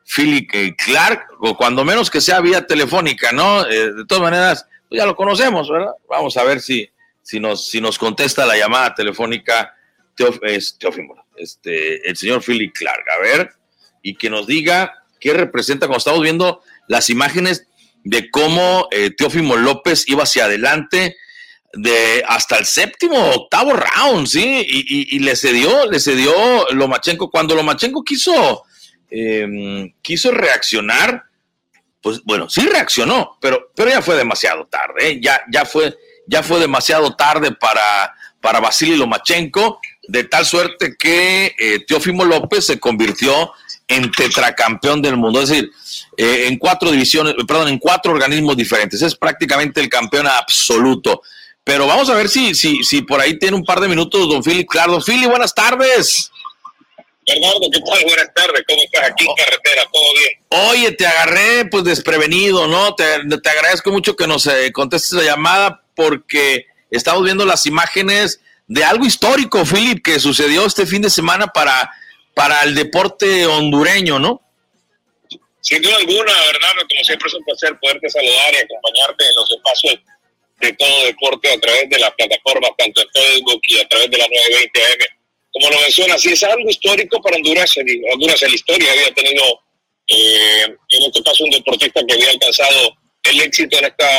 Philip 0.05 0.51
Clark, 0.77 1.27
o 1.41 1.57
cuando 1.57 1.85
menos 1.85 2.11
que 2.11 2.21
sea 2.21 2.41
vía 2.41 2.67
telefónica, 2.67 3.33
¿no? 3.33 3.67
Eh, 3.67 3.93
de 3.93 4.05
todas 4.07 4.23
maneras, 4.23 4.67
pues 4.89 5.01
ya 5.01 5.07
lo 5.07 5.17
conocemos, 5.17 5.69
¿verdad? 5.69 5.93
Vamos 6.09 6.37
a 6.37 6.45
ver 6.45 6.61
si, 6.61 6.89
si, 7.23 7.41
nos, 7.41 7.69
si 7.69 7.81
nos 7.81 7.99
contesta 7.99 8.47
la 8.47 8.57
llamada 8.57 8.95
telefónica 8.95 9.75
Teófimo 10.15 11.27
este, 11.37 12.09
el 12.09 12.17
señor 12.17 12.43
Philip 12.43 12.73
Clark. 12.75 13.05
A 13.17 13.21
ver, 13.21 13.53
y 14.03 14.15
que 14.15 14.31
nos 14.31 14.47
diga 14.47 15.05
qué 15.21 15.35
representa 15.35 15.87
cuando 15.87 15.99
estamos 15.99 16.23
viendo 16.23 16.63
las 16.89 17.11
imágenes 17.11 17.67
de 18.05 18.31
cómo 18.31 18.89
eh, 18.91 19.11
Teófimo 19.11 19.57
López 19.57 20.05
iba 20.09 20.23
hacia 20.23 20.45
adelante 20.45 21.17
de 21.73 22.25
hasta 22.27 22.59
el 22.59 22.65
séptimo, 22.65 23.19
octavo 23.31 23.73
round, 23.73 24.27
¿sí? 24.27 24.65
Y, 24.67 25.19
le 25.19 25.37
cedió, 25.37 25.91
le 25.91 26.01
cedió 26.01 26.33
Lomachenko. 26.71 27.31
Cuando 27.31 27.55
Lomachenko 27.55 28.03
quiso, 28.03 28.65
em, 29.11 29.93
quiso 30.01 30.31
reaccionar, 30.31 31.25
pues 32.01 32.23
bueno, 32.25 32.49
sí 32.49 32.63
reaccionó, 32.63 33.37
pero, 33.41 33.73
pero 33.75 33.91
ya 33.91 34.01
fue 34.01 34.17
demasiado 34.17 34.67
tarde, 34.67 35.09
¿eh? 35.09 35.19
ya, 35.21 35.41
ya, 35.53 35.65
fue, 35.65 35.97
ya 36.27 36.43
fue 36.43 36.61
demasiado 36.61 37.15
tarde 37.17 37.53
para, 37.53 38.15
para 38.41 38.61
Lomachenko 38.81 39.81
de 40.09 40.25
tal 40.25 40.47
suerte 40.47 40.95
que 40.97 41.55
eh, 41.59 41.85
Teófimo 41.87 42.25
López 42.25 42.67
se 42.67 42.79
convirtió 42.79 43.53
en 43.89 44.11
tetracampeón 44.11 45.01
del 45.01 45.17
mundo, 45.17 45.41
es 45.41 45.49
decir, 45.49 45.71
eh, 46.17 46.47
en 46.49 46.59
cuatro 46.59 46.91
divisiones, 46.91 47.35
perdón, 47.47 47.69
en 47.69 47.79
cuatro 47.79 48.13
organismos 48.13 48.57
diferentes, 48.57 49.01
es 49.01 49.15
prácticamente 49.15 49.81
el 49.81 49.89
campeón 49.89 50.27
absoluto. 50.27 51.23
Pero 51.63 51.87
vamos 51.87 52.09
a 52.11 52.15
ver 52.15 52.29
si, 52.29 52.55
si, 52.55 52.83
si 52.85 53.03
por 53.03 53.21
ahí 53.21 53.39
tiene 53.39 53.57
un 53.57 53.65
par 53.65 53.81
de 53.81 53.89
minutos 53.89 54.29
don 54.29 54.43
Philip 54.43 54.69
Claro. 54.69 55.01
Philip, 55.01 55.29
buenas 55.29 55.53
tardes. 55.53 56.31
Bernardo, 57.27 57.61
¿qué 57.73 57.81
tal? 57.81 58.05
Buenas 58.05 58.35
tardes, 58.35 58.63
¿cómo 58.69 58.83
estás 58.85 59.11
aquí 59.11 59.27
en 59.27 59.35
carretera? 59.35 59.83
¿Todo 59.93 60.03
bien? 60.15 60.69
Oye, 60.71 60.93
te 60.93 61.07
agarré 61.07 61.65
pues 61.65 61.83
desprevenido, 61.83 62.69
¿no? 62.69 62.95
Te, 62.95 63.05
te 63.43 63.51
agradezco 63.51 63.91
mucho 63.91 64.15
que 64.15 64.29
nos 64.29 64.47
eh, 64.47 64.71
contestes 64.73 65.13
la 65.13 65.25
llamada 65.25 65.83
porque 65.97 66.67
estamos 66.89 67.25
viendo 67.25 67.45
las 67.45 67.67
imágenes 67.67 68.41
de 68.69 68.85
algo 68.85 69.05
histórico, 69.05 69.65
Philip, 69.65 70.05
que 70.05 70.21
sucedió 70.21 70.67
este 70.67 70.87
fin 70.87 71.03
de 71.03 71.11
semana 71.11 71.49
para, 71.49 71.91
para 72.37 72.65
el 72.65 72.75
deporte 72.75 73.47
hondureño, 73.47 74.19
¿no? 74.19 74.43
Sin 75.63 75.81
duda 75.81 75.97
alguna, 75.97 76.35
Bernardo, 76.53 76.87
como 76.87 77.03
siempre 77.03 77.29
es 77.29 77.35
un 77.35 77.45
placer 77.45 77.79
poderte 77.81 78.11
saludar 78.11 78.53
y 78.53 78.57
acompañarte 78.59 79.25
en 79.25 79.35
los 79.37 79.51
espacios 79.53 79.99
de 80.61 80.73
todo 80.75 81.07
deporte 81.07 81.51
a 81.51 81.59
través 81.59 81.89
de 81.89 81.99
las 81.99 82.11
plataformas, 82.11 82.71
tanto 82.77 83.01
en 83.01 83.09
Facebook 83.09 83.61
y 83.69 83.81
a 83.81 83.89
través 83.89 84.11
de 84.11 84.19
la 84.19 84.27
920 84.27 84.81
AM. 84.85 85.19
Como 85.51 85.71
lo 85.71 85.81
mencionas, 85.81 86.21
sí 86.21 86.33
es 86.33 86.43
algo 86.45 86.69
histórico 86.69 87.23
para 87.23 87.37
Honduras. 87.37 87.73
Honduras 88.13 88.43
en 88.43 88.51
la 88.51 88.55
historia 88.55 88.93
había 88.93 89.15
tenido, 89.15 89.43
eh, 90.07 90.77
en 90.91 91.03
este 91.05 91.23
caso, 91.23 91.43
un 91.43 91.51
deportista 91.51 92.05
que 92.07 92.15
había 92.15 92.31
alcanzado 92.31 92.93
el 93.23 93.41
éxito 93.41 93.79
en 93.79 93.87
esta 93.87 94.11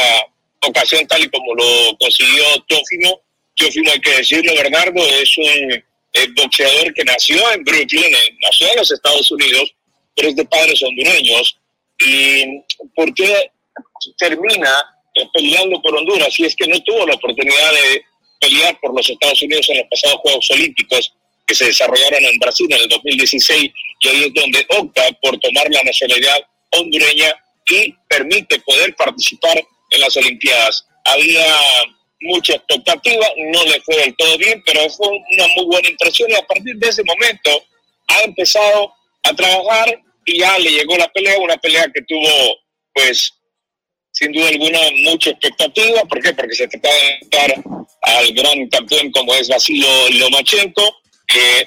ocasión, 0.62 1.06
tal 1.06 1.22
y 1.22 1.30
como 1.30 1.54
lo 1.54 1.96
consiguió 2.00 2.46
Tófimo 2.68 3.22
Teófimo, 3.56 3.92
hay 3.92 4.02
que 4.02 4.18
decirlo, 4.18 4.54
Bernardo, 4.56 5.06
es 5.06 5.38
un 5.38 5.84
boxeador 6.34 6.94
que 6.94 7.04
nació 7.04 7.52
en 7.52 7.64
Brooklyn, 7.64 8.16
nació 8.44 8.70
en 8.72 8.78
los 8.78 8.92
Estados 8.92 9.30
Unidos, 9.32 9.74
pero 10.16 10.30
es 10.30 10.36
de 10.36 10.46
padres 10.46 10.82
hondureños. 10.84 11.58
¿Y 12.00 12.46
por 12.96 13.14
qué 13.14 13.52
termina 14.18 14.70
peleando 15.34 15.82
por 15.82 15.96
Honduras? 15.96 16.40
Y 16.40 16.46
es 16.46 16.56
que 16.56 16.68
no 16.68 16.80
tuvo 16.84 17.06
la 17.06 17.16
oportunidad 17.16 17.74
de 17.74 18.04
pelear 18.40 18.80
por 18.80 18.96
los 18.96 19.10
Estados 19.10 19.42
Unidos 19.42 19.68
en 19.70 19.78
los 19.78 19.88
pasados 19.90 20.20
Juegos 20.22 20.50
Olímpicos 20.52 21.14
que 21.48 21.56
se 21.56 21.66
desarrollaron 21.66 22.24
en 22.26 22.38
Brasil 22.40 22.68
en 22.70 22.82
el 22.82 22.90
2016, 22.90 23.72
y 24.02 24.08
ahí 24.10 24.24
es 24.26 24.34
donde 24.34 24.66
opta 24.70 25.04
por 25.22 25.40
tomar 25.40 25.66
la 25.72 25.82
nacionalidad 25.84 26.40
hondureña 26.72 27.34
y 27.70 27.94
permite 28.10 28.60
poder 28.60 28.94
participar 28.96 29.58
en 29.92 30.02
las 30.02 30.16
Olimpiadas. 30.18 30.86
Había 31.06 31.46
mucha 32.22 32.54
expectativa, 32.56 33.26
no 33.38 33.64
le 33.66 33.82
fue 33.82 33.96
del 33.98 34.16
todo 34.16 34.38
bien, 34.38 34.62
pero 34.66 34.90
fue 34.90 35.08
una 35.08 35.48
muy 35.56 35.66
buena 35.66 35.90
impresión 35.90 36.30
y 36.32 36.36
a 36.36 36.46
partir 36.48 36.76
de 36.76 36.90
ese 36.90 37.04
momento 37.04 37.64
ha 38.08 38.22
empezado 38.24 38.94
a 39.24 39.34
trabajar 39.34 40.02
y 40.26 40.40
ya 40.40 40.58
le 40.60 40.72
llegó 40.72 40.98
la 40.98 41.08
pelea, 41.10 41.38
una 41.40 41.58
pelea 41.58 41.86
que 41.94 42.02
tuvo 42.02 42.58
pues 42.94 43.34
sin 44.12 44.32
duda 44.32 44.50
alguna 44.50 44.80
mucha 45.04 45.30
expectativa, 45.30 46.02
¿por 46.06 46.22
qué? 46.22 46.34
Porque 46.34 46.56
se 46.56 46.68
trataba 46.68 46.96
de 46.96 47.20
estar 47.22 47.64
al 48.02 48.34
gran 48.34 48.68
campeón 48.70 49.12
como 49.12 49.36
es 49.36 49.48
Vasilo 49.48 49.88
Lomachenko, 50.10 50.98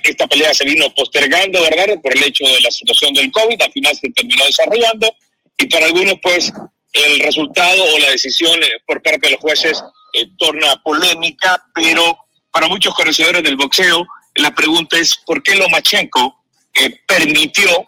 esta 0.02 0.26
pelea 0.26 0.52
se 0.54 0.64
vino 0.64 0.92
postergando, 0.94 1.60
¿verdad? 1.62 1.94
Por 2.02 2.16
el 2.16 2.24
hecho 2.24 2.44
de 2.44 2.60
la 2.60 2.70
situación 2.70 3.12
del 3.14 3.30
COVID, 3.30 3.60
al 3.60 3.72
final 3.72 3.94
se 3.94 4.10
terminó 4.10 4.44
desarrollando 4.46 5.14
y 5.58 5.66
para 5.66 5.86
algunos 5.86 6.14
pues 6.22 6.52
el 6.92 7.20
resultado 7.20 7.84
o 7.84 7.98
la 7.98 8.10
decisión 8.10 8.60
eh, 8.62 8.68
por 8.86 9.02
parte 9.02 9.28
de 9.28 9.32
los 9.32 9.40
jueces 9.40 9.80
eh, 10.12 10.28
torna 10.38 10.76
polémica, 10.82 11.62
pero 11.74 12.18
para 12.50 12.68
muchos 12.68 12.94
conocedores 12.94 13.42
del 13.42 13.56
boxeo, 13.56 14.06
la 14.34 14.54
pregunta 14.54 14.98
es 14.98 15.16
por 15.26 15.42
qué 15.42 15.54
Lomachenko 15.54 16.42
eh, 16.74 17.00
permitió 17.06 17.86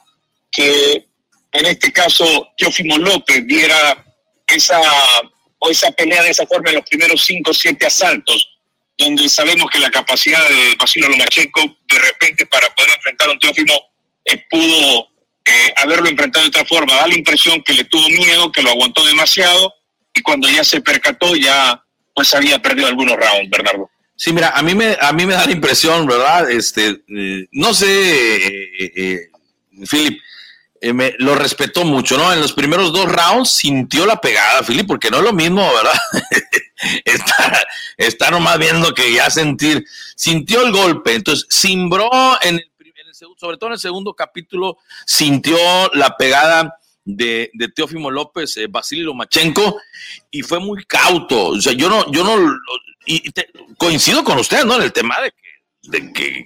que 0.51 1.07
en 1.53 1.67
este 1.67 1.93
caso 1.93 2.49
Teófimo 2.57 2.99
López 2.99 3.47
diera 3.47 4.05
esa, 4.47 4.81
o 5.59 5.71
esa 5.71 5.91
pelea 5.93 6.23
de 6.23 6.31
esa 6.31 6.47
forma 6.47 6.71
en 6.71 6.77
los 6.77 6.85
primeros 6.89 7.25
cinco 7.25 7.51
o 7.51 7.55
siete 7.55 7.87
asaltos, 7.87 8.49
donde 8.99 9.29
sabemos 9.29 9.71
que 9.71 9.79
la 9.79 9.91
capacidad 9.91 10.47
de 10.49 10.77
Basilio 10.79 11.09
Lomachenko 11.09 11.61
de 11.61 11.99
repente 11.99 12.47
para 12.47 12.73
poder 12.75 12.91
enfrentar 12.97 13.29
a 13.29 13.33
un 13.33 13.39
Teófimo 13.39 13.75
eh, 14.25 14.45
pudo 14.51 15.09
haberlo 15.77 16.09
enfrentado 16.09 16.45
de 16.45 16.49
otra 16.49 16.65
forma. 16.65 16.95
Da 16.95 17.07
la 17.07 17.17
impresión 17.17 17.63
que 17.63 17.75
le 17.75 17.85
tuvo 17.85 18.09
miedo, 18.09 18.53
que 18.53 18.63
lo 18.63 18.71
aguantó 18.71 19.05
demasiado 19.05 19.75
y 20.15 20.23
cuando 20.23 20.49
ya 20.49 20.65
se 20.65 20.81
percató 20.81 21.35
ya 21.37 21.83
pues 22.23 22.35
había 22.35 22.63
perdido 22.63 22.87
algunos 22.87 23.17
rounds, 23.17 23.51
Bernardo. 23.51 23.91
Sí, 24.15 24.33
mira, 24.33 24.51
a 24.51 24.63
mí 24.63 24.77
me, 24.77 24.97
a 25.01 25.13
mí 25.13 25.27
me 25.27 25.35
da 25.35 25.45
la 25.45 25.51
impresión, 25.51 26.07
¿verdad? 26.07 26.49
Este, 26.49 27.03
eh, 27.09 27.49
no 27.51 27.75
sé, 27.75 28.37
eh, 28.37 28.93
eh, 28.95 29.31
Philip, 29.91 30.21
me, 30.95 31.15
lo 31.19 31.35
respetó 31.35 31.85
mucho, 31.85 32.17
¿no? 32.17 32.33
En 32.33 32.41
los 32.41 32.53
primeros 32.53 32.93
dos 32.93 33.11
rounds 33.11 33.51
sintió 33.51 34.07
la 34.07 34.21
pegada, 34.21 34.63
Philip, 34.63 34.87
porque 34.87 35.11
no 35.11 35.17
es 35.17 35.25
lo 35.25 35.33
mismo, 35.33 35.69
¿verdad? 35.75 36.01
está, 37.05 37.61
está 37.97 38.31
nomás 38.31 38.57
viendo 38.57 38.95
que 38.95 39.13
ya 39.13 39.29
sentir, 39.29 39.85
sintió 40.15 40.65
el 40.65 40.71
golpe, 40.71 41.15
entonces 41.15 41.45
simbró 41.51 42.09
en 42.43 42.55
el, 42.55 42.71
en 42.79 43.15
sobre 43.37 43.57
todo 43.57 43.71
en 43.71 43.75
el 43.75 43.81
segundo 43.81 44.15
capítulo, 44.15 44.79
sintió 45.07 45.59
la 45.95 46.17
pegada 46.17 46.79
de, 47.05 47.51
de 47.55 47.69
Teófimo 47.69 48.11
López, 48.11 48.57
eh, 48.57 48.67
Basilio 48.69 49.07
Lomachenko, 49.07 49.81
y 50.31 50.43
fue 50.43 50.61
muy 50.61 50.85
cauto. 50.85 51.49
O 51.49 51.61
sea, 51.61 51.73
yo 51.73 51.89
no, 51.89 52.11
yo 52.13 52.25
no, 52.25 52.57
y 53.07 53.23
coincido 53.77 54.23
con 54.25 54.39
usted, 54.39 54.65
¿no? 54.65 54.77
En 54.77 54.83
el 54.83 54.93
tema 54.93 55.17
de 55.83 56.13
que, 56.13 56.45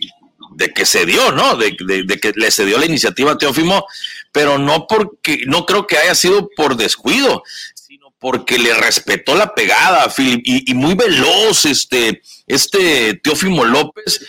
de 0.55 0.73
que, 0.73 0.87
se 0.87 1.05
dio, 1.05 1.33
¿no? 1.33 1.57
De, 1.57 1.77
de, 1.79 2.19
que 2.19 2.33
le 2.35 2.51
cedió 2.51 2.79
la 2.79 2.87
iniciativa 2.87 3.33
a 3.33 3.39
Teófimo, 3.39 3.87
pero 4.33 4.59
no 4.59 4.87
porque, 4.87 5.43
no 5.47 5.67
creo 5.67 5.87
que 5.87 5.99
haya 5.99 6.15
sido 6.15 6.49
por 6.57 6.77
descuido, 6.77 7.43
sino 7.75 8.15
porque 8.19 8.59
le 8.59 8.73
respetó 8.75 9.35
la 9.35 9.55
pegada, 9.55 10.11
y 10.17 10.73
muy 10.75 10.95
veloz 10.95 11.67
este, 11.67 12.23
este 12.47 13.15
Teófimo 13.23 13.65
López, 13.65 14.21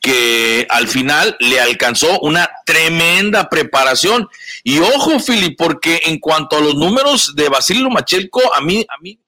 que 0.00 0.66
al 0.70 0.88
final 0.88 1.36
le 1.40 1.60
alcanzó 1.60 2.20
una 2.20 2.50
tremenda 2.64 3.48
preparación. 3.48 4.28
Y 4.62 4.78
ojo, 4.78 5.18
Philip, 5.18 5.56
porque 5.56 6.00
en 6.04 6.18
cuanto 6.18 6.56
a 6.56 6.60
los 6.60 6.74
números 6.74 7.34
de 7.34 7.48
Basilio 7.48 7.88
Machelko, 7.90 8.54
a 8.54 8.60
mí, 8.60 8.84
a 8.88 8.98
mí, 9.00 9.18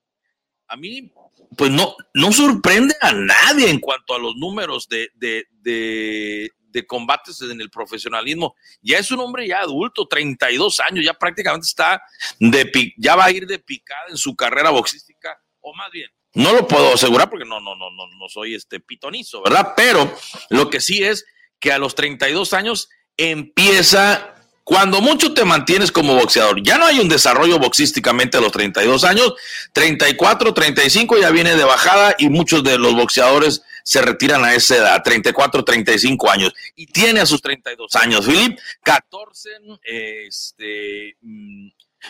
a 0.68 0.76
mí, 0.76 1.12
pues 1.56 1.70
no, 1.70 1.94
no 2.14 2.32
sorprende 2.32 2.94
a 3.00 3.12
nadie 3.12 3.70
en 3.70 3.78
cuanto 3.78 4.14
a 4.14 4.18
los 4.18 4.36
números 4.36 4.88
de, 4.88 5.10
de, 5.14 5.46
de, 5.60 6.50
de 6.72 6.86
combates 6.86 7.40
en 7.42 7.60
el 7.60 7.70
profesionalismo. 7.70 8.56
Ya 8.80 8.98
es 8.98 9.10
un 9.10 9.20
hombre 9.20 9.46
ya 9.46 9.60
adulto, 9.60 10.06
32 10.08 10.80
años, 10.80 11.04
ya 11.04 11.14
prácticamente 11.14 11.66
está 11.66 12.02
de 12.38 12.92
ya 12.96 13.16
va 13.16 13.26
a 13.26 13.30
ir 13.30 13.46
de 13.46 13.58
picada 13.58 14.06
en 14.08 14.16
su 14.16 14.34
carrera 14.34 14.70
boxística, 14.70 15.38
o 15.60 15.74
más 15.74 15.90
bien, 15.92 16.10
no 16.34 16.52
lo 16.52 16.66
puedo 16.66 16.94
asegurar 16.94 17.28
porque 17.28 17.44
no, 17.44 17.60
no, 17.60 17.76
no, 17.76 17.90
no, 17.90 18.06
no 18.06 18.28
soy 18.28 18.54
este 18.54 18.80
pitonizo, 18.80 19.42
¿verdad? 19.42 19.74
Pero 19.76 20.16
lo 20.48 20.70
que 20.70 20.80
sí 20.80 21.04
es 21.04 21.26
que 21.60 21.72
a 21.72 21.78
los 21.78 21.94
32 21.94 22.54
años 22.54 22.88
empieza, 23.16 24.34
cuando 24.64 25.00
mucho 25.00 25.34
te 25.34 25.44
mantienes 25.44 25.90
como 25.90 26.14
boxeador, 26.14 26.62
ya 26.62 26.78
no 26.78 26.86
hay 26.86 27.00
un 27.00 27.08
desarrollo 27.08 27.58
boxísticamente 27.58 28.38
a 28.38 28.40
los 28.40 28.52
32 28.52 29.04
años, 29.04 29.34
34, 29.72 30.54
35 30.54 31.18
ya 31.18 31.30
viene 31.30 31.56
de 31.56 31.64
bajada 31.64 32.14
y 32.18 32.28
muchos 32.28 32.62
de 32.62 32.78
los 32.78 32.94
boxeadores 32.94 33.62
se 33.84 34.00
retiran 34.00 34.44
a 34.44 34.54
esa 34.54 34.76
edad, 34.76 35.02
34, 35.02 35.64
35 35.64 36.30
años. 36.30 36.54
Y 36.76 36.86
tiene 36.86 37.20
a 37.20 37.26
sus 37.26 37.42
32 37.42 37.96
años, 37.96 38.24
Philip, 38.26 38.58
14, 38.82 39.50
este, 39.82 41.16
mm, 41.20 41.68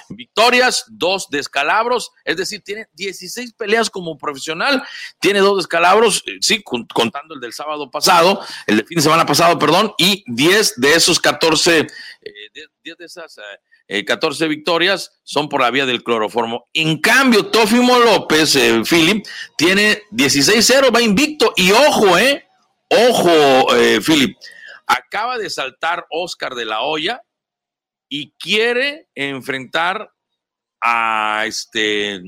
victorias, 0.09 0.85
dos 0.89 1.29
descalabros, 1.31 2.11
es 2.25 2.37
decir, 2.37 2.63
tiene 2.63 2.87
16 2.93 3.55
peleas 3.55 3.91
como 3.91 4.19
profesional, 4.19 4.83
tiene 5.21 5.41
dos 5.41 5.59
descalabros, 5.59 6.23
eh, 6.27 6.39
sí, 6.41 6.63
contando 6.63 7.35
el 7.35 7.41
del 7.41 7.53
sábado 7.53 7.91
pasado, 7.91 8.41
el 8.67 8.79
de 8.79 8.85
fin 8.85 8.97
de 8.97 9.03
semana 9.03 9.27
pasado, 9.27 9.59
perdón, 9.59 9.93
y 9.99 10.25
10 10.27 10.75
de 10.77 10.95
esos 10.95 11.21
14, 11.21 11.79
eh, 11.79 11.89
10 12.83 12.97
de 12.99 13.05
esas 13.05 13.39
eh, 13.89 14.05
14 14.05 14.49
victorias 14.49 15.21
son 15.23 15.49
por 15.49 15.61
la 15.61 15.71
vía 15.71 15.87
del 15.87 16.03
cloroformo. 16.03 16.69
En 16.73 16.99
cambio, 16.99 17.47
Tófimo 17.47 17.99
López, 17.99 18.57
eh, 18.57 18.83
Philip, 18.89 19.27
tiene 19.57 20.03
16-0, 20.11 20.95
va 20.95 21.03
invicto, 21.03 21.53
y 21.57 21.73
ojo, 21.73 22.17
eh, 22.19 22.47
ojo, 22.89 23.75
eh, 23.77 24.01
Philip, 24.01 24.37
acaba 24.87 25.39
de 25.39 25.51
saltar 25.51 26.07
Oscar 26.11 26.55
de 26.55 26.65
la 26.65 26.81
Hoya, 26.83 27.23
y 28.15 28.31
quiere 28.33 29.09
enfrentar 29.15 30.07
a 30.83 31.45
este 31.47 32.21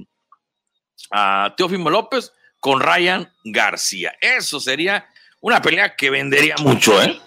a 1.10 1.52
Teófimo 1.58 1.90
López 1.90 2.32
con 2.58 2.80
Ryan 2.80 3.30
García. 3.44 4.16
Eso 4.18 4.60
sería 4.60 5.06
una 5.42 5.60
pelea 5.60 5.94
que 5.94 6.08
vendería 6.08 6.54
mucho, 6.60 7.02
¿eh? 7.02 7.20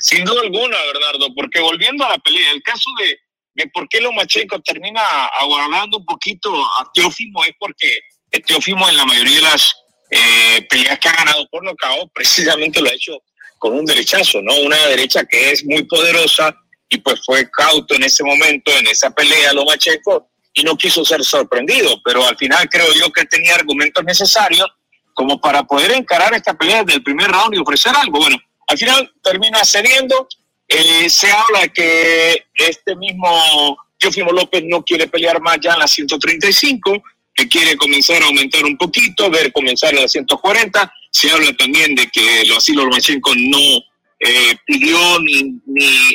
Sin 0.00 0.26
duda 0.26 0.42
alguna, 0.42 0.76
Bernardo, 0.92 1.34
porque 1.34 1.58
volviendo 1.58 2.04
a 2.04 2.10
la 2.10 2.18
pelea, 2.18 2.50
el 2.50 2.62
caso 2.62 2.90
de, 3.00 3.18
de 3.54 3.70
por 3.70 3.88
qué 3.88 4.02
Lomachenko 4.02 4.60
termina 4.60 5.00
aguardando 5.40 5.96
un 5.96 6.04
poquito 6.04 6.54
a 6.54 6.90
Teófimo 6.92 7.46
es 7.46 7.52
porque 7.58 8.00
Teófimo 8.46 8.86
en 8.90 8.98
la 8.98 9.06
mayoría 9.06 9.36
de 9.36 9.42
las 9.42 9.74
eh, 10.10 10.66
peleas 10.68 10.98
que 10.98 11.08
ha 11.08 11.16
ganado 11.16 11.48
por 11.48 11.64
nocaut 11.64 12.12
precisamente 12.12 12.82
lo 12.82 12.90
ha 12.90 12.92
hecho 12.92 13.16
con 13.58 13.72
un 13.72 13.86
derechazo, 13.86 14.42
¿no? 14.42 14.54
Una 14.60 14.76
derecha 14.88 15.24
que 15.24 15.52
es 15.52 15.64
muy 15.64 15.84
poderosa, 15.84 16.54
y 16.96 17.00
pues 17.00 17.20
fue 17.24 17.48
cauto 17.50 17.94
en 17.94 18.04
ese 18.04 18.24
momento, 18.24 18.72
en 18.72 18.86
esa 18.86 19.10
pelea, 19.10 19.52
Lomachenko, 19.52 20.28
y 20.54 20.62
no 20.62 20.76
quiso 20.76 21.04
ser 21.04 21.22
sorprendido, 21.22 22.00
pero 22.02 22.26
al 22.26 22.36
final 22.36 22.68
creo 22.70 22.92
yo 22.94 23.12
que 23.12 23.24
tenía 23.26 23.54
argumentos 23.54 24.02
necesarios 24.04 24.66
como 25.12 25.40
para 25.40 25.62
poder 25.62 25.92
encarar 25.92 26.34
esta 26.34 26.54
pelea 26.54 26.82
desde 26.82 26.98
el 26.98 27.02
primer 27.02 27.30
round 27.30 27.54
y 27.54 27.58
ofrecer 27.58 27.92
algo. 27.94 28.18
Bueno, 28.18 28.38
al 28.66 28.78
final 28.78 29.12
termina 29.22 29.64
cediendo, 29.64 30.26
eh, 30.68 31.08
se 31.08 31.30
habla 31.30 31.68
que 31.68 32.46
este 32.54 32.96
mismo 32.96 33.76
Teofimo 33.98 34.32
López 34.32 34.62
no 34.66 34.82
quiere 34.82 35.06
pelear 35.06 35.40
más 35.40 35.58
ya 35.60 35.74
en 35.74 35.80
la 35.80 35.88
135, 35.88 37.02
que 37.34 37.48
quiere 37.48 37.76
comenzar 37.76 38.22
a 38.22 38.26
aumentar 38.26 38.64
un 38.64 38.76
poquito, 38.76 39.30
ver 39.30 39.52
comenzar 39.52 39.94
en 39.94 40.02
la 40.02 40.08
140. 40.08 40.92
Se 41.10 41.30
habla 41.30 41.52
también 41.54 41.94
de 41.94 42.08
que 42.08 42.44
Vasilo 42.50 42.84
Lomachenko 42.84 43.34
no 43.34 43.82
eh, 44.18 44.56
pidió 44.64 44.98
ni, 45.20 45.60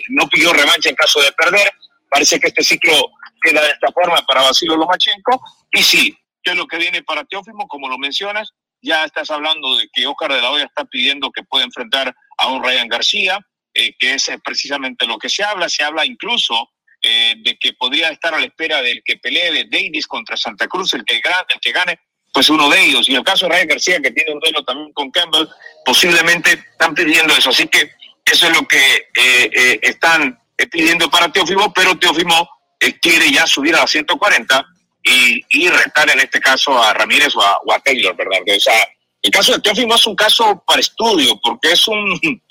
no 0.10 0.28
pidió 0.28 0.54
revancha 0.54 0.90
en 0.90 0.96
caso 0.96 1.22
de 1.22 1.32
perder. 1.34 1.72
Parece 2.10 2.40
que 2.40 2.48
este 2.48 2.64
ciclo 2.64 2.94
queda 3.42 3.62
de 3.62 3.72
esta 3.72 3.92
forma 3.92 4.22
para 4.28 4.42
Basilio 4.42 4.76
Lomachenko. 4.76 5.42
Y 5.72 5.84
sí, 5.84 6.18
es 6.44 6.56
lo 6.56 6.68
que 6.68 6.78
viene 6.78 7.04
para 7.04 7.24
Teófimo, 7.24 7.68
como 7.68 7.88
lo 7.88 7.98
mencionas, 7.98 8.54
ya 8.82 9.06
estás 9.06 9.30
hablando 9.30 9.78
de 9.78 9.88
que 9.94 10.08
Oscar 10.08 10.34
de 10.34 10.42
la 10.42 10.52
Hoya 10.52 10.66
está 10.66 10.86
pidiendo 10.86 11.32
que 11.32 11.44
pueda 11.44 11.64
enfrentar 11.64 12.14
a 12.38 12.48
un 12.48 12.64
Ryan 12.64 12.88
García, 12.88 13.40
eh, 13.74 13.96
que 13.98 14.16
es 14.16 14.30
precisamente 14.44 15.06
lo 15.06 15.18
que 15.18 15.30
se 15.30 15.44
habla. 15.44 15.70
Se 15.70 15.84
habla 15.84 16.06
incluso 16.06 16.72
eh, 17.02 17.36
de 17.38 17.58
que 17.58 17.74
podría 17.74 18.10
estar 18.10 18.34
a 18.34 18.40
la 18.40 18.46
espera 18.46 18.82
del 18.82 19.04
que 19.06 19.18
pelee 19.18 19.52
de 19.52 19.66
Davis 19.66 20.08
contra 20.08 20.36
Santa 20.36 20.68
Cruz, 20.68 20.94
el 20.94 21.06
que, 21.06 21.16
el 21.16 21.60
que 21.62 21.72
gane, 21.72 22.00
pues 22.34 22.50
uno 22.50 22.70
de 22.70 22.84
ellos. 22.84 23.08
Y 23.08 23.16
el 23.16 23.24
caso 23.24 23.46
de 23.46 23.54
Ryan 23.54 23.68
García, 23.68 24.00
que 24.02 24.12
tiene 24.12 24.34
un 24.34 24.40
duelo 24.40 24.64
también 24.64 24.92
con 24.94 25.12
Campbell, 25.12 25.48
posiblemente 25.86 26.52
están 26.52 26.94
pidiendo 26.94 27.36
eso. 27.36 27.50
Así 27.50 27.68
que 27.68 27.92
eso 28.26 28.48
es 28.48 28.56
lo 28.56 28.68
que 28.68 28.78
eh, 28.78 29.50
eh, 29.54 29.80
están 29.82 30.40
pidiendo 30.72 31.10
para 31.10 31.32
Teofimo, 31.32 31.74
pero 31.74 31.98
Teofimo 31.98 32.50
eh, 32.80 33.00
quiere 33.00 33.32
ya 33.32 33.48
subir 33.48 33.76
a 33.76 33.80
la 33.80 33.88
140 33.88 34.66
y, 35.04 35.44
y 35.50 35.70
retar 35.70 36.10
en 36.12 36.20
este 36.20 36.40
caso 36.40 36.82
a 36.82 36.94
Ramírez 36.94 37.36
o 37.36 37.74
a, 37.74 37.80
Taylor, 37.80 38.16
¿verdad? 38.16 38.40
O 38.56 38.60
sea, 38.60 38.88
el 39.22 39.32
caso 39.32 39.54
de 39.54 39.60
Teofimo 39.60 39.96
es 39.96 40.06
un 40.06 40.16
caso 40.16 40.64
para 40.66 40.80
estudio, 40.80 41.40
porque 41.42 41.72
es 41.72 41.88
un, 41.88 42.42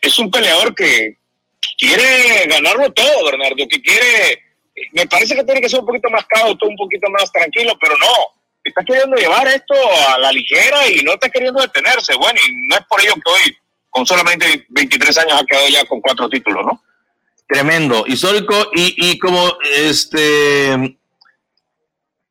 es 0.00 0.18
un 0.18 0.30
peleador 0.30 0.74
que 0.74 1.18
quiere 1.76 2.46
ganarlo 2.46 2.92
todo, 2.92 3.24
Bernardo, 3.24 3.66
que 3.68 3.80
quiere 3.80 4.48
me 4.92 5.06
parece 5.06 5.34
que 5.34 5.44
tiene 5.44 5.60
que 5.60 5.68
ser 5.68 5.80
un 5.80 5.86
poquito 5.86 6.08
más 6.10 6.24
cauto, 6.26 6.66
un 6.66 6.76
poquito 6.76 7.08
más 7.10 7.30
tranquilo, 7.32 7.76
pero 7.80 7.96
no, 7.98 8.37
está 8.68 8.84
queriendo 8.84 9.16
llevar 9.16 9.46
esto 9.48 9.74
a 10.08 10.18
la 10.18 10.32
ligera 10.32 10.88
y 10.88 11.02
no 11.02 11.12
está 11.12 11.28
queriendo 11.28 11.60
detenerse. 11.60 12.14
Bueno, 12.16 12.38
y 12.46 12.68
no 12.68 12.76
es 12.76 12.84
por 12.88 13.00
ello 13.00 13.14
que 13.14 13.30
hoy, 13.30 13.56
con 13.90 14.06
solamente 14.06 14.66
23 14.68 15.18
años, 15.18 15.40
ha 15.40 15.46
quedado 15.46 15.68
ya 15.68 15.84
con 15.86 16.00
cuatro 16.00 16.28
títulos, 16.28 16.64
¿no? 16.64 16.82
Tremendo, 17.46 18.04
histórico 18.06 18.70
y, 18.74 19.10
y 19.10 19.18
como 19.18 19.56
este... 19.74 20.98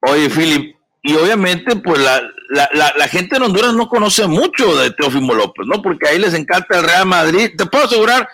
Oye, 0.01 0.29
Philip, 0.29 0.75
y 1.01 1.15
obviamente 1.15 1.75
pues 1.77 1.99
la, 1.99 2.21
la, 2.49 2.93
la, 2.95 3.07
gente 3.07 3.37
en 3.37 3.43
Honduras 3.43 3.73
no 3.73 3.87
conoce 3.87 4.27
mucho 4.27 4.75
de 4.77 4.91
Teófimo 4.91 5.33
López, 5.33 5.65
¿no? 5.65 5.81
Porque 5.81 6.07
ahí 6.07 6.19
les 6.19 6.33
encanta 6.33 6.77
el 6.77 6.83
Real 6.83 7.05
Madrid. 7.05 7.51
Te 7.57 7.65
puedo 7.65 7.85
asegurar 7.85 8.27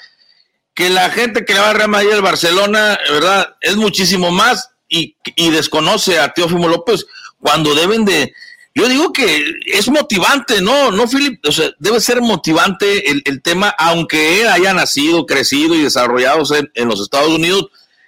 que 0.74 0.90
la 0.90 1.10
gente 1.10 1.46
que 1.46 1.54
le 1.54 1.60
va 1.60 1.70
al 1.70 1.76
Real 1.76 1.90
Madrid 1.90 2.12
al 2.12 2.22
Barcelona, 2.22 3.00
¿verdad? 3.10 3.56
Es 3.62 3.76
muchísimo 3.76 4.32
más 4.32 4.72
y, 4.90 5.16
y 5.36 5.52
desconoce 5.52 6.20
a 6.20 6.34
Teófimo 6.34 6.68
López 6.68 7.06
cuando 7.44 7.76
deben 7.76 8.06
de... 8.06 8.34
Yo 8.74 8.88
digo 8.90 9.14
que 9.14 9.46
es 9.68 9.88
motivante, 9.90 10.60
¿no? 10.62 10.90
No, 10.90 11.08
Philip, 11.08 11.40
o 11.46 11.52
sea, 11.52 11.70
debe 11.78 12.00
ser 12.00 12.22
motivante 12.22 13.12
el, 13.12 13.22
el 13.26 13.44
tema, 13.44 13.76
aunque 13.78 14.42
él 14.42 14.48
haya 14.48 14.74
nacido, 14.74 15.28
crecido 15.28 15.76
y 15.76 15.84
desarrollado 15.84 16.44
en, 16.56 16.72
en 16.74 16.88
los 16.88 17.00
Estados 17.00 17.30
Unidos, 17.30 17.68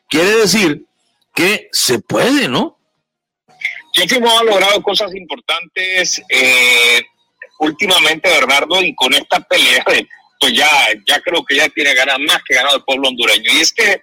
quiere 0.09 0.37
decir 0.37 0.85
que 1.35 1.69
se 1.71 1.99
puede, 1.99 2.47
¿no? 2.47 2.79
Teófimo 3.93 4.39
ha 4.39 4.43
logrado 4.43 4.81
cosas 4.81 5.13
importantes 5.13 6.19
eh, 6.29 7.01
últimamente, 7.59 8.29
Bernardo, 8.29 8.81
y 8.81 8.95
con 8.95 9.13
esta 9.13 9.39
pelea, 9.41 9.85
pues 10.39 10.53
ya, 10.53 10.69
ya 11.05 11.19
creo 11.21 11.45
que 11.45 11.57
ya 11.57 11.69
tiene 11.69 11.93
ganas 11.93 12.17
más 12.19 12.39
que 12.43 12.55
ganado 12.55 12.77
el 12.77 12.83
pueblo 12.83 13.09
hondureño. 13.09 13.51
Y 13.53 13.61
es 13.61 13.71
que 13.71 14.01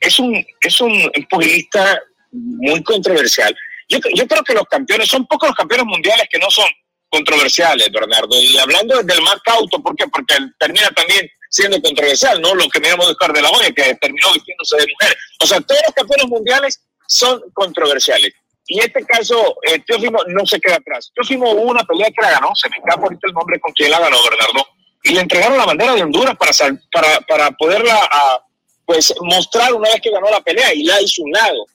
es 0.00 0.18
un 0.18 0.44
es 0.60 0.80
un 0.80 1.10
pugilista 1.28 2.00
muy 2.32 2.82
controversial. 2.82 3.54
Yo, 3.92 3.98
yo 4.14 4.26
creo 4.26 4.42
que 4.42 4.54
los 4.54 4.64
campeones, 4.64 5.08
son 5.08 5.26
pocos 5.26 5.50
los 5.50 5.56
campeones 5.56 5.86
mundiales 5.86 6.26
que 6.30 6.38
no 6.38 6.50
son 6.50 6.66
controversiales, 7.10 7.90
Bernardo. 7.92 8.40
Y 8.40 8.56
hablando 8.56 8.96
desde 8.96 9.14
el 9.14 9.22
más 9.22 9.36
cauto, 9.44 9.82
¿por 9.82 9.94
qué? 9.94 10.06
Porque 10.08 10.34
termina 10.58 10.88
también 10.90 11.28
siendo 11.50 11.80
controversial, 11.82 12.40
¿no? 12.40 12.54
Lo 12.54 12.68
que 12.70 12.80
miramos 12.80 13.06
de 13.06 13.12
Oscar 13.12 13.32
de 13.32 13.42
la 13.42 13.50
Hoya, 13.50 13.70
que 13.72 13.94
terminó 13.96 14.32
vistiéndose 14.32 14.76
de 14.76 14.86
mujer. 14.86 15.16
O 15.40 15.46
sea, 15.46 15.60
todos 15.60 15.80
los 15.86 15.94
campeones 15.94 16.26
mundiales 16.28 16.80
son 17.06 17.42
controversiales. 17.52 18.32
Y 18.66 18.80
este 18.80 19.04
caso, 19.04 19.56
eh, 19.68 19.78
Teófimo 19.80 20.20
no 20.28 20.46
se 20.46 20.58
queda 20.58 20.76
atrás. 20.76 21.12
Teófimo 21.14 21.50
hubo 21.50 21.70
una 21.70 21.84
pelea 21.84 22.08
que 22.10 22.22
la 22.22 22.30
ganó, 22.30 22.54
se 22.54 22.70
me 22.70 22.76
escapa 22.78 23.02
ahorita 23.02 23.26
el 23.26 23.34
nombre 23.34 23.60
con 23.60 23.72
quien 23.72 23.90
la 23.90 23.98
ganó, 23.98 24.16
Bernardo, 24.22 24.66
y 25.02 25.12
le 25.12 25.20
entregaron 25.20 25.58
la 25.58 25.66
bandera 25.66 25.94
de 25.94 26.02
Honduras 26.02 26.36
para, 26.36 26.52
para, 26.90 27.20
para 27.20 27.50
poderla 27.50 28.00
a, 28.10 28.40
pues, 28.86 29.12
mostrar 29.20 29.74
una 29.74 29.90
vez 29.90 30.00
que 30.00 30.10
ganó 30.10 30.30
la 30.30 30.40
pelea 30.40 30.72
y 30.72 30.84
la 30.84 31.00
hizo 31.02 31.22
un 31.22 31.32
lado. 31.32 31.66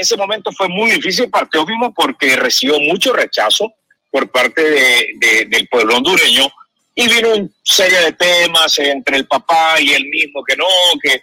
Ese 0.00 0.16
momento 0.16 0.50
fue 0.52 0.66
muy 0.66 0.92
difícil 0.92 1.28
para 1.28 1.46
Teófimo 1.46 1.92
porque 1.92 2.34
recibió 2.34 2.80
mucho 2.80 3.12
rechazo 3.12 3.70
por 4.10 4.30
parte 4.30 4.62
de, 4.62 5.46
del 5.46 5.68
pueblo 5.68 5.98
hondureño 5.98 6.50
y 6.94 7.06
vino 7.06 7.34
una 7.34 7.48
serie 7.62 7.98
de 7.98 8.12
temas 8.12 8.78
entre 8.78 9.18
el 9.18 9.26
papá 9.26 9.78
y 9.78 9.92
él 9.92 10.06
mismo, 10.06 10.42
que 10.42 10.56
no, 10.56 10.64
que 11.02 11.22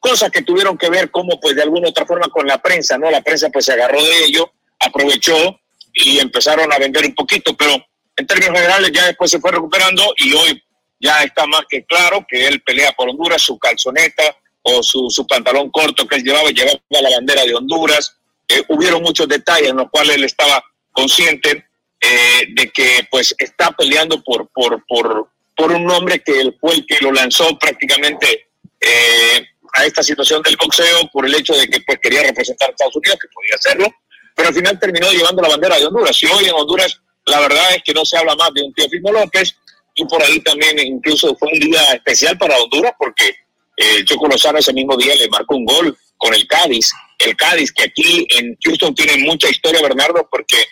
cosas 0.00 0.30
que 0.30 0.40
tuvieron 0.40 0.78
que 0.78 0.88
ver 0.88 1.10
como 1.10 1.38
pues 1.38 1.54
de 1.54 1.62
alguna 1.62 1.90
otra 1.90 2.06
forma 2.06 2.28
con 2.28 2.46
la 2.46 2.62
prensa, 2.62 2.96
¿no? 2.96 3.10
La 3.10 3.20
prensa 3.20 3.50
pues 3.50 3.66
se 3.66 3.74
agarró 3.74 4.02
de 4.02 4.24
ello, 4.24 4.50
aprovechó 4.80 5.60
y 5.92 6.18
empezaron 6.18 6.72
a 6.72 6.78
vender 6.78 7.04
un 7.04 7.14
poquito, 7.14 7.54
pero 7.54 7.74
en 8.16 8.26
términos 8.26 8.56
generales 8.56 8.90
ya 8.90 9.04
después 9.04 9.30
se 9.30 9.38
fue 9.38 9.52
recuperando 9.52 10.14
y 10.16 10.32
hoy 10.32 10.62
ya 10.98 11.22
está 11.24 11.46
más 11.46 11.64
que 11.68 11.84
claro 11.84 12.24
que 12.26 12.46
él 12.46 12.62
pelea 12.62 12.92
por 12.92 13.10
Honduras, 13.10 13.42
su 13.42 13.58
calzoneta 13.58 14.34
o 14.62 14.82
su, 14.82 15.08
su 15.10 15.26
pantalón 15.26 15.70
corto 15.70 16.06
que 16.06 16.16
él 16.16 16.24
llevaba, 16.24 16.50
llevaba 16.50 16.78
la 16.90 17.10
bandera 17.10 17.44
de 17.44 17.54
Honduras. 17.54 18.16
Eh, 18.48 18.62
hubieron 18.68 19.02
muchos 19.02 19.28
detalles 19.28 19.70
en 19.70 19.76
los 19.76 19.90
cuales 19.90 20.16
él 20.16 20.24
estaba 20.24 20.62
consciente 20.92 21.66
eh, 22.00 22.46
de 22.50 22.70
que 22.70 23.06
pues 23.10 23.34
está 23.38 23.70
peleando 23.72 24.22
por, 24.22 24.48
por, 24.48 24.84
por, 24.86 25.28
por 25.56 25.72
un 25.72 25.84
nombre 25.84 26.20
que 26.20 26.52
fue 26.60 26.74
el 26.74 26.86
que 26.86 26.98
lo 27.00 27.12
lanzó 27.12 27.58
prácticamente 27.58 28.48
eh, 28.80 29.46
a 29.74 29.86
esta 29.86 30.02
situación 30.02 30.42
del 30.42 30.56
boxeo 30.56 31.08
por 31.12 31.26
el 31.26 31.34
hecho 31.34 31.54
de 31.54 31.68
que 31.68 31.80
pues 31.80 31.98
quería 32.02 32.22
representar 32.22 32.68
a 32.68 32.72
Estados 32.72 32.96
Unidos, 32.96 33.18
que 33.20 33.28
podía 33.28 33.54
hacerlo, 33.54 33.86
pero 34.34 34.48
al 34.48 34.54
final 34.54 34.78
terminó 34.78 35.10
llevando 35.10 35.42
la 35.42 35.48
bandera 35.48 35.78
de 35.78 35.86
Honduras. 35.86 36.22
Y 36.22 36.26
hoy 36.26 36.44
en 36.44 36.54
Honduras 36.54 37.00
la 37.26 37.40
verdad 37.40 37.76
es 37.76 37.82
que 37.84 37.94
no 37.94 38.04
se 38.04 38.18
habla 38.18 38.34
más 38.34 38.52
de 38.54 38.62
un 38.62 38.74
tío 38.74 38.84
Teofimo 38.84 39.12
López 39.12 39.54
y 39.94 40.04
por 40.06 40.22
ahí 40.22 40.40
también 40.40 40.78
incluso 40.80 41.34
fue 41.36 41.48
un 41.52 41.60
día 41.60 41.82
especial 41.94 42.36
para 42.38 42.58
Honduras 42.58 42.92
porque 42.98 43.34
eh, 43.76 44.04
Choco 44.04 44.28
Lozano 44.28 44.58
ese 44.58 44.72
mismo 44.72 44.96
día 44.96 45.14
le 45.14 45.28
marcó 45.28 45.56
un 45.56 45.64
gol 45.64 45.96
con 46.16 46.34
el 46.34 46.46
Cádiz. 46.46 46.90
El 47.18 47.36
Cádiz 47.36 47.72
que 47.72 47.84
aquí 47.84 48.26
en 48.30 48.56
Houston 48.64 48.94
tiene 48.94 49.18
mucha 49.18 49.48
historia, 49.48 49.82
Bernardo, 49.82 50.28
porque 50.30 50.64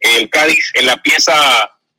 el 0.00 0.28
Cádiz 0.30 0.70
en 0.74 0.86
la 0.86 0.96
pieza 0.96 1.32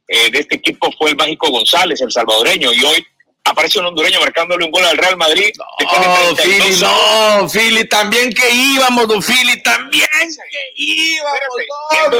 eh, 0.08 0.30
de 0.32 0.39
este 0.39 0.56
equipo 0.56 0.91
fue 0.97 1.12
el 1.12 1.16
Mágico 1.16 1.49
González, 1.49 2.01
el 2.01 2.12
salvadoreño, 2.12 2.72
y 2.74 2.84
hoy 2.84 3.06
aparece 3.45 3.80
un 3.80 3.88
hondureño 3.88 4.20
marcándole 4.20 4.66
un 4.66 4.72
gol 4.72 4.86
al 4.86 4.97
Real 4.97 5.18
Madrid. 5.18 5.51
No, 5.58 6.36
Fili, 6.36 6.80
no, 6.82 7.49
Fili, 7.49 7.88
también 7.88 8.34
que 8.34 8.49
íbamos, 8.49 9.08
don 9.08 9.22
Fili, 9.22 9.62
también 9.64 10.08
que 10.16 10.74
íbamos, 10.76 11.66
hombre. 12.06 12.20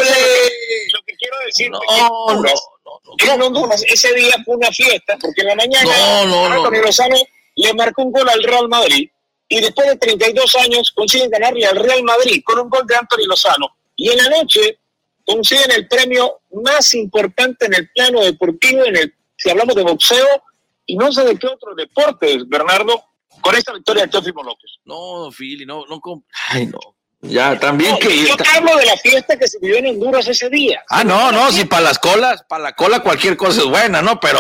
Lo 0.94 1.02
que 1.06 1.16
quiero 1.18 1.38
decir 1.46 1.70
no, 1.72 1.80
no, 1.88 2.44
no, 2.44 3.34
en 3.34 3.42
Honduras 3.42 3.84
ese 3.88 4.14
día 4.14 4.36
fue 4.46 4.56
una 4.56 4.72
fiesta, 4.72 5.18
porque 5.20 5.42
en 5.42 5.48
la 5.48 5.56
mañana 5.56 6.22
Antonio 6.56 6.82
Lozano 6.82 7.16
le 7.56 7.74
marcó 7.74 8.04
un 8.04 8.12
gol 8.12 8.28
al 8.30 8.44
Real 8.44 8.68
Madrid 8.68 9.10
y 9.48 9.62
después 9.62 9.88
de 9.88 9.98
32 9.98 10.56
años 10.56 10.92
consiguen 10.92 11.30
ganarle 11.30 11.66
al 11.66 11.78
Real 11.78 12.04
Madrid 12.04 12.42
con 12.44 12.60
un 12.60 12.70
gol 12.70 12.86
de 12.88 12.96
Anthony 12.96 13.28
Lozano. 13.28 13.76
Y 13.96 14.10
en 14.10 14.18
la 14.18 14.30
noche 14.30 14.80
consiguen 15.26 15.72
el 15.72 15.88
premio 15.88 16.42
más 16.64 16.94
importante 16.96 17.66
en 17.66 17.76
el 17.76 17.90
plano 17.92 18.22
deportivo, 18.22 18.84
en 18.86 18.98
el, 18.98 19.14
si 19.36 19.50
hablamos 19.50 19.76
de 19.76 19.84
boxeo, 19.84 20.44
y 20.86 20.96
no 20.96 21.12
sé 21.12 21.24
de 21.24 21.38
qué 21.38 21.48
otros 21.48 21.76
deportes, 21.76 22.48
Bernardo, 22.48 23.04
con 23.42 23.56
esta 23.56 23.74
victoria 23.74 24.04
de 24.04 24.10
Teófimo 24.10 24.44
López. 24.44 24.72
No, 24.86 25.32
Fili, 25.32 25.66
no, 25.66 25.86
no, 25.86 26.02
ay, 26.50 26.68
no. 26.68 26.80
Ya, 27.22 27.58
también 27.58 27.98
que. 28.00 28.26
Yo 28.26 28.36
te 28.36 28.44
hablo 28.50 28.76
de 28.76 28.86
la 28.86 28.98
fiesta 28.98 29.38
que 29.38 29.48
se 29.48 29.58
vivió 29.60 29.78
en 29.78 29.88
Honduras 29.88 30.28
ese 30.28 30.50
día. 30.50 30.84
Ah, 30.90 31.06
no, 31.06 31.32
no, 31.32 31.52
si 31.54 31.64
para 31.64 31.84
las 31.84 31.98
colas, 31.98 32.44
para 32.50 32.64
la 32.64 32.74
cola 32.74 33.00
cualquier 33.00 33.38
cosa 33.38 33.62
es 33.62 33.66
buena, 33.66 34.02
¿no? 34.02 34.20
Pero, 34.20 34.40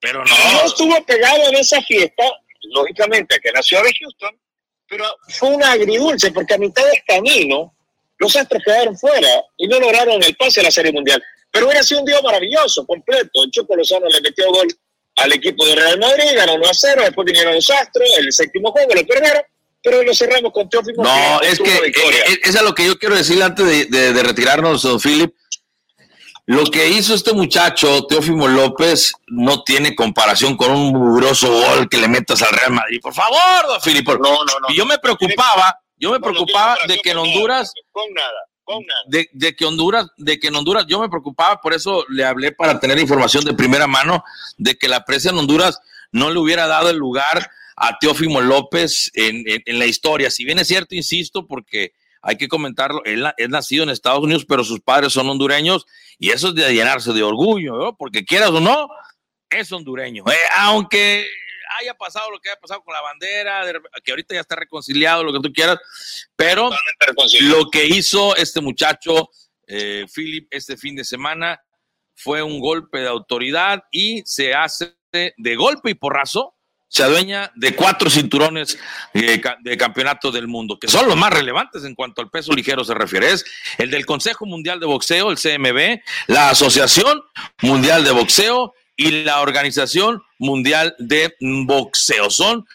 pero 0.00 0.24
no. 0.24 0.52
No 0.52 0.64
estuvo 0.64 1.04
pegado 1.04 1.48
en 1.48 1.56
esa 1.56 1.82
fiesta, 1.82 2.24
lógicamente, 2.70 3.38
que 3.40 3.52
nació 3.52 3.82
de 3.82 3.92
Houston, 4.00 4.38
pero 4.88 5.04
fue 5.28 5.50
una 5.50 5.72
agridulce, 5.72 6.32
porque 6.32 6.54
a 6.54 6.58
mitad 6.58 6.84
del 6.84 7.02
camino 7.06 7.74
los 8.18 8.36
Astros 8.36 8.62
quedaron 8.64 8.96
fuera 8.96 9.42
y 9.56 9.66
no 9.66 9.80
lograron 9.80 10.22
el 10.22 10.36
pase 10.36 10.60
a 10.60 10.64
la 10.64 10.70
Serie 10.70 10.92
Mundial. 10.92 11.22
Pero 11.50 11.66
hubiera 11.66 11.82
sido 11.82 12.00
un 12.00 12.06
día 12.06 12.20
maravilloso, 12.22 12.86
completo. 12.86 13.44
El 13.44 13.50
Choco 13.50 13.76
Lozano 13.76 14.06
le 14.08 14.20
metió 14.20 14.50
gol 14.50 14.68
al 15.16 15.32
equipo 15.32 15.66
de 15.66 15.74
Real 15.74 15.98
Madrid, 15.98 16.30
ganó 16.34 16.54
1 16.54 16.66
a 16.66 16.74
0, 16.74 17.02
después 17.04 17.26
vinieron 17.26 17.54
los 17.54 17.68
Astros, 17.70 18.08
el 18.18 18.32
séptimo 18.32 18.72
juego 18.72 18.94
lo 18.94 19.06
perdieron, 19.06 19.42
pero 19.82 20.02
lo 20.02 20.14
cerramos 20.14 20.52
con 20.52 20.68
Teófimo. 20.68 21.02
No, 21.02 21.40
es 21.42 21.58
que 21.58 21.70
eh, 21.70 21.92
eh, 22.28 22.40
es 22.44 22.56
a 22.56 22.62
lo 22.62 22.74
que 22.74 22.86
yo 22.86 22.98
quiero 22.98 23.16
decir 23.16 23.42
antes 23.42 23.90
de, 23.90 24.12
de, 24.12 24.22
retirarnos, 24.22 24.82
don 24.82 25.00
Philip. 25.00 25.34
Lo 26.46 26.64
que 26.64 26.88
hizo 26.88 27.14
este 27.14 27.32
muchacho, 27.32 28.04
Teófimo 28.06 28.48
López, 28.48 29.12
no 29.28 29.62
tiene 29.62 29.94
comparación 29.94 30.56
con 30.56 30.72
un 30.72 30.92
mugroso 30.92 31.52
gol 31.52 31.88
que 31.88 31.98
le 31.98 32.08
metas 32.08 32.42
al 32.42 32.50
Real 32.50 32.72
Madrid. 32.72 32.98
Por 33.00 33.14
favor, 33.14 33.66
don 33.68 33.80
Philip. 33.80 34.06
No, 34.08 34.16
no, 34.18 34.44
no. 34.44 34.68
Y 34.68 34.76
yo 34.76 34.84
me 34.84 34.98
preocupaba, 34.98 35.78
yo 35.96 36.10
me 36.10 36.18
preocupaba 36.18 36.76
de 36.88 36.98
que 36.98 37.10
en 37.10 37.18
Honduras. 37.18 37.72
Con 37.92 38.12
nada 38.12 38.40
de, 39.06 39.28
de, 39.32 39.54
que 39.54 39.64
Honduras, 39.64 40.06
de 40.16 40.38
que 40.38 40.48
en 40.48 40.56
Honduras, 40.56 40.86
yo 40.88 41.00
me 41.00 41.08
preocupaba, 41.08 41.60
por 41.60 41.74
eso 41.74 42.04
le 42.08 42.24
hablé 42.24 42.52
para 42.52 42.78
tener 42.80 42.98
información 42.98 43.44
de 43.44 43.54
primera 43.54 43.86
mano, 43.86 44.24
de 44.56 44.76
que 44.76 44.88
la 44.88 45.04
prensa 45.04 45.30
en 45.30 45.38
Honduras 45.38 45.80
no 46.10 46.30
le 46.30 46.38
hubiera 46.38 46.66
dado 46.66 46.90
el 46.90 46.96
lugar 46.96 47.50
a 47.76 47.98
Teófimo 47.98 48.40
López 48.40 49.10
en, 49.14 49.44
en, 49.46 49.78
la 49.78 49.86
historia. 49.86 50.30
Si 50.30 50.44
bien 50.44 50.58
es 50.58 50.68
cierto, 50.68 50.94
insisto, 50.94 51.46
porque 51.46 51.92
hay 52.22 52.36
que 52.36 52.48
comentarlo, 52.48 53.02
él 53.04 53.26
es 53.36 53.48
nacido 53.48 53.82
en 53.82 53.90
Estados 53.90 54.20
Unidos, 54.20 54.46
pero 54.48 54.62
sus 54.62 54.80
padres 54.80 55.12
son 55.12 55.28
hondureños 55.28 55.86
y 56.18 56.30
eso 56.30 56.48
es 56.48 56.54
de 56.54 56.72
llenarse 56.72 57.12
de 57.12 57.22
orgullo, 57.22 57.96
porque 57.98 58.24
quieras 58.24 58.50
o 58.50 58.60
no, 58.60 58.88
es 59.50 59.70
hondureño. 59.72 60.24
Eh, 60.28 60.36
aunque 60.56 61.26
haya 61.80 61.94
pasado 61.94 62.30
lo 62.30 62.38
que 62.38 62.48
haya 62.48 62.60
pasado 62.60 62.82
con 62.82 62.94
la 62.94 63.00
bandera, 63.00 63.64
que 64.04 64.12
ahorita 64.12 64.34
ya 64.34 64.40
está 64.40 64.54
reconciliado, 64.54 65.24
lo 65.24 65.32
que 65.32 65.40
tú 65.40 65.52
quieras, 65.52 65.78
pero 66.36 66.70
lo 67.40 67.70
que 67.70 67.86
hizo 67.86 68.36
este 68.36 68.60
muchacho, 68.60 69.30
eh, 69.66 70.06
Philip, 70.14 70.46
este 70.50 70.76
fin 70.76 70.94
de 70.94 71.04
semana 71.04 71.60
fue 72.14 72.42
un 72.42 72.60
golpe 72.60 73.00
de 73.00 73.08
autoridad 73.08 73.82
y 73.90 74.22
se 74.24 74.54
hace 74.54 74.94
de 75.10 75.56
golpe 75.56 75.90
y 75.90 75.94
porrazo, 75.94 76.54
se 76.92 77.02
adueña 77.02 77.50
de 77.54 77.74
cuatro 77.74 78.10
cinturones 78.10 78.78
de, 79.14 79.42
de, 79.60 79.76
campeonato 79.78 80.30
del 80.30 80.46
mundo, 80.46 80.78
que 80.78 80.88
son 80.88 81.08
los 81.08 81.16
más 81.16 81.32
relevantes 81.32 81.84
en 81.84 81.94
cuanto 81.94 82.20
al 82.20 82.28
peso 82.28 82.52
ligero 82.52 82.84
se 82.84 82.92
refiere. 82.92 83.30
Es 83.30 83.46
el 83.78 83.90
del 83.90 84.04
Consejo 84.04 84.44
Mundial 84.44 84.78
de 84.78 84.84
Boxeo, 84.84 85.30
el 85.30 85.38
CMB, 85.38 86.02
la 86.26 86.50
Asociación 86.50 87.22
Mundial 87.62 88.04
de 88.04 88.10
Boxeo 88.10 88.74
y 88.94 89.22
la 89.22 89.40
Organización 89.40 90.22
Mundial 90.38 90.94
de 90.98 91.34
Boxeo. 91.40 92.28
Son 92.28 92.66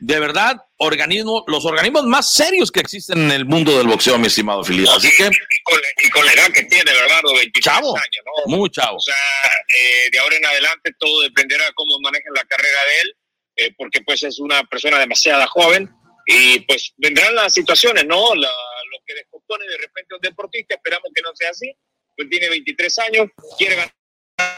de 0.00 0.20
verdad, 0.20 0.56
organismo, 0.76 1.44
los 1.48 1.64
organismos 1.64 2.04
más 2.04 2.32
serios 2.32 2.70
que 2.70 2.80
existen 2.80 3.18
en 3.18 3.32
el 3.32 3.44
mundo 3.44 3.76
del 3.76 3.88
boxeo, 3.88 4.16
mi 4.16 4.28
estimado 4.28 4.62
Filipe. 4.62 4.88
Así 4.90 5.10
que. 5.16 5.24
Y 5.24 5.62
con, 5.62 5.80
y 6.04 6.10
con 6.10 6.24
la 6.24 6.32
edad 6.32 6.52
que 6.52 6.62
tiene, 6.64 6.90
¿verdad? 6.90 7.20
Los 7.22 7.32
23 7.34 7.64
Chavo, 7.64 7.96
años, 7.96 8.24
¿no? 8.46 8.56
muy 8.56 8.70
chavo. 8.70 8.96
O 8.96 9.00
sea, 9.00 9.14
eh, 9.14 10.08
de 10.10 10.18
ahora 10.20 10.36
en 10.36 10.46
adelante 10.46 10.92
todo 10.98 11.20
dependerá 11.22 11.64
de 11.64 11.72
cómo 11.74 11.98
manejen 12.00 12.32
la 12.34 12.44
carrera 12.44 12.78
de 12.84 13.00
él, 13.02 13.16
eh, 13.58 13.74
porque 13.76 14.00
pues 14.02 14.22
es 14.22 14.38
una 14.38 14.62
persona 14.64 14.98
demasiado 14.98 15.46
joven 15.48 15.90
y 16.26 16.60
pues 16.60 16.92
vendrán 16.96 17.34
las 17.34 17.52
situaciones, 17.52 18.04
¿no? 18.06 18.34
La- 18.34 18.48
lo 18.48 18.98
que 19.06 19.14
descompone 19.14 19.66
de 19.66 19.76
repente 19.78 20.14
un 20.14 20.20
deportista, 20.22 20.74
esperamos 20.76 21.10
que 21.14 21.20
no 21.20 21.28
sea 21.34 21.50
así, 21.50 21.70
pues 22.16 22.28
tiene 22.30 22.48
23 22.48 22.98
años, 23.00 23.28
quiere 23.58 23.74
ganar 23.76 23.92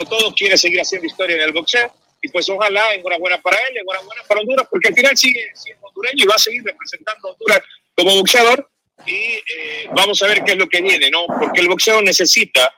todo, 0.08 0.32
quiere 0.34 0.56
seguir 0.56 0.80
haciendo 0.80 1.06
historia 1.08 1.34
en 1.36 1.42
el 1.42 1.52
boxeo 1.52 1.92
y 2.22 2.28
pues 2.28 2.48
ojalá, 2.48 2.94
enhorabuena 2.94 3.40
para 3.42 3.56
él, 3.68 3.78
enhorabuena 3.78 4.22
para 4.28 4.40
Honduras, 4.40 4.66
porque 4.70 4.88
al 4.88 4.94
final 4.94 5.16
sigue 5.16 5.50
siendo 5.54 5.84
hondureño 5.88 6.24
y 6.24 6.26
va 6.28 6.34
a 6.36 6.38
seguir 6.38 6.62
representando 6.64 7.28
a 7.28 7.32
Honduras 7.32 7.60
como 7.96 8.14
boxeador 8.16 8.70
y 9.06 9.14
eh, 9.14 9.88
vamos 9.96 10.22
a 10.22 10.26
ver 10.28 10.44
qué 10.44 10.52
es 10.52 10.58
lo 10.58 10.68
que 10.68 10.82
viene, 10.82 11.10
¿no? 11.10 11.24
Porque 11.26 11.60
el 11.60 11.68
boxeo 11.68 12.00
necesita 12.02 12.72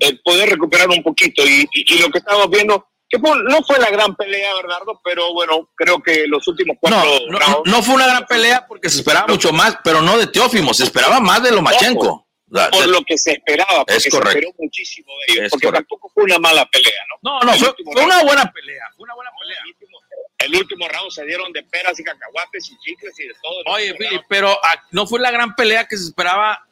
eh, 0.00 0.16
poder 0.24 0.48
recuperar 0.48 0.88
un 0.88 1.02
poquito 1.02 1.44
y, 1.46 1.68
y- 1.72 1.94
y 1.94 1.98
lo 1.98 2.08
que 2.10 2.18
estamos 2.18 2.48
viendo, 2.48 2.86
que 3.14 3.20
fue- 3.28 3.42
no 3.44 3.62
fue 3.62 3.78
la 3.78 3.90
gran 3.90 4.14
pelea, 4.16 4.54
Bernardo, 4.54 5.00
pero 5.04 5.32
bueno, 5.32 5.68
creo 5.74 6.02
que 6.02 6.26
los 6.26 6.46
últimos 6.48 6.76
cuatro 6.80 7.02
No, 7.28 7.62
no, 7.64 7.82
fue 7.82 7.94
una 7.94 8.06
gran 8.06 8.26
pelea 8.26 8.66
porque 8.66 8.88
se 8.90 8.98
esperaba 8.98 9.26
mucho 9.26 9.52
más, 9.52 9.78
pero 9.84 10.02
no 10.02 10.18
de 10.18 10.26
Teófimo, 10.26 10.74
se 10.74 10.84
esperaba 10.84 11.20
más 11.20 11.42
de 11.42 11.52
Lomachenko. 11.52 12.26
por 12.50 12.86
lo 12.88 13.02
que 13.04 13.18
se 13.18 13.32
esperaba, 13.32 13.78
porque 13.84 13.96
Es 13.96 14.02
se 14.04 14.10
correcto. 14.10 14.38
esperó 14.38 14.52
muchísimo 14.58 15.12
de 15.26 15.32
ellos, 15.32 15.44
Es 15.46 15.50
porque 15.52 15.66
correcto. 15.66 15.88
tampoco 15.88 16.10
fue 16.14 16.24
una 16.24 16.38
mala 16.38 16.64
pelea, 16.66 17.00
¿no? 17.22 17.30
No, 17.40 17.40
no, 17.40 17.52
fue, 17.58 17.74
una 18.04 18.22
buena 18.22 18.50
pelea. 18.52 18.84
Fue 18.96 19.04
una 19.04 19.14
buena 19.14 19.30
pelea. 19.40 19.58
El 19.64 19.68
último, 19.70 19.98
el 20.38 20.54
último 20.56 20.88
round 20.88 21.10
se 21.10 21.24
dieron 21.24 21.52
de 21.52 21.62
peras 21.64 21.98
y 21.98 22.04
cacahuates 22.04 22.70
y 22.70 22.78
chicles 22.78 23.18
y 23.18 23.28
de 23.28 23.34
todo. 23.42 23.74
Oye, 23.74 23.94
Philip, 23.94 24.22
pero 24.28 24.50
ah, 24.62 24.80
no 24.92 25.06
fue 25.06 25.18
la 25.20 25.30
gran 25.30 25.54
pelea 25.56 25.86
que 25.88 25.96
se 25.96 26.04
esperaba 26.04 26.64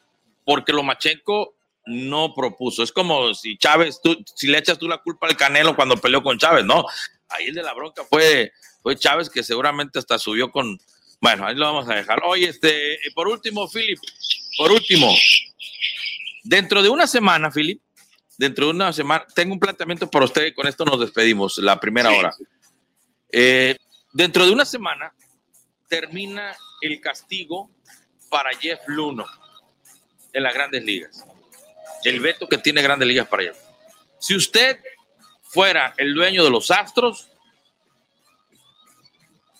porque 0.45 0.71
Lomachenko 0.71 1.55
no 1.85 2.33
propuso. 2.33 2.83
Es 2.83 2.91
como 2.91 3.33
si 3.33 3.57
Chávez, 3.57 3.99
tú, 4.03 4.23
si 4.35 4.47
le 4.47 4.57
echas 4.57 4.77
tú 4.77 4.87
la 4.87 4.99
culpa 4.99 5.27
al 5.27 5.35
Canelo 5.37 5.75
cuando 5.75 5.97
peleó 5.97 6.23
con 6.23 6.37
Chávez, 6.37 6.65
no. 6.65 6.85
Ahí 7.29 7.47
el 7.47 7.55
de 7.55 7.63
la 7.63 7.73
bronca 7.73 8.03
fue, 8.09 8.51
fue 8.81 8.95
Chávez 8.97 9.29
que 9.29 9.43
seguramente 9.43 9.99
hasta 9.99 10.17
subió 10.19 10.51
con. 10.51 10.79
Bueno, 11.19 11.45
ahí 11.47 11.55
lo 11.55 11.65
vamos 11.65 11.89
a 11.89 11.95
dejar. 11.95 12.21
Oye, 12.25 12.49
este, 12.49 12.93
eh, 12.95 13.11
por 13.15 13.27
último, 13.27 13.67
Philip, 13.69 13.99
por 14.57 14.71
último, 14.71 15.13
dentro 16.43 16.81
de 16.83 16.89
una 16.89 17.07
semana, 17.07 17.49
Philip, 17.51 17.81
dentro 18.37 18.65
de 18.65 18.71
una 18.71 18.91
semana, 18.93 19.25
tengo 19.33 19.53
un 19.53 19.59
planteamiento 19.59 20.09
para 20.09 20.25
usted 20.25 20.47
y 20.47 20.53
con 20.53 20.67
esto 20.67 20.83
nos 20.85 20.99
despedimos, 20.99 21.57
la 21.59 21.79
primera 21.79 22.09
Sí. 22.09 22.15
hora. 22.17 22.33
Eh, 23.31 23.77
dentro 24.11 24.45
de 24.45 24.51
una 24.51 24.65
semana 24.65 25.13
termina 25.87 26.55
el 26.81 26.99
castigo 26.99 27.71
para 28.29 28.51
Jeff 28.57 28.79
Luno 28.87 29.25
en 30.33 30.43
las 30.43 30.53
grandes 30.53 30.83
ligas. 30.83 31.23
El 32.03 32.19
veto 32.19 32.47
que 32.47 32.57
tiene 32.57 32.81
grandes 32.81 33.07
ligas 33.07 33.27
para 33.27 33.43
Jeff. 33.43 33.57
Si 34.19 34.35
usted 34.35 34.79
fuera 35.41 35.93
el 35.97 36.13
dueño 36.13 36.43
de 36.43 36.49
los 36.49 36.71
Astros, 36.71 37.29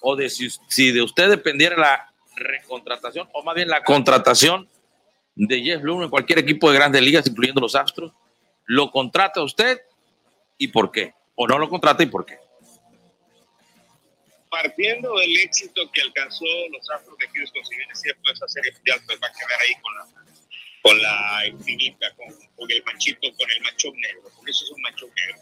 o 0.01 0.15
de 0.15 0.29
si, 0.29 0.91
de 0.91 1.01
usted 1.01 1.29
dependiera 1.29 1.77
la 1.77 2.13
recontratación, 2.35 3.29
o 3.33 3.43
más 3.43 3.55
bien 3.55 3.69
la 3.69 3.83
contratación 3.83 4.69
de 5.35 5.61
Jeff 5.61 5.81
Luno 5.81 6.03
en 6.03 6.09
cualquier 6.09 6.39
equipo 6.39 6.69
de 6.69 6.77
grandes 6.77 7.01
ligas, 7.01 7.27
incluyendo 7.27 7.61
los 7.61 7.75
Astros, 7.75 8.11
¿lo 8.65 8.91
contrata 8.91 9.41
usted 9.41 9.81
y 10.57 10.67
por 10.67 10.91
qué? 10.91 11.13
¿O 11.35 11.47
no 11.47 11.57
lo 11.57 11.69
contrata 11.69 12.03
y 12.03 12.07
por 12.07 12.25
qué? 12.25 12.37
partiendo 14.53 15.17
del 15.17 15.35
éxito 15.37 15.81
que 15.91 16.01
alcanzó 16.01 16.45
los 16.71 16.87
Astros 16.91 17.17
de 17.17 17.27
Houston, 17.27 17.65
si 17.65 17.75
bien 17.75 17.89
es 17.91 17.99
cierto 17.99 18.31
esa 18.31 18.47
serie 18.47 18.71
mundial, 18.71 19.01
pues 19.07 19.19
va 19.19 19.27
a 19.27 19.31
quedar 19.31 19.59
ahí 19.61 19.73
con 19.81 19.95
la, 19.95 20.05
con 20.83 21.01
la 21.01 21.45
espinita, 21.45 22.13
con, 22.15 22.27
con 22.57 22.69
el 22.69 22.83
manchito, 22.83 23.33
con 23.37 23.49
el 23.49 23.61
machón 23.61 23.95
negro, 23.95 24.29
porque 24.35 24.51
eso 24.51 24.65
es 24.65 24.71
un 24.71 24.81
machón 24.81 25.09
negro, 25.15 25.41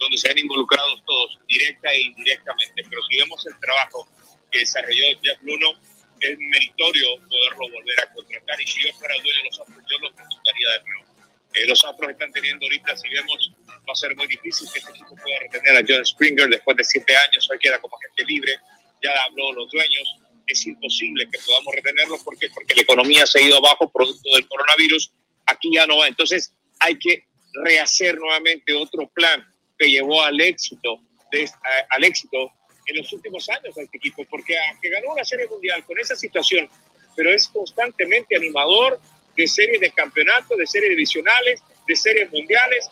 donde 0.00 0.18
se 0.18 0.28
han 0.28 0.36
involucrado 0.36 1.00
todos, 1.06 1.38
directa 1.46 1.92
e 1.92 2.00
indirectamente, 2.02 2.82
pero 2.90 3.00
si 3.04 3.16
vemos 3.18 3.46
el 3.46 3.58
trabajo 3.60 4.08
que 4.50 4.58
desarrolló 4.58 5.04
Jeff 5.22 5.38
Luno, 5.42 5.78
es 6.20 6.36
meritorio 6.38 7.06
poderlo 7.28 7.70
volver 7.70 8.00
a 8.02 8.12
contratar, 8.12 8.60
y 8.60 8.66
si 8.66 8.82
yo 8.82 8.92
fuera 8.94 9.14
dueño 9.14 9.38
de 9.38 9.44
los 9.44 9.60
Astros, 9.60 9.84
yo 9.88 9.98
lo 9.98 10.12
contrataría 10.12 10.70
de 10.70 10.84
nuevo. 10.84 11.04
Eh, 11.54 11.66
los 11.68 11.84
Astros 11.84 12.10
están 12.10 12.32
teniendo 12.32 12.66
ahorita, 12.66 12.96
si 12.96 13.08
vemos, 13.10 13.52
va 13.68 13.92
a 13.92 13.94
ser 13.94 14.16
muy 14.16 14.26
difícil 14.26 14.68
que 14.72 14.80
este 14.80 14.90
equipo 14.90 15.14
pueda 15.14 15.38
retener 15.38 15.76
a 15.76 15.84
John 15.86 16.04
Springer 16.04 16.48
después 16.48 16.76
de 16.76 16.82
siete 16.82 17.14
años, 17.16 17.48
hoy 17.48 17.58
queda 17.60 17.78
como 17.78 17.96
agente 17.96 18.24
libre, 18.24 18.58
ya 19.04 19.12
habló 19.22 19.52
los 19.52 19.70
dueños, 19.70 20.16
es 20.46 20.66
imposible 20.66 21.28
que 21.30 21.38
podamos 21.46 21.74
retenerlo 21.74 22.18
porque 22.24 22.48
porque 22.50 22.74
la 22.74 22.82
economía 22.82 23.26
se 23.26 23.38
ha 23.38 23.42
ido 23.42 23.56
abajo 23.58 23.90
producto 23.90 24.30
del 24.34 24.46
coronavirus, 24.48 25.12
aquí 25.46 25.70
ya 25.74 25.86
no 25.86 25.98
va, 25.98 26.08
entonces 26.08 26.52
hay 26.80 26.98
que 26.98 27.24
rehacer 27.64 28.16
nuevamente 28.18 28.74
otro 28.74 29.08
plan 29.08 29.44
que 29.78 29.88
llevó 29.88 30.22
al 30.22 30.40
éxito 30.40 31.00
de, 31.30 31.44
a- 31.44 31.86
al 31.96 32.04
éxito 32.04 32.50
en 32.86 32.96
los 32.98 33.12
últimos 33.12 33.48
años 33.48 33.76
a 33.78 33.82
este 33.82 33.96
equipo, 33.96 34.24
porque 34.28 34.54
aunque 34.70 34.90
ganó 34.90 35.12
una 35.12 35.24
serie 35.24 35.46
mundial 35.48 35.84
con 35.86 35.98
esa 35.98 36.14
situación, 36.16 36.68
pero 37.16 37.32
es 37.32 37.48
constantemente 37.48 38.36
animador 38.36 39.00
de 39.36 39.46
series 39.46 39.80
de 39.80 39.90
campeonato, 39.92 40.56
de 40.56 40.66
series 40.66 40.90
divisionales, 40.90 41.62
de 41.86 41.96
series 41.96 42.30
mundiales, 42.30 42.88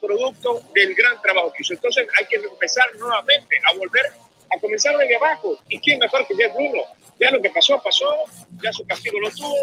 producto 0.00 0.62
del 0.74 0.94
gran 0.94 1.20
trabajo 1.22 1.52
que 1.52 1.62
hizo. 1.62 1.72
Entonces 1.74 2.06
hay 2.18 2.26
que 2.26 2.36
empezar 2.36 2.84
nuevamente 2.96 3.56
a 3.64 3.72
volver 3.74 4.04
a 4.50 4.58
comenzar 4.58 4.96
desde 4.98 5.16
abajo. 5.16 5.58
¿Y 5.68 5.78
quién 5.80 5.98
mejor 5.98 6.26
que 6.26 6.34
Jeff 6.34 6.52
Bruno? 6.54 6.82
Ya 7.18 7.30
lo 7.30 7.42
que 7.42 7.50
pasó, 7.50 7.80
pasó, 7.82 8.06
ya 8.62 8.72
su 8.72 8.86
castigo 8.86 9.20
lo 9.20 9.30
tuvo. 9.30 9.54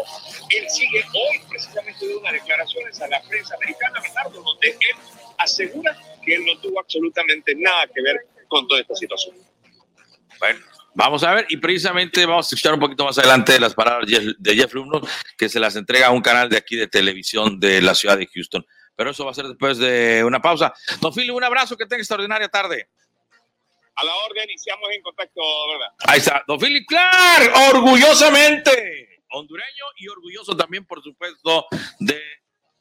Él 0.50 0.70
sigue 0.70 1.02
hoy 1.12 1.40
precisamente 1.48 2.06
de 2.06 2.16
unas 2.16 2.32
declaraciones 2.32 3.00
a 3.00 3.08
la 3.08 3.20
prensa 3.22 3.54
americana, 3.56 4.00
Bernardo, 4.00 4.42
donde 4.42 4.68
él 4.68 4.96
asegura 5.38 5.96
que 6.24 6.34
él 6.34 6.44
no 6.46 6.58
tuvo 6.60 6.78
absolutamente 6.80 7.54
nada 7.56 7.86
que 7.86 8.00
ver 8.00 8.16
con 8.46 8.66
toda 8.68 8.80
esta 8.80 8.94
situación. 8.94 9.34
Bueno, 10.38 10.60
vamos 10.94 11.24
a 11.24 11.34
ver, 11.34 11.46
y 11.48 11.56
precisamente 11.56 12.24
vamos 12.26 12.46
a 12.46 12.54
escuchar 12.54 12.74
un 12.74 12.80
poquito 12.80 13.04
más 13.04 13.18
adelante 13.18 13.58
las 13.58 13.74
palabras 13.74 14.08
de 14.08 14.54
Jeff- 14.54 14.72
Luhnow, 14.74 15.00
que 15.36 15.48
se 15.48 15.58
las 15.58 15.74
entrega 15.74 16.06
a 16.06 16.10
un 16.10 16.22
canal 16.22 16.48
de 16.48 16.58
aquí 16.58 16.76
de 16.76 16.86
televisión 16.86 17.58
de 17.58 17.80
la 17.82 17.94
ciudad 17.94 18.16
de 18.16 18.26
Houston. 18.26 18.64
Pero 18.94 19.10
eso 19.10 19.24
va 19.24 19.32
a 19.32 19.34
ser 19.34 19.46
después 19.46 19.78
de 19.78 20.22
una 20.24 20.40
pausa. 20.40 20.72
Don 21.00 21.12
Philly, 21.12 21.30
un 21.30 21.42
abrazo, 21.44 21.76
que 21.76 21.86
tenga 21.86 22.00
extraordinaria 22.02 22.48
tarde. 22.48 22.88
A 24.00 24.04
la 24.04 24.14
orden, 24.26 24.44
iniciamos 24.48 24.88
en 24.92 25.02
contacto, 25.02 25.40
¿verdad? 25.72 25.92
Ahí 26.06 26.18
está, 26.18 26.44
Don 26.46 26.58
Philip 26.58 26.86
Clark, 26.86 27.52
orgullosamente 27.74 29.08
hondureño 29.30 29.84
y 29.96 30.08
orgulloso 30.08 30.56
también, 30.56 30.84
por 30.86 31.02
supuesto, 31.02 31.66
de 31.98 32.22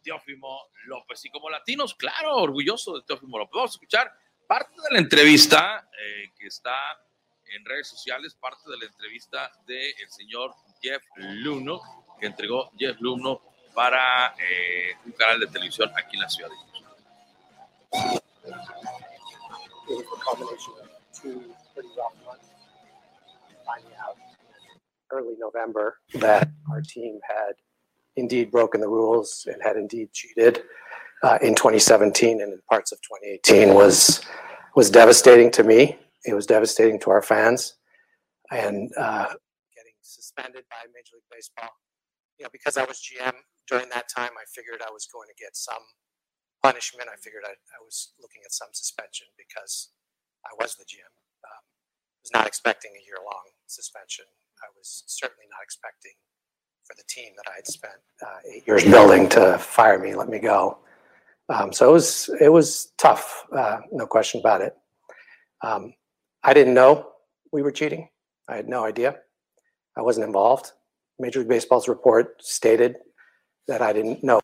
Teófimo 0.03 0.70
López. 0.86 1.26
Y 1.26 1.30
como 1.30 1.49
latinos, 1.49 1.95
claro, 1.95 2.36
orgulloso 2.38 2.95
de 2.95 3.03
Teófimo 3.03 3.38
López. 3.38 3.53
Vamos 3.53 3.72
a 3.72 3.76
escuchar 3.76 4.13
parte 4.47 4.74
de 4.82 4.89
la 4.91 4.99
entrevista 4.99 5.89
eh, 5.91 6.32
que 6.38 6.47
está 6.47 6.76
en 7.45 7.65
redes 7.65 7.88
sociales, 7.88 8.36
parte 8.36 8.70
de 8.70 8.78
la 8.78 8.86
entrevista 8.86 9.51
del 9.65 10.09
señor 10.09 10.53
Jeff 10.82 11.03
Luno, 11.15 11.82
que 12.20 12.28
entregó 12.28 12.72
Jeff 12.78 12.99
Luno 12.99 13.41
para 13.74 14.36
eh, 14.38 14.95
un 15.05 15.11
canal 15.13 15.39
de 15.39 15.47
televisión 15.47 15.91
aquí 15.95 16.15
en 16.15 16.22
la 16.22 16.30
ciudad 16.30 16.49
de 16.49 16.55
Houston. 16.55 16.88
It 21.24 21.28
was 21.28 21.39
the 21.39 21.41
combination 21.41 21.41
of 21.41 21.45
two 21.45 21.53
pretty 21.74 21.89
rough 21.97 22.13
months. 22.26 22.49
Finding 23.65 23.91
out 23.99 24.18
early 25.11 25.36
November 25.39 25.97
that 26.15 26.49
our 26.72 26.82
team 26.82 27.20
had 27.28 27.53
indeed 28.15 28.51
broken 28.51 28.82
the 28.82 28.88
rules 28.88 29.47
and 29.51 29.61
had 29.61 29.78
indeed 29.78 30.11
cheated 30.13 30.63
uh, 31.24 31.38
in 31.41 31.55
2017 31.55 32.41
and 32.41 32.53
in 32.53 32.59
parts 32.70 32.91
of 32.91 32.99
2018 33.01 33.74
was 33.74 34.22
was 34.76 34.89
devastating 34.89 35.51
to 35.51 35.63
me. 35.63 35.97
It 36.26 36.34
was 36.34 36.45
devastating 36.45 36.99
to 37.01 37.09
our 37.09 37.22
fans, 37.22 37.76
and 38.51 38.91
uh, 38.97 39.34
getting 39.74 39.97
suspended 40.01 40.65
by 40.70 40.78
Major 40.93 41.15
League 41.15 41.32
Baseball. 41.32 41.70
You 42.38 42.43
know, 42.43 42.49
because 42.51 42.78
I 42.78 42.86
was 42.86 43.01
GM 43.01 43.34
during 43.68 43.89
that 43.89 44.07
time, 44.15 44.32
I 44.38 44.45
figured 44.53 44.82
I 44.86 44.91
was 44.91 45.07
going 45.11 45.28
to 45.30 45.34
get 45.43 45.55
some 45.55 45.82
punishment. 46.61 47.09
I 47.11 47.18
figured 47.18 47.43
I, 47.45 47.51
I 47.51 47.80
was 47.84 48.13
looking 48.22 48.41
at 48.45 48.51
some 48.53 48.70
suspension 48.72 49.28
because 49.38 49.89
I 50.48 50.56
was 50.60 50.76
the 50.76 50.84
GM. 50.84 51.12
Um, 51.43 51.64
was 52.24 52.32
not 52.34 52.48
expecting 52.48 52.91
a 52.91 53.04
year 53.06 53.18
long 53.24 53.43
suspension. 53.68 54.26
I 54.64 54.68
was 54.76 55.04
certainly 55.08 55.45
not 55.52 55.64
expecting 55.64 56.14
for 56.86 56.95
the 56.95 57.04
team 57.08 57.34
that 57.36 57.52
I 57.52 57.56
had 57.58 57.68
spent 57.68 58.00
uh, 58.26 58.39
eight 58.52 58.66
years 58.66 58.84
building 58.84 59.28
to 59.30 59.58
fire 59.58 60.00
me, 60.00 60.16
let 60.16 60.30
me 60.30 60.39
go. 60.39 60.80
Um, 61.50 61.72
so 61.72 61.89
it 61.89 61.93
was 61.93 62.30
it 62.41 62.50
was 62.50 62.93
tough, 62.98 63.45
uh, 63.56 63.80
no 63.91 64.06
question 64.06 64.39
about 64.39 64.62
it. 64.62 64.76
Um, 65.64 65.93
I 66.43 66.54
didn't 66.54 66.74
know 66.74 67.10
we 67.52 67.62
were 67.62 67.72
cheating. 67.72 68.10
I 68.50 68.56
had 68.56 68.68
no 68.68 68.84
idea. 68.84 69.18
I 69.98 70.02
wasn't 70.02 70.26
involved. 70.26 70.72
Major 71.20 71.39
League 71.39 71.50
Baseball's 71.50 71.88
report 71.88 72.41
stated 72.41 72.98
that 73.68 73.82
I 73.82 73.91
didn't 73.93 74.24
know 74.24 74.39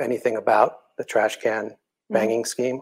anything 0.00 0.36
about 0.36 0.78
the 0.96 1.04
trash 1.04 1.36
can 1.36 1.76
banging 2.10 2.44
scheme. 2.44 2.80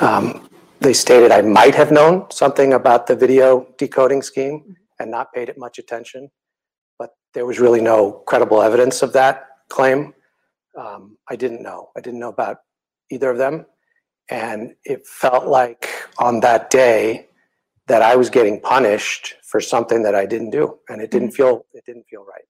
Um, 0.00 0.47
they 0.80 0.92
stated 0.92 1.32
I 1.32 1.42
might 1.42 1.74
have 1.74 1.90
known 1.90 2.30
something 2.30 2.72
about 2.72 3.06
the 3.06 3.16
video 3.16 3.66
decoding 3.78 4.22
scheme 4.22 4.76
and 4.98 5.10
not 5.10 5.32
paid 5.32 5.48
it 5.48 5.58
much 5.58 5.78
attention. 5.78 6.30
But 6.98 7.10
there 7.34 7.46
was 7.46 7.58
really 7.58 7.80
no 7.80 8.22
credible 8.26 8.62
evidence 8.62 9.02
of 9.02 9.12
that 9.14 9.46
claim. 9.68 10.14
Um, 10.78 11.18
I 11.28 11.36
didn't 11.36 11.62
know. 11.62 11.90
I 11.96 12.00
didn't 12.00 12.20
know 12.20 12.28
about 12.28 12.58
either 13.10 13.30
of 13.30 13.38
them. 13.38 13.66
And 14.30 14.74
it 14.84 15.06
felt 15.06 15.46
like 15.46 15.88
on 16.18 16.40
that 16.40 16.70
day 16.70 17.28
that 17.86 18.02
I 18.02 18.16
was 18.16 18.28
getting 18.28 18.60
punished 18.60 19.36
for 19.42 19.60
something 19.60 20.02
that 20.02 20.14
I 20.14 20.26
didn't 20.26 20.50
do. 20.50 20.78
And 20.88 21.00
it 21.00 21.10
didn't 21.10 21.32
feel 21.32 21.64
it 21.72 21.84
didn't 21.86 22.04
feel 22.08 22.24
right. 22.24 22.44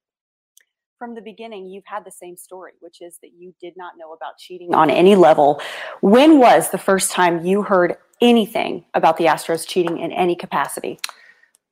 From 0.97 1.15
the 1.15 1.21
beginning, 1.21 1.65
you've 1.67 1.85
had 1.85 2.03
the 2.03 2.11
same 2.11 2.35
story, 2.35 2.73
which 2.81 3.01
is 3.01 3.19
that 3.21 3.31
you 3.33 3.53
did 3.61 3.75
not 3.77 3.93
know 3.97 4.11
about 4.11 4.37
cheating 4.37 4.75
on 4.75 4.89
any 4.89 5.15
level. 5.15 5.61
When 6.01 6.39
was 6.39 6.71
the 6.71 6.77
first 6.77 7.11
time 7.11 7.45
you 7.45 7.61
heard 7.61 7.95
anything 8.21 8.85
about 8.93 9.17
the 9.17 9.25
Astros 9.25 9.67
cheating 9.67 9.99
in 9.99 10.11
any 10.11 10.35
capacity? 10.35 10.99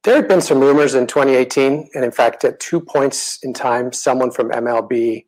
There 0.03 0.15
had 0.15 0.27
been 0.27 0.41
some 0.41 0.59
rumors 0.59 0.95
in 0.95 1.07
2018, 1.07 1.89
and 1.93 2.05
in 2.05 2.11
fact, 2.11 2.45
at 2.45 2.59
two 2.59 2.79
points 2.79 3.39
in 3.43 3.53
time, 3.53 3.91
someone 3.91 4.31
from 4.31 4.49
MLB 4.51 5.25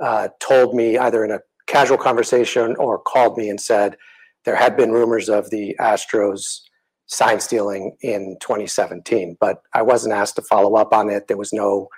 uh, 0.00 0.28
told 0.40 0.74
me 0.74 0.96
either 0.96 1.24
in 1.24 1.30
a 1.30 1.40
casual 1.66 1.98
conversation 1.98 2.74
or 2.76 2.98
called 2.98 3.36
me 3.36 3.48
and 3.48 3.60
said 3.60 3.96
there 4.44 4.56
had 4.56 4.76
been 4.76 4.92
rumors 4.92 5.28
of 5.28 5.50
the 5.50 5.76
Astros 5.80 6.60
sign 7.06 7.40
stealing 7.40 7.96
in 8.00 8.36
2017, 8.40 9.36
but 9.40 9.62
I 9.72 9.82
wasn't 9.82 10.14
asked 10.14 10.36
to 10.36 10.42
follow 10.42 10.74
up 10.76 10.92
on 10.92 11.10
it. 11.10 11.28
There 11.28 11.36
was 11.36 11.52
no, 11.52 11.88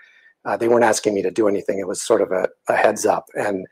uh, 0.45 0.57
they 0.57 0.69
weren't 0.69 0.85
asking 0.85 1.15
me 1.15 1.23
to 1.23 1.31
do 1.31 1.49
anything. 1.49 1.79
It 1.79 1.87
was 1.87 2.03
sort 2.03 2.23
of 2.23 2.33
a, 2.33 2.49
a 2.69 2.75
heads 2.75 3.07
up, 3.07 3.27
and 3.35 3.67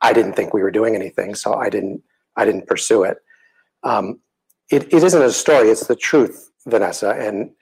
I 0.00 0.12
didn't 0.12 0.34
think 0.34 0.52
we 0.52 0.62
were 0.62 0.70
doing 0.70 0.94
anything, 0.94 1.34
so 1.34 1.54
I 1.54 1.70
didn't, 1.70 2.02
I 2.36 2.44
didn't 2.44 2.66
pursue 2.66 3.04
it. 3.04 3.18
Um, 3.84 4.20
it, 4.70 4.92
it 4.92 5.02
isn't 5.02 5.22
a 5.22 5.30
story; 5.32 5.68
it's 5.68 5.86
the 5.86 5.96
truth, 5.96 6.50
Vanessa, 6.66 7.10
and 7.10 7.52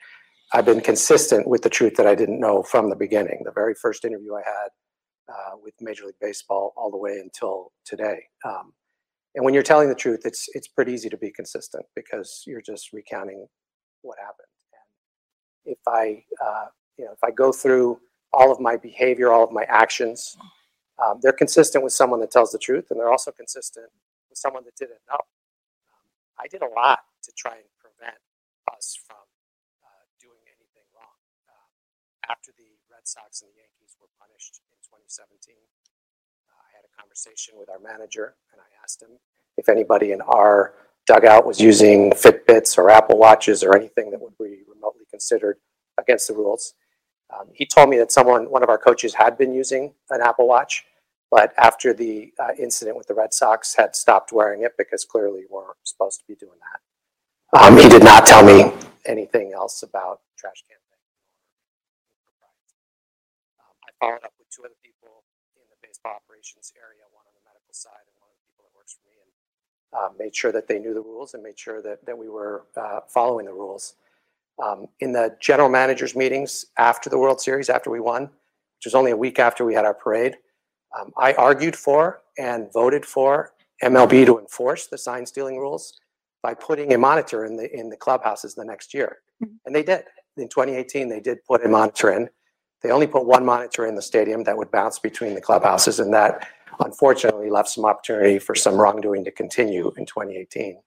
I've 0.53 0.65
been 0.67 0.81
consistent 0.81 1.49
with 1.49 1.63
the 1.63 1.71
truth 1.71 1.95
that 1.97 2.07
I 2.07 2.15
didn't 2.15 2.41
know 2.41 2.63
from 2.63 2.91
the 2.91 2.97
beginning. 2.97 3.43
The 3.45 3.53
very 3.53 3.75
first 3.75 4.05
interview 4.05 4.35
I 4.35 4.43
had 4.45 4.69
uh, 5.29 5.57
with 5.63 5.75
Major 5.81 6.07
League 6.07 6.17
Baseball, 6.21 6.73
all 6.77 6.91
the 6.91 6.97
way 6.97 7.19
until 7.23 7.73
today. 7.85 8.25
Um, 8.45 8.73
and 9.35 9.45
when 9.45 9.55
you're 9.55 9.63
telling 9.63 9.89
the 9.89 9.95
truth, 9.95 10.23
it's 10.25 10.49
it's 10.55 10.69
pretty 10.69 10.93
easy 10.93 11.09
to 11.09 11.17
be 11.17 11.31
consistent 11.31 11.85
because 11.95 12.43
you're 12.47 12.63
just 12.63 12.93
recounting 12.93 13.47
what 14.03 14.19
happened. 14.19 14.47
And 15.67 15.75
if 15.75 15.79
I, 15.87 16.25
uh, 16.45 16.67
you 16.99 17.05
know, 17.05 17.13
if 17.13 17.23
I 17.23 17.31
go 17.31 17.53
through 17.53 18.01
all 18.33 18.51
of 18.51 18.61
my 18.61 18.77
behavior, 18.77 19.31
all 19.33 19.45
of 19.45 19.53
my 19.53 19.65
actions, 19.69 20.37
um, 21.05 21.19
they're 21.23 21.33
consistent 21.33 21.85
with 21.85 21.93
someone 21.93 22.21
that 22.21 22.31
tells 22.31 22.51
the 22.53 22.59
truth, 22.59 22.87
and 22.91 22.99
they're 22.99 23.11
also 23.11 23.31
consistent 23.31 23.87
with 24.29 24.39
someone 24.39 24.65
that 24.65 24.77
didn't 24.77 25.01
know. 25.09 25.19
I 26.41 26.49
did 26.49 26.65
a 26.65 26.73
lot 26.73 27.05
to 27.29 27.31
try 27.37 27.61
and 27.61 27.69
prevent 27.77 28.17
us 28.73 28.97
from 28.97 29.21
uh, 29.85 30.05
doing 30.17 30.41
anything 30.49 30.89
wrong. 30.97 31.21
Uh, 31.45 32.33
after 32.33 32.57
the 32.57 32.81
Red 32.89 33.05
Sox 33.05 33.45
and 33.45 33.53
the 33.53 33.61
Yankees 33.61 33.93
were 34.01 34.09
punished 34.17 34.65
in 34.73 34.81
2017, 34.89 35.53
I 36.49 36.69
had 36.73 36.89
a 36.89 36.93
conversation 36.97 37.61
with 37.61 37.69
our 37.69 37.79
manager, 37.79 38.41
and 38.53 38.61
I 38.61 38.69
asked 38.81 39.05
him 39.05 39.21
if 39.61 39.69
anybody 39.69 40.13
in 40.13 40.25
our 40.25 40.73
dugout 41.07 41.45
was 41.45 41.61
using 41.61 42.13
Fitbits 42.13 42.79
or 42.79 42.89
Apple 42.89 43.19
Watches 43.19 43.63
or 43.63 43.77
anything 43.77 44.11
that 44.11 44.21
would 44.21 44.37
be 44.41 44.65
remotely 44.65 45.05
considered 45.11 45.61
against 45.99 46.29
the 46.29 46.35
rules. 46.35 46.73
Um, 47.29 47.49
he 47.53 47.67
told 47.67 47.91
me 47.91 47.99
that 47.99 48.11
someone, 48.11 48.51
one 48.51 48.63
of 48.63 48.71
our 48.71 48.79
coaches, 48.79 49.15
had 49.15 49.37
been 49.37 49.53
using 49.53 49.93
an 50.09 50.21
Apple 50.23 50.49
Watch, 50.49 50.85
but 51.31 51.55
after 51.57 51.95
the 51.95 52.33
uh, 52.39 52.53
incident 52.59 52.97
with 52.97 53.07
the 53.07 53.15
Red 53.15 53.33
Sox, 53.33 53.75
had 53.77 53.95
stopped 53.95 54.33
wearing 54.33 54.63
it 54.63 54.77
because 54.77 55.05
clearly 55.05 55.41
we 55.41 55.47
weren't 55.51 55.77
supposed 55.85 56.21
to 56.21 56.27
be 56.27 56.35
doing 56.35 56.59
that. 56.59 56.81
Um, 57.61 57.77
he 57.77 57.89
did 57.89 58.05
not 58.05 58.27
tell 58.27 58.45
me 58.45 58.73
anything 59.07 59.53
else 59.53 59.83
about 59.83 60.21
trash 60.37 60.63
can. 60.69 60.77
Um, 63.59 63.75
I 63.87 63.91
followed 63.99 64.25
up 64.25 64.33
with 64.39 64.49
two 64.51 64.63
other 64.65 64.79
people 64.83 65.25
in 65.57 65.63
the 65.71 65.77
baseball 65.87 66.17
operations 66.17 66.73
area, 66.77 67.03
one 67.13 67.25
on 67.27 67.35
the 67.35 67.45
medical 67.49 67.75
side 67.75 68.07
and 68.07 68.15
one 68.19 68.31
of 68.31 68.37
the 68.39 68.47
people 68.47 68.65
that 68.67 68.75
works 68.77 68.95
for 68.95 69.07
me, 69.07 69.19
and 69.23 69.31
uh, 69.95 70.11
made 70.19 70.35
sure 70.35 70.53
that 70.53 70.67
they 70.67 70.79
knew 70.79 70.95
the 70.95 71.01
rules 71.01 71.35
and 71.35 71.43
made 71.43 71.59
sure 71.59 71.83
that, 71.83 72.05
that 72.07 72.17
we 72.17 72.29
were 72.29 72.67
uh, 72.77 73.01
following 73.09 73.47
the 73.47 73.53
rules. 73.53 73.95
Um, 74.63 74.89
in 75.01 75.13
the 75.13 75.37
general 75.41 75.71
managers 75.71 76.15
meetings 76.15 76.67
after 76.77 77.09
the 77.09 77.19
World 77.19 77.41
Series, 77.41 77.71
after 77.71 77.91
we 77.91 77.99
won, 77.99 78.25
which 78.25 78.85
was 78.85 78.95
only 78.95 79.11
a 79.11 79.17
week 79.17 79.39
after 79.39 79.65
we 79.65 79.75
had 79.75 79.85
our 79.87 79.95
parade, 79.95 80.37
um, 80.99 81.13
I 81.17 81.33
argued 81.35 81.77
for 81.77 82.23
and 82.39 82.73
voted 82.73 83.05
for 83.05 83.53
MLB 83.83 84.27
to 84.27 84.39
enforce 84.39 84.87
the 84.87 84.99
sign 84.99 85.27
stealing 85.27 85.59
rules 85.59 86.01
by 86.43 86.55
putting 86.55 86.93
a 86.93 86.99
monitor 86.99 87.45
in 87.45 87.57
the 87.57 87.71
in 87.77 87.91
the 87.91 87.97
clubhouses 87.97 88.55
the 88.55 88.65
next 88.65 88.95
year, 88.95 89.19
and 89.65 89.75
they 89.75 89.83
did. 89.83 90.05
In 90.37 90.49
2018, 90.49 91.09
they 91.09 91.21
did 91.21 91.45
put 91.45 91.65
a 91.65 91.69
monitor 91.69 92.13
in. 92.13 92.29
They 92.83 92.91
only 92.91 93.07
put 93.07 93.27
one 93.27 93.45
monitor 93.45 93.87
in 93.87 93.95
the 93.95 94.03
stadium 94.03 94.45
that 94.45 94.57
would 94.57 94.71
bounce 94.71 94.99
between 94.99 95.35
the 95.35 95.41
clubhouses, 95.41 96.01
and 96.01 96.15
that 96.15 96.49
unfortunately 96.81 97.51
left 97.51 97.69
some 97.69 97.85
opportunity 97.85 98.39
for 98.39 98.55
some 98.55 98.77
wrongdoing 98.77 99.25
to 99.25 99.31
continue 99.31 99.93
in 99.99 100.07
2018. 100.07 100.81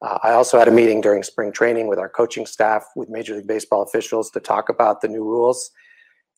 Uh, 0.00 0.18
I 0.24 0.32
also 0.32 0.58
had 0.58 0.66
a 0.66 0.72
meeting 0.72 1.00
during 1.00 1.22
spring 1.22 1.52
training 1.52 1.86
with 1.86 1.98
our 1.98 2.08
coaching 2.08 2.44
staff, 2.44 2.86
with 2.96 3.08
Major 3.08 3.36
League 3.36 3.46
Baseball 3.46 3.82
officials 3.82 4.30
to 4.32 4.40
talk 4.40 4.68
about 4.68 5.00
the 5.00 5.06
new 5.06 5.22
rules. 5.22 5.70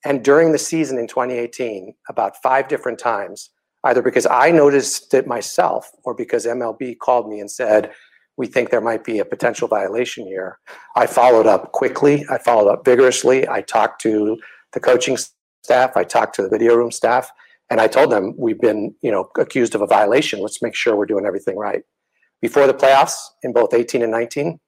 And 0.04 0.22
during 0.22 0.52
the 0.52 0.58
season 0.58 0.98
in 0.98 1.06
2018, 1.06 1.94
about 2.08 2.40
five 2.42 2.68
different 2.68 2.98
times, 2.98 3.50
either 3.84 4.02
because 4.02 4.26
I 4.26 4.50
noticed 4.50 5.14
it 5.14 5.26
myself 5.26 5.90
or 6.04 6.14
because 6.14 6.46
MLB 6.46 6.98
called 6.98 7.28
me 7.28 7.40
and 7.40 7.50
said, 7.50 7.92
we 8.36 8.46
think 8.46 8.70
there 8.70 8.80
might 8.80 9.04
be 9.04 9.18
a 9.18 9.24
potential 9.24 9.68
violation 9.68 10.26
here. 10.26 10.58
I 10.96 11.06
followed 11.06 11.46
up 11.46 11.72
quickly. 11.72 12.26
I 12.30 12.38
followed 12.38 12.68
up 12.68 12.84
vigorously. 12.84 13.48
I 13.48 13.60
talked 13.62 14.00
to 14.02 14.38
the 14.72 14.80
coaching 14.80 15.16
staff. 15.62 15.96
I 15.96 16.04
talked 16.04 16.34
to 16.36 16.42
the 16.42 16.48
video 16.48 16.74
room 16.74 16.90
staff, 16.90 17.30
and 17.70 17.80
I 17.80 17.86
told 17.86 18.10
them 18.10 18.34
we've 18.36 18.60
been, 18.60 18.94
you 19.02 19.10
know, 19.10 19.30
accused 19.38 19.74
of 19.74 19.82
a 19.82 19.86
violation. 19.86 20.40
Let's 20.40 20.60
make 20.60 20.74
sure 20.74 20.96
we're 20.96 21.06
doing 21.06 21.26
everything 21.26 21.56
right. 21.56 21.82
Before 22.42 22.66
the 22.66 22.74
playoffs 22.74 23.14
in 23.42 23.52
both 23.52 23.72
18 23.72 24.02
and 24.02 24.10
19, 24.10 24.58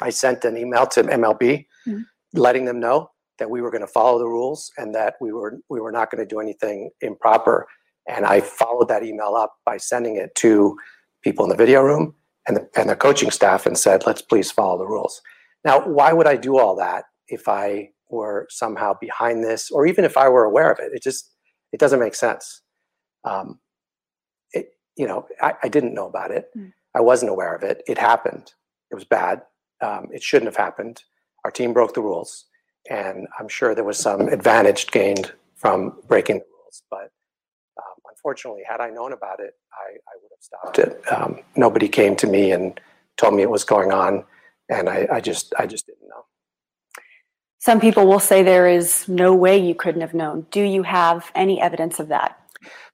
I 0.00 0.10
sent 0.10 0.44
an 0.44 0.56
email 0.56 0.86
to 0.86 1.02
MLB 1.02 1.66
Mhm. 1.86 2.04
letting 2.32 2.64
them 2.64 2.80
know 2.80 3.10
that 3.38 3.50
we 3.50 3.60
were 3.60 3.70
going 3.70 3.82
to 3.82 3.86
follow 3.86 4.18
the 4.18 4.26
rules 4.26 4.70
and 4.76 4.94
that 4.94 5.14
we 5.20 5.32
were 5.32 5.58
we 5.68 5.80
were 5.80 5.92
not 5.92 6.10
going 6.10 6.26
to 6.26 6.34
do 6.34 6.40
anything 6.40 6.90
improper. 7.00 7.66
And 8.08 8.24
I 8.24 8.40
followed 8.40 8.88
that 8.88 9.02
email 9.02 9.34
up 9.34 9.54
by 9.64 9.76
sending 9.78 10.16
it 10.16 10.34
to 10.36 10.76
people 11.22 11.44
in 11.44 11.48
the 11.48 11.56
video 11.56 11.82
room 11.82 12.14
and 12.46 12.56
the, 12.56 12.68
and 12.76 12.88
the 12.88 12.96
coaching 12.96 13.32
staff 13.32 13.66
and 13.66 13.76
said, 13.76 14.06
let's 14.06 14.22
please 14.22 14.52
follow 14.52 14.78
the 14.78 14.86
rules. 14.86 15.20
Now, 15.64 15.80
why 15.80 16.12
would 16.12 16.28
I 16.28 16.36
do 16.36 16.58
all 16.58 16.76
that 16.76 17.06
if 17.26 17.48
I 17.48 17.90
were 18.08 18.46
somehow 18.48 18.94
behind 19.00 19.42
this, 19.42 19.70
or 19.70 19.84
even 19.86 20.04
if 20.04 20.16
I 20.16 20.28
were 20.28 20.44
aware 20.44 20.70
of 20.70 20.78
it? 20.78 20.92
It 20.94 21.02
just 21.02 21.32
it 21.72 21.80
doesn't 21.80 21.98
make 21.98 22.14
sense. 22.14 22.62
Um, 23.24 23.58
it, 24.52 24.68
you 24.96 25.06
know, 25.08 25.26
I, 25.42 25.54
I 25.64 25.68
didn't 25.68 25.94
know 25.94 26.06
about 26.06 26.30
it. 26.30 26.48
I 26.94 27.00
wasn't 27.00 27.32
aware 27.32 27.54
of 27.54 27.64
it. 27.64 27.82
It 27.88 27.98
happened. 27.98 28.52
It 28.92 28.94
was 28.94 29.04
bad. 29.04 29.42
Um, 29.82 30.06
it 30.12 30.22
shouldn't 30.22 30.46
have 30.46 30.56
happened. 30.56 31.02
Our 31.44 31.50
team 31.50 31.72
broke 31.72 31.94
the 31.94 32.02
rules, 32.02 32.46
and 32.90 33.26
I'm 33.38 33.48
sure 33.48 33.74
there 33.74 33.84
was 33.84 33.98
some 33.98 34.28
advantage 34.28 34.88
gained 34.88 35.32
from 35.56 35.98
breaking 36.06 36.38
the 36.38 36.44
rules. 36.44 36.82
But 36.90 37.10
um, 37.78 37.96
unfortunately, 38.10 38.62
had 38.68 38.80
I 38.80 38.90
known 38.90 39.12
about 39.12 39.40
it, 39.40 39.54
I, 39.72 39.92
I 39.92 40.14
would 40.22 40.30
have 40.32 40.40
stopped 40.40 40.78
it. 40.78 41.12
Um, 41.12 41.40
nobody 41.56 41.88
came 41.88 42.16
to 42.16 42.26
me 42.26 42.52
and 42.52 42.80
told 43.16 43.34
me 43.34 43.42
it 43.42 43.50
was 43.50 43.64
going 43.64 43.92
on, 43.92 44.24
and 44.68 44.88
I, 44.88 45.08
I 45.10 45.20
just 45.20 45.54
I 45.58 45.66
just 45.66 45.86
didn't 45.86 46.08
know. 46.08 46.24
Some 47.58 47.80
people 47.80 48.06
will 48.06 48.20
say 48.20 48.42
there 48.42 48.68
is 48.68 49.08
no 49.08 49.34
way 49.34 49.58
you 49.58 49.74
couldn't 49.74 50.00
have 50.00 50.14
known. 50.14 50.46
Do 50.50 50.60
you 50.62 50.84
have 50.84 51.32
any 51.34 51.60
evidence 51.60 51.98
of 51.98 52.08
that? 52.08 52.38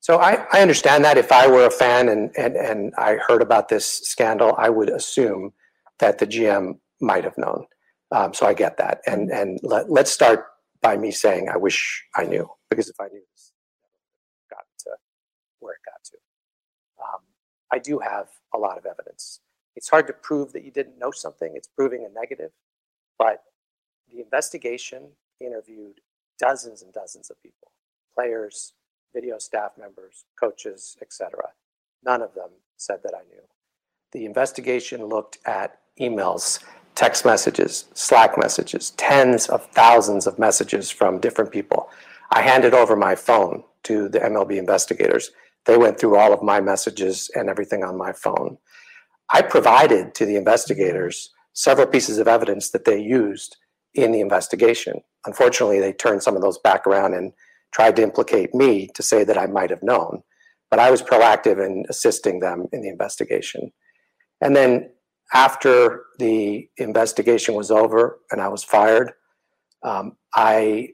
So 0.01 0.19
I, 0.19 0.47
I 0.53 0.63
understand 0.63 1.05
that 1.05 1.19
if 1.19 1.31
I 1.31 1.47
were 1.47 1.67
a 1.67 1.71
fan 1.71 2.09
and, 2.09 2.31
and, 2.37 2.57
and 2.57 2.93
I 2.97 3.17
heard 3.17 3.43
about 3.43 3.69
this 3.69 3.87
scandal, 3.87 4.55
I 4.59 4.69
would 4.69 4.91
assume 4.91 5.53
that 5.99 6.19
the 6.19 6.27
GM 6.27 6.79
might 7.01 7.25
have 7.25 7.39
known. 7.39 7.67
Um, 8.13 8.35
so 8.35 8.47
I 8.47 8.55
get 8.55 8.77
that. 8.77 9.01
And, 9.07 9.31
and 9.31 9.59
let, 9.63 9.91
let's 9.91 10.11
start 10.11 10.47
by 10.81 10.97
me 10.97 11.11
saying 11.11 11.49
I 11.49 11.57
wish 11.57 12.05
I 12.15 12.25
knew, 12.25 12.49
because 12.69 12.89
if 12.89 13.01
I 13.01 13.09
knew 13.09 13.23
this 13.35 13.53
got 14.51 14.65
to 14.81 14.91
where 15.61 15.75
it 15.75 15.81
got 15.85 16.05
to. 16.05 16.17
Um, 17.03 17.21
I 17.73 17.79
do 17.79 17.99
have 17.99 18.29
a 18.55 18.59
lot 18.59 18.79
of 18.79 18.85
evidence. 18.85 19.41
It's 19.77 19.89
hard 19.89 20.07
to 20.09 20.13
prove 20.13 20.53
that 20.53 20.65
you 20.65 20.71
didn't 20.71 20.99
know 20.99 21.11
something, 21.11 21.53
it's 21.55 21.69
proving 21.69 22.07
a 22.09 22.13
negative, 22.13 22.51
but 23.19 23.43
the 24.11 24.21
investigation 24.21 25.09
interviewed 25.41 26.01
dozens 26.39 26.83
and 26.83 26.93
dozens 26.93 27.31
of 27.31 27.41
people 27.43 27.69
players, 28.15 28.75
video 29.15 29.39
staff 29.39 29.73
members, 29.79 30.27
coaches, 30.39 30.99
etc. 31.01 31.31
None 32.05 32.21
of 32.21 32.35
them 32.35 32.51
said 32.77 32.99
that 33.05 33.15
I 33.15 33.23
knew. 33.23 33.43
The 34.13 34.27
investigation 34.27 35.07
looked 35.07 35.39
at 35.47 35.79
emails, 35.99 36.63
text 36.95 37.25
messages, 37.25 37.87
Slack 37.95 38.37
messages, 38.39 38.91
tens 38.91 39.49
of 39.49 39.67
thousands 39.67 40.27
of 40.27 40.39
messages 40.39 40.91
from 40.91 41.21
different 41.21 41.51
people. 41.51 41.89
I 42.31 42.43
handed 42.43 42.75
over 42.75 42.97
my 42.97 43.15
phone 43.15 43.65
to 43.85 44.09
the 44.09 44.21
MLB 44.21 44.57
investigators. 44.57 45.31
They 45.65 45.77
went 45.77 45.99
through 45.99 46.17
all 46.17 46.33
of 46.33 46.43
my 46.43 46.61
messages 46.61 47.31
and 47.35 47.49
everything 47.49 47.85
on 47.85 47.97
my 47.97 48.13
phone. 48.13 48.59
I 49.31 49.43
provided 49.43 50.15
to 50.15 50.27
the 50.27 50.37
investigators 50.37 51.31
several 51.55 51.87
pieces 51.87 52.19
of 52.19 52.29
evidence 52.29 52.71
that 52.71 52.85
they 52.85 53.01
used 53.01 53.57
in 53.95 54.13
the 54.13 54.21
investigation. 54.21 55.01
Unfortunately, 55.27 55.81
they 55.81 55.93
turned 55.93 56.23
some 56.23 56.37
of 56.37 56.43
those 56.43 56.59
back 56.59 56.87
around 56.87 57.15
and 57.15 57.33
tried 57.73 57.97
to 57.97 58.03
implicate 58.03 58.55
me 58.55 58.89
to 58.95 59.03
say 59.03 59.25
that 59.25 59.39
I 59.39 59.47
might 59.47 59.71
have 59.71 59.83
known. 59.83 60.23
But 60.71 60.79
I 60.79 60.91
was 60.91 61.03
proactive 61.03 61.65
in 61.65 61.85
assisting 61.89 62.41
them 62.41 62.67
in 62.73 62.83
the 62.83 62.89
investigation. 62.89 63.73
And 64.41 64.57
then 64.57 64.91
after 65.35 66.05
the 66.19 66.69
investigation 66.77 67.55
was 67.55 67.71
over 67.71 68.19
and 68.31 68.41
I 68.41 68.49
was 68.49 68.65
fired, 68.65 69.13
um, 69.83 70.17
I 70.35 70.91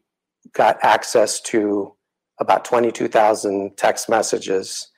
got 0.53 0.79
access 0.83 1.41
to 1.43 1.95
about 2.41 2.65
22,000 2.65 3.77
text 3.77 4.09
messages 4.09 4.89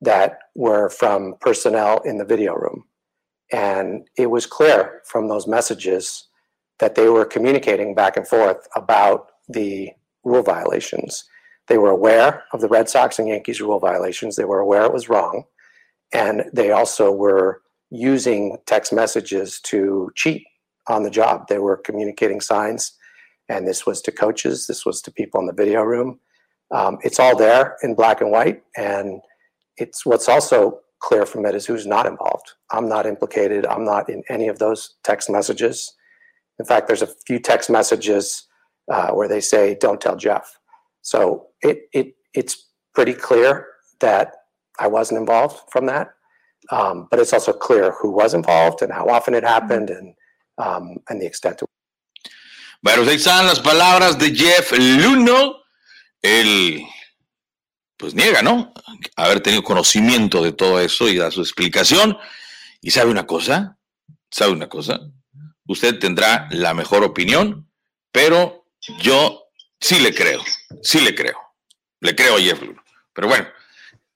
that 0.00 0.38
were 0.54 0.88
from 0.88 1.34
personnel 1.40 2.00
in 2.04 2.18
the 2.18 2.24
video 2.24 2.54
room. 2.54 2.84
And 3.52 4.06
it 4.16 4.30
was 4.30 4.46
clear 4.46 5.02
from 5.04 5.28
those 5.28 5.46
messages 5.46 6.28
that 6.78 6.94
they 6.94 7.08
were 7.08 7.24
communicating 7.24 7.94
back 7.94 8.16
and 8.16 8.26
forth 8.26 8.68
about 8.74 9.32
the 9.48 9.90
rule 10.24 10.42
violations. 10.42 11.24
They 11.66 11.78
were 11.78 11.90
aware 11.90 12.44
of 12.52 12.60
the 12.60 12.68
Red 12.68 12.88
Sox 12.88 13.18
and 13.18 13.28
Yankees 13.28 13.60
rule 13.60 13.78
violations. 13.78 14.36
They 14.36 14.44
were 14.44 14.60
aware 14.60 14.84
it 14.84 14.92
was 14.92 15.08
wrong. 15.08 15.44
And 16.12 16.44
they 16.52 16.70
also 16.70 17.10
were 17.12 17.62
using 17.90 18.58
text 18.66 18.92
messages 18.92 19.60
to 19.60 20.10
cheat 20.14 20.44
on 20.88 21.02
the 21.02 21.10
job. 21.10 21.48
They 21.48 21.58
were 21.58 21.76
communicating 21.76 22.40
signs, 22.40 22.92
and 23.48 23.66
this 23.66 23.86
was 23.86 24.00
to 24.02 24.12
coaches, 24.12 24.66
this 24.66 24.84
was 24.84 25.00
to 25.02 25.10
people 25.10 25.40
in 25.40 25.46
the 25.46 25.52
video 25.52 25.82
room. 25.82 26.20
Um, 26.70 26.98
it's 27.02 27.18
all 27.18 27.36
there 27.36 27.76
in 27.82 27.94
black 27.94 28.20
and 28.20 28.30
white, 28.30 28.62
and 28.76 29.20
it's 29.76 30.04
what's 30.04 30.28
also 30.28 30.80
clear 31.00 31.24
from 31.24 31.46
it 31.46 31.54
is 31.54 31.64
who's 31.64 31.86
not 31.86 32.06
involved. 32.06 32.52
I'm 32.72 32.88
not 32.88 33.06
implicated. 33.06 33.64
I'm 33.66 33.84
not 33.84 34.08
in 34.10 34.22
any 34.28 34.48
of 34.48 34.58
those 34.58 34.96
text 35.04 35.30
messages. 35.30 35.94
In 36.58 36.66
fact, 36.66 36.88
there's 36.88 37.02
a 37.02 37.08
few 37.26 37.38
text 37.38 37.70
messages 37.70 38.46
uh, 38.92 39.10
where 39.12 39.28
they 39.28 39.40
say, 39.40 39.76
"Don't 39.80 40.00
tell 40.00 40.16
Jeff." 40.16 40.58
So 41.02 41.46
it 41.62 41.88
it 41.92 42.14
it's 42.34 42.66
pretty 42.94 43.14
clear 43.14 43.66
that 44.00 44.32
I 44.78 44.88
wasn't 44.88 45.20
involved 45.20 45.60
from 45.70 45.86
that. 45.86 46.10
Um, 46.70 47.08
but 47.10 47.18
it's 47.18 47.32
also 47.32 47.52
clear 47.52 47.92
who 47.92 48.10
was 48.10 48.34
involved 48.34 48.82
and 48.82 48.92
how 48.92 49.06
often 49.06 49.34
it 49.34 49.44
happened 49.44 49.90
and 49.90 50.14
um, 50.58 50.98
and 51.08 51.20
the 51.20 51.26
extent 51.26 51.58
to 51.58 51.66
Bueno, 52.80 53.02
ahí 53.02 53.16
están 53.16 53.46
las 53.46 53.58
palabras 53.58 54.18
de 54.18 54.32
Jeff 54.32 54.70
Luno. 54.72 55.62
Él, 56.22 56.86
pues 57.96 58.14
niega, 58.14 58.40
¿no? 58.40 58.72
Haber 59.16 59.40
tenido 59.40 59.64
conocimiento 59.64 60.42
de 60.42 60.52
todo 60.52 60.78
eso 60.80 61.08
y 61.08 61.16
da 61.16 61.30
su 61.32 61.40
explicación. 61.40 62.16
Y 62.80 62.92
sabe 62.92 63.10
una 63.10 63.26
cosa, 63.26 63.78
sabe 64.30 64.52
una 64.52 64.68
cosa, 64.68 65.00
usted 65.66 65.98
tendrá 65.98 66.46
la 66.50 66.72
mejor 66.72 67.02
opinión, 67.02 67.68
pero 68.12 68.64
yo 69.00 69.48
sí 69.80 69.98
le 69.98 70.14
creo, 70.14 70.40
sí 70.82 71.00
le 71.00 71.14
creo. 71.14 71.36
Le 72.00 72.14
creo 72.14 72.36
a 72.36 72.40
Jeff 72.40 72.62
Luno. 72.62 72.82
Pero 73.12 73.26
bueno, 73.26 73.48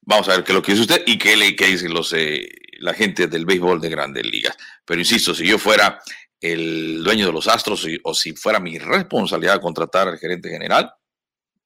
vamos 0.03 0.29
a 0.29 0.33
ver 0.33 0.45
qué 0.45 0.53
es 0.53 0.57
lo 0.57 0.63
que 0.63 0.73
dice 0.73 0.83
usted 0.83 1.03
y 1.07 1.19
qué, 1.19 1.37
le, 1.37 1.53
dicen 1.53 1.93
los, 1.93 2.13
eh, 2.13 2.49
la 2.81 2.95
gente 2.95 3.27
del 3.27 3.47
béisbol 3.47 3.81
de 3.81 3.89
grandes 3.89 4.25
ligas. 4.27 4.57
Pero 4.85 5.01
insisto, 5.01 5.35
si 5.35 5.47
yo 5.47 5.59
fuera 5.59 6.01
el 6.41 7.03
dueño 7.05 7.27
de 7.27 7.33
los 7.33 7.49
Astros 7.49 7.87
o 8.03 8.15
si 8.15 8.33
fuera 8.35 8.59
mi 8.59 8.79
responsabilidad 8.79 9.61
contratar 9.61 10.09
al 10.09 10.19
gerente 10.19 10.51
general, 10.51 10.93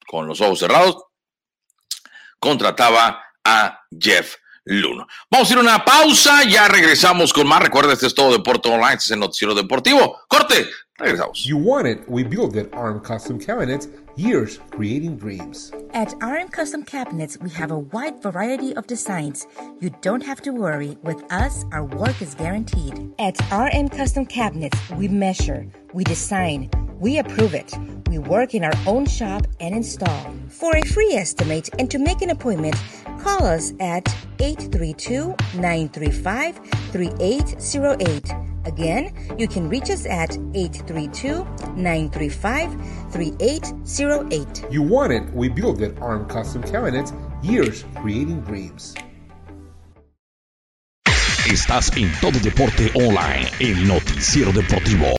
con 0.07 0.25
los 0.27 0.39
ojos 0.39 0.59
cerrados, 0.59 1.03
contrataba 2.39 3.23
a 3.43 3.81
Jeff 3.99 4.35
Luno. 4.63 5.07
Vamos 5.29 5.49
a 5.49 5.53
ir 5.53 5.57
a 5.59 5.61
una 5.61 5.85
pausa, 5.85 6.43
ya 6.43 6.67
regresamos 6.67 7.33
con 7.33 7.47
más. 7.47 7.61
Recuerda, 7.61 7.93
este 7.93 8.07
es 8.07 8.15
todo 8.15 8.33
Deporte 8.33 8.69
Online, 8.69 8.93
este 8.93 9.05
es 9.05 9.11
el 9.11 9.19
noticiero 9.19 9.55
deportivo. 9.55 10.21
Corte, 10.27 10.69
regresamos. 10.99 11.45
You 11.45 11.57
want 11.57 11.87
it, 11.87 12.09
we 12.09 12.23
build 12.23 12.55
it. 12.55 12.73
Arm 12.73 12.99
Custom 12.99 13.39
Cabinets, 13.39 13.87
years 14.15 14.59
creating 14.71 15.17
dreams. 15.17 15.71
At 15.93 16.13
RM 16.21 16.49
Custom 16.49 16.83
Cabinets, 16.83 17.37
we 17.39 17.49
have 17.51 17.71
a 17.71 17.79
wide 17.79 18.21
variety 18.21 18.75
of 18.75 18.87
designs. 18.87 19.47
You 19.79 19.91
don't 20.01 20.23
have 20.23 20.41
to 20.41 20.51
worry. 20.51 20.97
With 21.03 21.23
us, 21.31 21.65
our 21.71 21.85
work 21.85 22.21
is 22.21 22.33
guaranteed. 22.35 23.13
At 23.19 23.37
RM 23.51 23.89
Custom 23.89 24.25
Cabinets, 24.25 24.77
we 24.91 25.07
measure, 25.07 25.67
we 25.93 26.03
design, 26.03 26.69
we 26.99 27.19
approve 27.19 27.53
it. 27.53 27.73
We 28.09 28.17
work 28.17 28.55
in 28.55 28.63
our 28.63 28.73
own 28.87 29.05
shop 29.05 29.45
and 29.59 29.75
install. 29.75 30.33
For 30.49 30.75
a 30.75 30.81
free 30.81 31.13
estimate 31.13 31.69
and 31.77 31.91
to 31.91 31.99
make 31.99 32.21
an 32.21 32.31
appointment, 32.31 32.75
call 33.19 33.45
us 33.45 33.73
at 33.79 34.07
832 34.39 35.35
935 35.59 36.57
3808. 36.91 38.56
Again, 38.67 39.13
you 39.37 39.47
can 39.47 39.69
reach 39.69 39.89
us 39.89 40.05
at 40.05 40.35
832 40.53 41.45
935 41.77 42.75
3808. 43.11 44.65
You 44.69 44.83
want 44.83 45.13
it, 45.13 45.23
we 45.33 45.47
build 45.47 45.81
it. 45.81 45.97
Arm 46.01 46.27
Custom 46.27 46.61
Cabinets, 46.63 47.13
years 47.41 47.85
creating 47.95 48.41
dreams. 48.41 48.93
Estás 51.47 51.95
en 51.95 52.11
todo 52.19 52.37
deporte 52.39 52.91
online, 52.93 53.47
el 53.61 53.87
noticiero 53.87 54.51
deportivo. 54.51 55.07